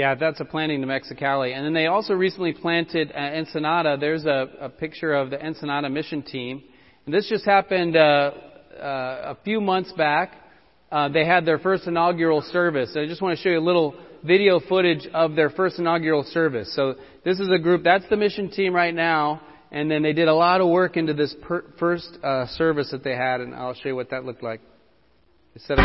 Yeah, 0.08 0.14
that's 0.14 0.40
a 0.40 0.44
planting 0.46 0.80
to 0.80 0.86
Mexicali. 0.86 1.54
And 1.54 1.66
then 1.66 1.74
they 1.74 1.84
also 1.84 2.14
recently 2.14 2.54
planted 2.54 3.12
uh, 3.12 3.18
Ensenada. 3.18 3.98
There's 4.00 4.24
a, 4.24 4.48
a 4.58 4.68
picture 4.70 5.12
of 5.12 5.28
the 5.28 5.38
Ensenada 5.44 5.90
mission 5.90 6.22
team. 6.22 6.62
And 7.04 7.14
this 7.14 7.28
just 7.28 7.44
happened 7.44 7.94
uh, 7.94 8.00
uh, 8.00 8.80
a 8.80 9.36
few 9.44 9.60
months 9.60 9.92
back. 9.92 10.32
Uh, 10.90 11.10
they 11.10 11.26
had 11.26 11.44
their 11.44 11.58
first 11.58 11.86
inaugural 11.86 12.40
service. 12.40 12.96
I 12.96 13.04
just 13.04 13.20
want 13.20 13.36
to 13.36 13.42
show 13.42 13.50
you 13.50 13.58
a 13.58 13.60
little 13.60 13.96
video 14.24 14.60
footage 14.60 15.06
of 15.12 15.34
their 15.36 15.50
first 15.50 15.78
inaugural 15.78 16.22
service. 16.22 16.74
So 16.74 16.94
this 17.22 17.38
is 17.38 17.50
a 17.54 17.58
group, 17.58 17.84
that's 17.84 18.08
the 18.08 18.16
mission 18.16 18.50
team 18.50 18.74
right 18.74 18.94
now. 18.94 19.42
And 19.70 19.90
then 19.90 20.02
they 20.02 20.14
did 20.14 20.28
a 20.28 20.34
lot 20.34 20.62
of 20.62 20.68
work 20.68 20.96
into 20.96 21.12
this 21.12 21.36
per, 21.42 21.66
first 21.78 22.16
uh, 22.24 22.46
service 22.46 22.92
that 22.92 23.04
they 23.04 23.14
had, 23.14 23.42
and 23.42 23.54
I'll 23.54 23.74
show 23.74 23.90
you 23.90 23.96
what 23.96 24.08
that 24.08 24.24
looked 24.24 24.42
like. 24.42 24.62
Set 25.58 25.78
up 25.78 25.84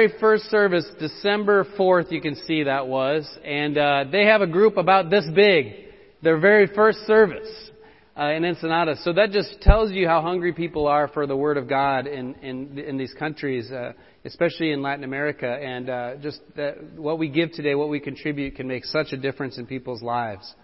very 0.00 0.18
first 0.18 0.44
service, 0.44 0.86
December 0.98 1.66
4th, 1.78 2.10
you 2.10 2.22
can 2.22 2.34
see 2.34 2.62
that 2.62 2.86
was. 2.86 3.28
And 3.44 3.76
uh, 3.76 4.04
they 4.10 4.24
have 4.24 4.40
a 4.40 4.46
group 4.46 4.78
about 4.78 5.10
this 5.10 5.26
big, 5.34 5.74
their 6.22 6.38
very 6.38 6.68
first 6.68 7.00
service 7.00 7.50
uh, 8.18 8.30
in 8.30 8.46
Ensenada. 8.46 8.94
So 9.02 9.12
that 9.12 9.30
just 9.30 9.60
tells 9.60 9.92
you 9.92 10.08
how 10.08 10.22
hungry 10.22 10.54
people 10.54 10.86
are 10.86 11.08
for 11.08 11.26
the 11.26 11.36
Word 11.36 11.58
of 11.58 11.68
God 11.68 12.06
in, 12.06 12.34
in, 12.36 12.78
in 12.78 12.96
these 12.96 13.12
countries, 13.12 13.70
uh, 13.70 13.92
especially 14.24 14.72
in 14.72 14.80
Latin 14.80 15.04
America. 15.04 15.46
And 15.46 15.90
uh, 15.90 16.16
just 16.16 16.40
that 16.56 16.82
what 16.94 17.18
we 17.18 17.28
give 17.28 17.52
today, 17.52 17.74
what 17.74 17.90
we 17.90 18.00
contribute, 18.00 18.56
can 18.56 18.66
make 18.66 18.86
such 18.86 19.12
a 19.12 19.18
difference 19.18 19.58
in 19.58 19.66
people's 19.66 20.00
lives. 20.00 20.54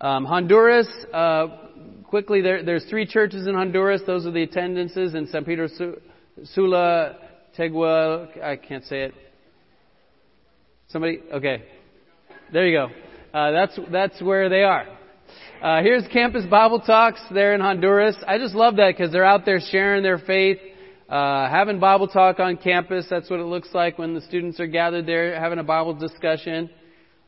Um, 0.00 0.24
Honduras, 0.24 0.88
uh, 1.12 1.48
quickly, 2.04 2.40
there, 2.40 2.64
there's 2.64 2.86
three 2.86 3.06
churches 3.06 3.46
in 3.46 3.54
Honduras. 3.54 4.00
Those 4.06 4.24
are 4.24 4.32
the 4.32 4.44
attendances 4.44 5.14
in 5.14 5.26
San 5.26 5.44
Pedro 5.44 5.68
Sula, 6.44 7.16
Tegua, 7.56 8.42
I 8.42 8.56
can't 8.56 8.84
say 8.84 9.02
it. 9.02 9.14
Somebody? 10.88 11.20
Okay. 11.32 11.64
There 12.52 12.66
you 12.66 12.78
go. 12.78 12.88
Uh, 13.38 13.50
that's, 13.50 13.78
that's 13.90 14.22
where 14.22 14.48
they 14.48 14.62
are. 14.62 14.86
Uh, 15.62 15.82
here's 15.82 16.06
Campus 16.12 16.44
Bible 16.46 16.80
Talks 16.80 17.20
there 17.30 17.54
in 17.54 17.60
Honduras. 17.60 18.16
I 18.26 18.38
just 18.38 18.54
love 18.54 18.76
that 18.76 18.94
because 18.96 19.12
they're 19.12 19.24
out 19.24 19.44
there 19.44 19.60
sharing 19.70 20.02
their 20.02 20.18
faith, 20.18 20.58
uh, 21.08 21.48
having 21.48 21.78
Bible 21.78 22.08
talk 22.08 22.40
on 22.40 22.56
campus. 22.56 23.06
That's 23.08 23.28
what 23.30 23.38
it 23.38 23.44
looks 23.44 23.68
like 23.72 23.98
when 23.98 24.14
the 24.14 24.22
students 24.22 24.58
are 24.58 24.66
gathered 24.66 25.06
there 25.06 25.38
having 25.38 25.58
a 25.58 25.64
Bible 25.64 25.94
discussion, 25.94 26.70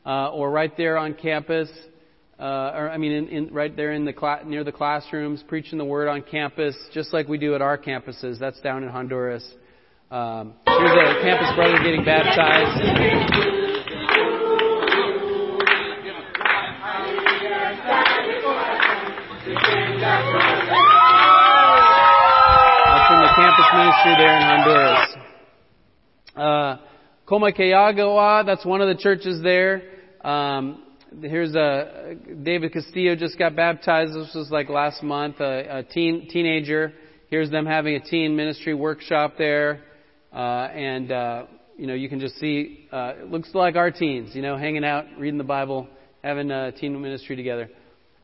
uh, 0.05 0.31
or 0.31 0.51
right 0.51 0.75
there 0.75 0.97
on 0.97 1.13
campus, 1.13 1.69
uh, 2.39 2.43
or 2.75 2.89
I 2.89 2.97
mean, 2.97 3.11
in, 3.11 3.27
in, 3.29 3.53
right 3.53 3.75
there 3.75 3.93
in 3.93 4.05
the 4.05 4.13
cl- 4.19 4.43
near 4.45 4.63
the 4.63 4.71
classrooms, 4.71 5.43
preaching 5.47 5.77
the 5.77 5.85
word 5.85 6.07
on 6.07 6.23
campus, 6.23 6.75
just 6.93 7.13
like 7.13 7.27
we 7.27 7.37
do 7.37 7.55
at 7.55 7.61
our 7.61 7.77
campuses. 7.77 8.37
That's 8.39 8.59
down 8.61 8.83
in 8.83 8.89
Honduras. 8.89 9.47
Um, 10.11 10.53
here's 10.67 10.91
a 10.91 11.19
campus 11.23 11.49
brother 11.55 11.77
getting 11.83 12.05
baptized. 12.05 12.77
From 23.07 23.21
the 23.21 23.29
campus 23.35 23.65
ministry 23.73 24.13
there 24.17 24.37
in 24.37 24.43
Honduras. 24.43 25.17
Uh, 26.35 26.77
that's 28.43 28.65
one 28.65 28.81
of 28.81 28.87
the 28.87 29.01
churches 29.01 29.41
there. 29.41 29.81
Um, 30.23 30.83
here's 31.19 31.55
a 31.55 32.15
David 32.43 32.73
Castillo 32.73 33.15
just 33.15 33.39
got 33.39 33.55
baptized. 33.55 34.13
This 34.13 34.35
was 34.35 34.51
like 34.51 34.69
last 34.69 35.01
month. 35.01 35.39
A, 35.39 35.79
a 35.79 35.83
teen 35.83 36.27
teenager. 36.29 36.93
Here's 37.29 37.49
them 37.49 37.65
having 37.65 37.95
a 37.95 37.99
teen 37.99 38.35
ministry 38.35 38.75
workshop 38.75 39.33
there, 39.37 39.81
uh, 40.35 40.69
and 40.73 41.11
uh, 41.11 41.45
you 41.77 41.87
know 41.87 41.93
you 41.93 42.09
can 42.09 42.19
just 42.19 42.37
see. 42.39 42.87
Uh, 42.91 43.13
it 43.21 43.31
looks 43.31 43.49
like 43.53 43.75
our 43.75 43.89
teens, 43.89 44.35
you 44.35 44.41
know, 44.41 44.57
hanging 44.57 44.83
out, 44.83 45.05
reading 45.17 45.37
the 45.37 45.43
Bible, 45.43 45.87
having 46.23 46.51
a 46.51 46.71
teen 46.73 47.01
ministry 47.01 47.35
together. 47.35 47.69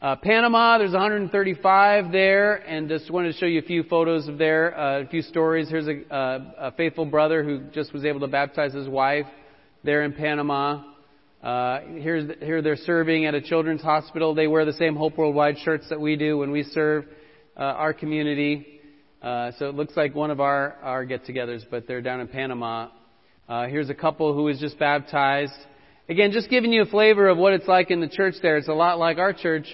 Uh, 0.01 0.15
Panama, 0.15 0.79
there's 0.79 0.93
135 0.93 2.11
there, 2.11 2.55
and 2.55 2.89
just 2.89 3.11
wanted 3.11 3.31
to 3.31 3.37
show 3.37 3.45
you 3.45 3.59
a 3.59 3.63
few 3.63 3.83
photos 3.83 4.27
of 4.27 4.39
there, 4.39 4.77
uh, 4.77 5.01
a 5.01 5.07
few 5.07 5.21
stories. 5.21 5.69
Here's 5.69 5.87
a, 5.87 6.13
uh, 6.13 6.39
a 6.57 6.71
faithful 6.71 7.05
brother 7.05 7.43
who 7.43 7.59
just 7.71 7.93
was 7.93 8.03
able 8.03 8.19
to 8.21 8.27
baptize 8.27 8.73
his 8.73 8.89
wife 8.89 9.27
there 9.83 10.01
in 10.01 10.13
Panama. 10.13 10.83
Uh, 11.43 11.81
here's, 11.97 12.31
here 12.39 12.63
they're 12.63 12.75
serving 12.77 13.25
at 13.27 13.35
a 13.35 13.41
children's 13.41 13.83
hospital. 13.83 14.33
They 14.33 14.47
wear 14.47 14.65
the 14.65 14.73
same 14.73 14.95
Hope 14.95 15.19
Worldwide 15.19 15.59
shirts 15.59 15.87
that 15.89 16.01
we 16.01 16.15
do 16.15 16.39
when 16.39 16.49
we 16.49 16.63
serve 16.63 17.05
uh, 17.55 17.61
our 17.61 17.93
community. 17.93 18.80
Uh, 19.21 19.51
so 19.59 19.67
it 19.67 19.75
looks 19.75 19.95
like 19.95 20.15
one 20.15 20.31
of 20.31 20.39
our, 20.39 20.77
our 20.81 21.05
get-togethers, 21.05 21.63
but 21.69 21.87
they're 21.87 22.01
down 22.01 22.21
in 22.21 22.27
Panama. 22.27 22.87
Uh, 23.47 23.67
here's 23.67 23.89
a 23.89 23.93
couple 23.93 24.33
who 24.33 24.43
was 24.43 24.59
just 24.59 24.79
baptized. 24.79 25.53
Again, 26.09 26.31
just 26.31 26.49
giving 26.49 26.73
you 26.73 26.81
a 26.81 26.85
flavor 26.87 27.27
of 27.27 27.37
what 27.37 27.53
it's 27.53 27.67
like 27.67 27.91
in 27.91 28.01
the 28.01 28.07
church 28.07 28.35
there. 28.41 28.57
It's 28.57 28.67
a 28.67 28.73
lot 28.73 28.97
like 28.97 29.19
our 29.19 29.31
church 29.31 29.67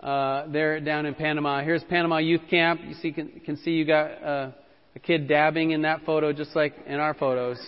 uh, 0.00 0.46
there 0.48 0.80
down 0.80 1.04
in 1.04 1.14
Panama. 1.14 1.62
Here's 1.62 1.84
Panama 1.84 2.16
Youth 2.18 2.42
Camp. 2.48 2.80
You 2.82 2.94
see, 2.94 3.12
can, 3.12 3.40
can 3.44 3.56
see 3.58 3.72
you 3.72 3.84
got 3.84 4.22
uh, 4.22 4.50
a 4.96 4.98
kid 4.98 5.28
dabbing 5.28 5.72
in 5.72 5.82
that 5.82 6.00
photo, 6.06 6.32
just 6.32 6.56
like 6.56 6.74
in 6.86 6.98
our 6.98 7.12
photos 7.12 7.58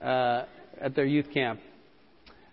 uh, 0.00 0.44
at 0.80 0.94
their 0.94 1.04
youth 1.04 1.26
camp. 1.34 1.60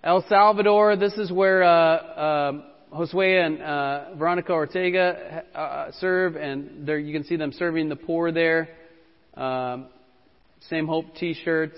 El 0.03 0.25
Salvador. 0.27 0.97
This 0.97 1.13
is 1.13 1.31
where 1.31 1.63
uh, 1.63 1.69
uh, 1.69 2.51
Josue 2.93 3.45
and 3.45 3.61
uh, 3.61 4.15
Veronica 4.15 4.51
Ortega 4.51 5.43
uh, 5.53 5.91
serve, 5.99 6.35
and 6.35 6.87
there 6.87 6.99
you 6.99 7.13
can 7.13 7.23
see 7.25 7.35
them 7.35 7.51
serving 7.51 7.89
the 7.89 7.95
poor 7.95 8.31
there. 8.31 8.69
Um, 9.35 9.87
same 10.69 10.87
Hope 10.87 11.15
T-shirts. 11.15 11.77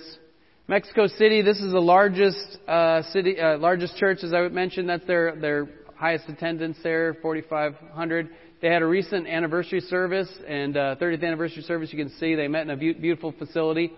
Mexico 0.68 1.08
City. 1.08 1.42
This 1.42 1.60
is 1.60 1.72
the 1.72 1.80
largest 1.80 2.58
uh, 2.68 3.02
city, 3.14 3.40
uh, 3.40 3.58
largest 3.58 3.96
church, 3.98 4.20
as 4.24 4.34
I 4.34 4.50
mentioned. 4.50 4.90
That's 4.90 5.06
their 5.06 5.36
their 5.36 5.70
highest 5.96 6.28
attendance 6.30 6.78
there, 6.84 7.16
4,500. 7.22 8.30
They 8.62 8.70
had 8.70 8.82
a 8.82 8.86
recent 8.86 9.28
anniversary 9.28 9.82
service 9.82 10.30
and 10.48 10.76
uh, 10.76 10.96
30th 10.98 11.24
anniversary 11.24 11.64
service. 11.64 11.90
You 11.92 11.98
can 11.98 12.10
see 12.18 12.36
they 12.36 12.48
met 12.48 12.64
in 12.64 12.70
a 12.72 12.78
beautiful 12.78 13.32
facility. 13.32 13.94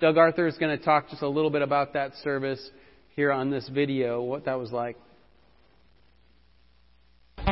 Doug 0.00 0.16
Arthur 0.16 0.46
is 0.46 0.56
going 0.58 0.76
to 0.76 0.84
talk 0.84 1.10
just 1.10 1.22
a 1.22 1.28
little 1.28 1.50
bit 1.50 1.62
about 1.62 1.92
that 1.92 2.12
service 2.22 2.70
here 3.16 3.32
on 3.32 3.50
this 3.50 3.68
video, 3.68 4.22
what 4.22 4.44
that 4.46 4.58
was 4.58 4.72
like. 4.72 4.96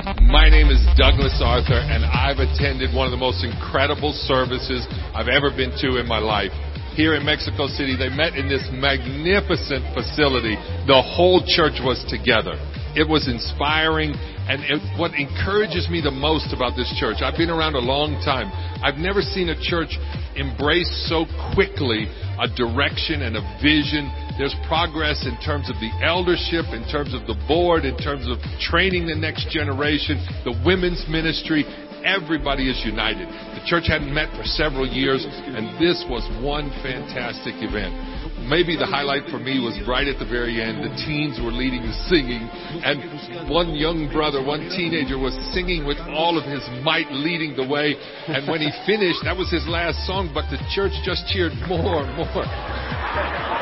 My 0.03 0.51
name 0.51 0.67
is 0.67 0.83
Douglas 0.99 1.39
Arthur, 1.39 1.79
and 1.79 2.03
I've 2.03 2.43
attended 2.43 2.91
one 2.91 3.07
of 3.07 3.15
the 3.15 3.23
most 3.23 3.47
incredible 3.47 4.11
services 4.27 4.83
I've 5.15 5.31
ever 5.31 5.55
been 5.55 5.71
to 5.79 6.03
in 6.03 6.11
my 6.11 6.19
life. 6.19 6.51
Here 6.99 7.15
in 7.15 7.23
Mexico 7.23 7.71
City, 7.71 7.95
they 7.95 8.11
met 8.11 8.35
in 8.35 8.51
this 8.51 8.67
magnificent 8.75 9.95
facility. 9.95 10.59
The 10.91 10.99
whole 10.99 11.39
church 11.47 11.79
was 11.87 12.03
together. 12.11 12.59
It 12.99 13.07
was 13.07 13.31
inspiring, 13.31 14.11
and 14.51 14.67
it, 14.67 14.83
what 14.99 15.15
encourages 15.15 15.87
me 15.87 16.03
the 16.03 16.11
most 16.11 16.51
about 16.51 16.75
this 16.75 16.91
church, 16.99 17.23
I've 17.23 17.39
been 17.39 17.55
around 17.55 17.79
a 17.79 17.85
long 17.85 18.19
time. 18.27 18.51
I've 18.83 18.99
never 18.99 19.23
seen 19.23 19.55
a 19.55 19.57
church 19.57 19.95
embrace 20.35 20.91
so 21.07 21.31
quickly 21.55 22.11
a 22.43 22.51
direction 22.51 23.23
and 23.23 23.39
a 23.39 23.45
vision. 23.63 24.11
There's 24.39 24.57
progress 24.67 25.27
in 25.27 25.37
terms 25.45 25.69
of 25.69 25.77
the 25.77 25.93
eldership, 26.01 26.65
in 26.73 26.89
terms 26.89 27.13
of 27.13 27.27
the 27.27 27.37
board, 27.47 27.85
in 27.85 27.97
terms 27.99 28.27
of 28.27 28.41
training 28.59 29.07
the 29.07 29.15
next 29.15 29.51
generation, 29.51 30.17
the 30.45 30.57
women's 30.65 31.05
ministry. 31.09 31.65
Everybody 32.05 32.69
is 32.69 32.81
united. 32.85 33.29
The 33.29 33.63
church 33.67 33.87
hadn't 33.87 34.13
met 34.13 34.35
for 34.35 34.43
several 34.43 34.89
years, 34.89 35.23
and 35.29 35.79
this 35.79 36.03
was 36.09 36.25
one 36.43 36.71
fantastic 36.83 37.55
event. 37.63 38.12
Maybe 38.49 38.77
the 38.77 38.87
highlight 38.87 39.31
for 39.31 39.39
me 39.39 39.61
was 39.61 39.79
right 39.87 40.07
at 40.07 40.19
the 40.19 40.27
very 40.27 40.61
end. 40.63 40.83
The 40.83 40.95
teens 41.07 41.39
were 41.43 41.53
leading 41.53 41.83
the 41.83 41.95
singing, 42.11 42.49
and 42.83 43.49
one 43.49 43.75
young 43.75 44.11
brother, 44.13 44.43
one 44.43 44.69
teenager, 44.71 45.19
was 45.19 45.35
singing 45.55 45.87
with 45.87 45.99
all 46.11 46.37
of 46.37 46.45
his 46.45 46.63
might, 46.83 47.11
leading 47.11 47.57
the 47.57 47.67
way. 47.67 47.95
And 48.27 48.49
when 48.51 48.61
he 48.61 48.71
finished, 48.87 49.21
that 49.25 49.37
was 49.37 49.51
his 49.51 49.67
last 49.69 50.07
song, 50.07 50.31
but 50.35 50.51
the 50.51 50.59
church 50.75 50.93
just 51.05 51.27
cheered 51.29 51.53
more 51.69 52.03
and 52.03 52.17
more. 52.19 52.45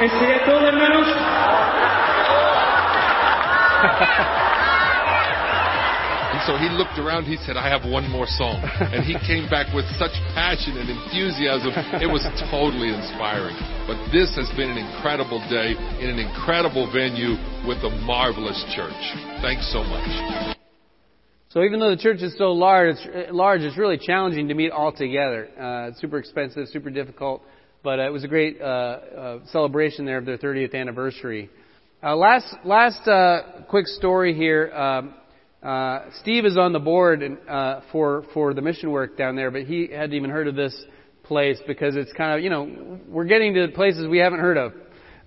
¿Sería 0.01 0.45
todo, 0.45 0.65
hermanos? 0.67 1.09
So 6.51 6.59
he 6.59 6.67
looked 6.67 6.99
around, 6.99 7.31
he 7.31 7.39
said, 7.47 7.57
I 7.57 7.71
have 7.71 7.87
one 7.87 8.11
more 8.11 8.27
song. 8.27 8.59
And 8.91 9.07
he 9.07 9.15
came 9.23 9.47
back 9.47 9.71
with 9.73 9.87
such 10.03 10.11
passion 10.35 10.83
and 10.83 10.91
enthusiasm. 10.91 11.71
It 12.03 12.11
was 12.11 12.27
totally 12.51 12.91
inspiring. 12.91 13.55
But 13.87 14.11
this 14.11 14.35
has 14.35 14.51
been 14.59 14.67
an 14.67 14.79
incredible 14.83 15.39
day 15.47 15.79
in 16.03 16.11
an 16.11 16.19
incredible 16.19 16.91
venue 16.91 17.39
with 17.63 17.79
a 17.87 17.91
marvelous 18.03 18.59
church. 18.75 18.99
Thanks 19.47 19.71
so 19.71 19.87
much. 19.87 20.59
So 21.51 21.63
even 21.63 21.79
though 21.79 21.95
the 21.95 22.03
church 22.03 22.19
is 22.19 22.35
so 22.37 22.51
large, 22.51 22.97
it's, 22.99 23.31
large, 23.31 23.61
it's 23.61 23.79
really 23.79 23.99
challenging 23.99 24.49
to 24.49 24.55
meet 24.55 24.73
all 24.73 24.91
together. 24.91 25.47
Uh, 25.55 25.95
it's 25.95 26.01
super 26.01 26.19
expensive, 26.19 26.67
super 26.67 26.91
difficult, 26.91 27.43
but 27.85 28.01
uh, 28.01 28.07
it 28.07 28.13
was 28.13 28.25
a 28.25 28.29
great 28.29 28.61
uh, 28.61 28.65
uh, 28.65 29.39
celebration 29.53 30.05
there 30.05 30.19
of 30.19 30.25
their 30.27 30.39
30th 30.39 30.75
anniversary. 30.75 31.49
Uh, 32.03 32.17
last 32.17 32.53
last 32.65 33.07
uh, 33.07 33.63
quick 33.69 33.87
story 33.87 34.35
here. 34.35 34.73
Um, 34.75 35.15
uh, 35.63 36.11
Steve 36.21 36.47
is 36.47 36.57
on 36.57 36.73
the 36.73 36.79
board 36.79 37.23
and, 37.23 37.39
uh, 37.49 37.81
for 37.93 38.25
for 38.33 38.55
the 38.55 38.63
mission 38.63 38.91
work 38.91 39.19
down 39.19 39.37
there, 39.37 39.51
but 39.51 39.65
he 39.65 39.89
hadn't 39.93 40.15
even 40.15 40.31
heard 40.31 40.49
of 40.49 40.55
this 40.55 40.75
place 41.25 41.59
because 41.67 41.97
it's 41.97 42.13
kind 42.15 42.39
of 42.39 42.43
you 42.43 42.49
know 42.49 42.99
we're 43.07 43.27
getting 43.27 43.53
to 43.55 43.69
places 43.69 44.09
we 44.09 44.19
haven't 44.19 44.41
heard 44.41 44.57
of. 44.57 44.73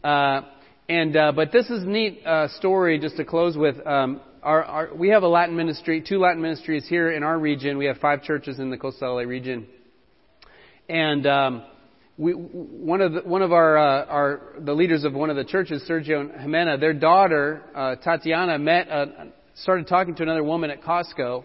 Uh, 0.03 0.41
and 0.89 1.15
uh, 1.15 1.31
but 1.31 1.51
this 1.51 1.69
is 1.69 1.83
a 1.83 1.87
neat 1.87 2.25
uh, 2.25 2.47
story 2.57 2.99
just 2.99 3.15
to 3.17 3.25
close 3.25 3.55
with. 3.55 3.75
Um, 3.85 4.21
our, 4.41 4.63
our, 4.63 4.93
we 4.93 5.09
have 5.09 5.23
a 5.23 5.27
Latin 5.27 5.55
ministry, 5.55 6.03
two 6.05 6.19
Latin 6.19 6.41
ministries 6.41 6.85
here 6.89 7.11
in 7.11 7.23
our 7.23 7.39
region. 7.39 7.77
We 7.77 7.85
have 7.85 7.97
five 7.97 8.23
churches 8.23 8.59
in 8.59 8.69
the 8.69 8.77
coastal 8.77 9.15
LA 9.15 9.21
region, 9.21 9.67
and 10.89 11.25
um, 11.25 11.63
we, 12.17 12.31
one 12.33 13.01
of 13.01 13.13
the, 13.13 13.21
one 13.21 13.41
of 13.41 13.53
our 13.53 13.77
uh, 13.77 14.05
our 14.05 14.41
the 14.59 14.73
leaders 14.73 15.03
of 15.03 15.13
one 15.13 15.29
of 15.29 15.35
the 15.35 15.45
churches, 15.45 15.83
Sergio 15.87 16.43
Jimena, 16.43 16.79
their 16.79 16.93
daughter 16.93 17.63
uh, 17.75 17.95
Tatiana 17.95 18.59
met 18.59 18.87
a, 18.89 19.31
started 19.55 19.87
talking 19.87 20.15
to 20.15 20.23
another 20.23 20.43
woman 20.43 20.69
at 20.69 20.81
Costco, 20.81 21.43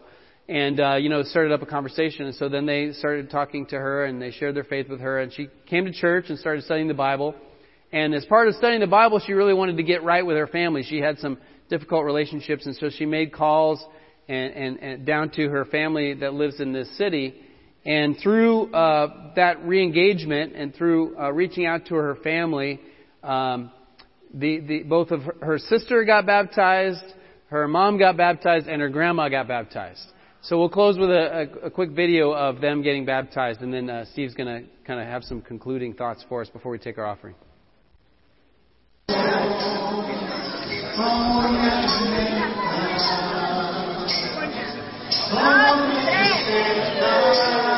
and 0.48 0.80
uh, 0.80 0.94
you 0.94 1.08
know 1.08 1.22
started 1.22 1.52
up 1.52 1.62
a 1.62 1.66
conversation. 1.66 2.26
And 2.26 2.34
so 2.34 2.48
then 2.48 2.66
they 2.66 2.92
started 2.92 3.30
talking 3.30 3.66
to 3.66 3.76
her, 3.76 4.04
and 4.04 4.20
they 4.20 4.30
shared 4.30 4.56
their 4.56 4.64
faith 4.64 4.88
with 4.88 5.00
her, 5.00 5.20
and 5.20 5.32
she 5.32 5.48
came 5.66 5.84
to 5.84 5.92
church 5.92 6.26
and 6.28 6.38
started 6.38 6.64
studying 6.64 6.88
the 6.88 6.94
Bible. 6.94 7.34
And 7.92 8.14
as 8.14 8.24
part 8.26 8.48
of 8.48 8.54
studying 8.54 8.80
the 8.80 8.86
Bible, 8.86 9.20
she 9.24 9.32
really 9.32 9.54
wanted 9.54 9.78
to 9.78 9.82
get 9.82 10.02
right 10.02 10.24
with 10.24 10.36
her 10.36 10.46
family. 10.46 10.82
She 10.82 10.98
had 10.98 11.18
some 11.18 11.38
difficult 11.70 12.04
relationships, 12.04 12.66
and 12.66 12.76
so 12.76 12.90
she 12.90 13.06
made 13.06 13.32
calls 13.32 13.82
and, 14.28 14.52
and, 14.52 14.78
and 14.80 15.06
down 15.06 15.30
to 15.30 15.48
her 15.48 15.64
family 15.64 16.14
that 16.14 16.34
lives 16.34 16.60
in 16.60 16.72
this 16.72 16.96
city. 16.98 17.34
And 17.86 18.16
through 18.22 18.72
uh, 18.74 19.32
that 19.36 19.64
re-engagement 19.64 20.54
and 20.54 20.74
through 20.74 21.18
uh, 21.18 21.32
reaching 21.32 21.64
out 21.64 21.86
to 21.86 21.94
her 21.94 22.16
family, 22.16 22.80
um, 23.22 23.70
the, 24.34 24.60
the, 24.60 24.82
both 24.82 25.10
of 25.10 25.22
her, 25.22 25.36
her 25.40 25.58
sister 25.58 26.04
got 26.04 26.26
baptized, 26.26 27.04
her 27.50 27.66
mom 27.68 27.98
got 27.98 28.16
baptized, 28.16 28.66
and 28.66 28.80
her 28.80 28.88
grandma 28.88 29.28
got 29.28 29.48
baptized. 29.48 30.12
So 30.42 30.58
we'll 30.58 30.68
close 30.68 30.98
with 30.98 31.10
a, 31.10 31.50
a, 31.62 31.66
a 31.66 31.70
quick 31.70 31.90
video 31.90 32.32
of 32.32 32.60
them 32.60 32.82
getting 32.82 33.04
baptized, 33.04 33.60
and 33.60 33.72
then 33.72 33.90
uh, 33.90 34.04
Steve's 34.12 34.34
going 34.34 34.62
to 34.62 34.68
kind 34.86 35.00
of 35.00 35.06
have 35.06 35.24
some 35.24 35.42
concluding 35.42 35.94
thoughts 35.94 36.24
for 36.28 36.42
us 36.42 36.48
before 36.48 36.72
we 36.72 36.78
take 36.78 36.98
our 36.98 37.06
offering. 37.06 37.34
Thanks 46.58 47.77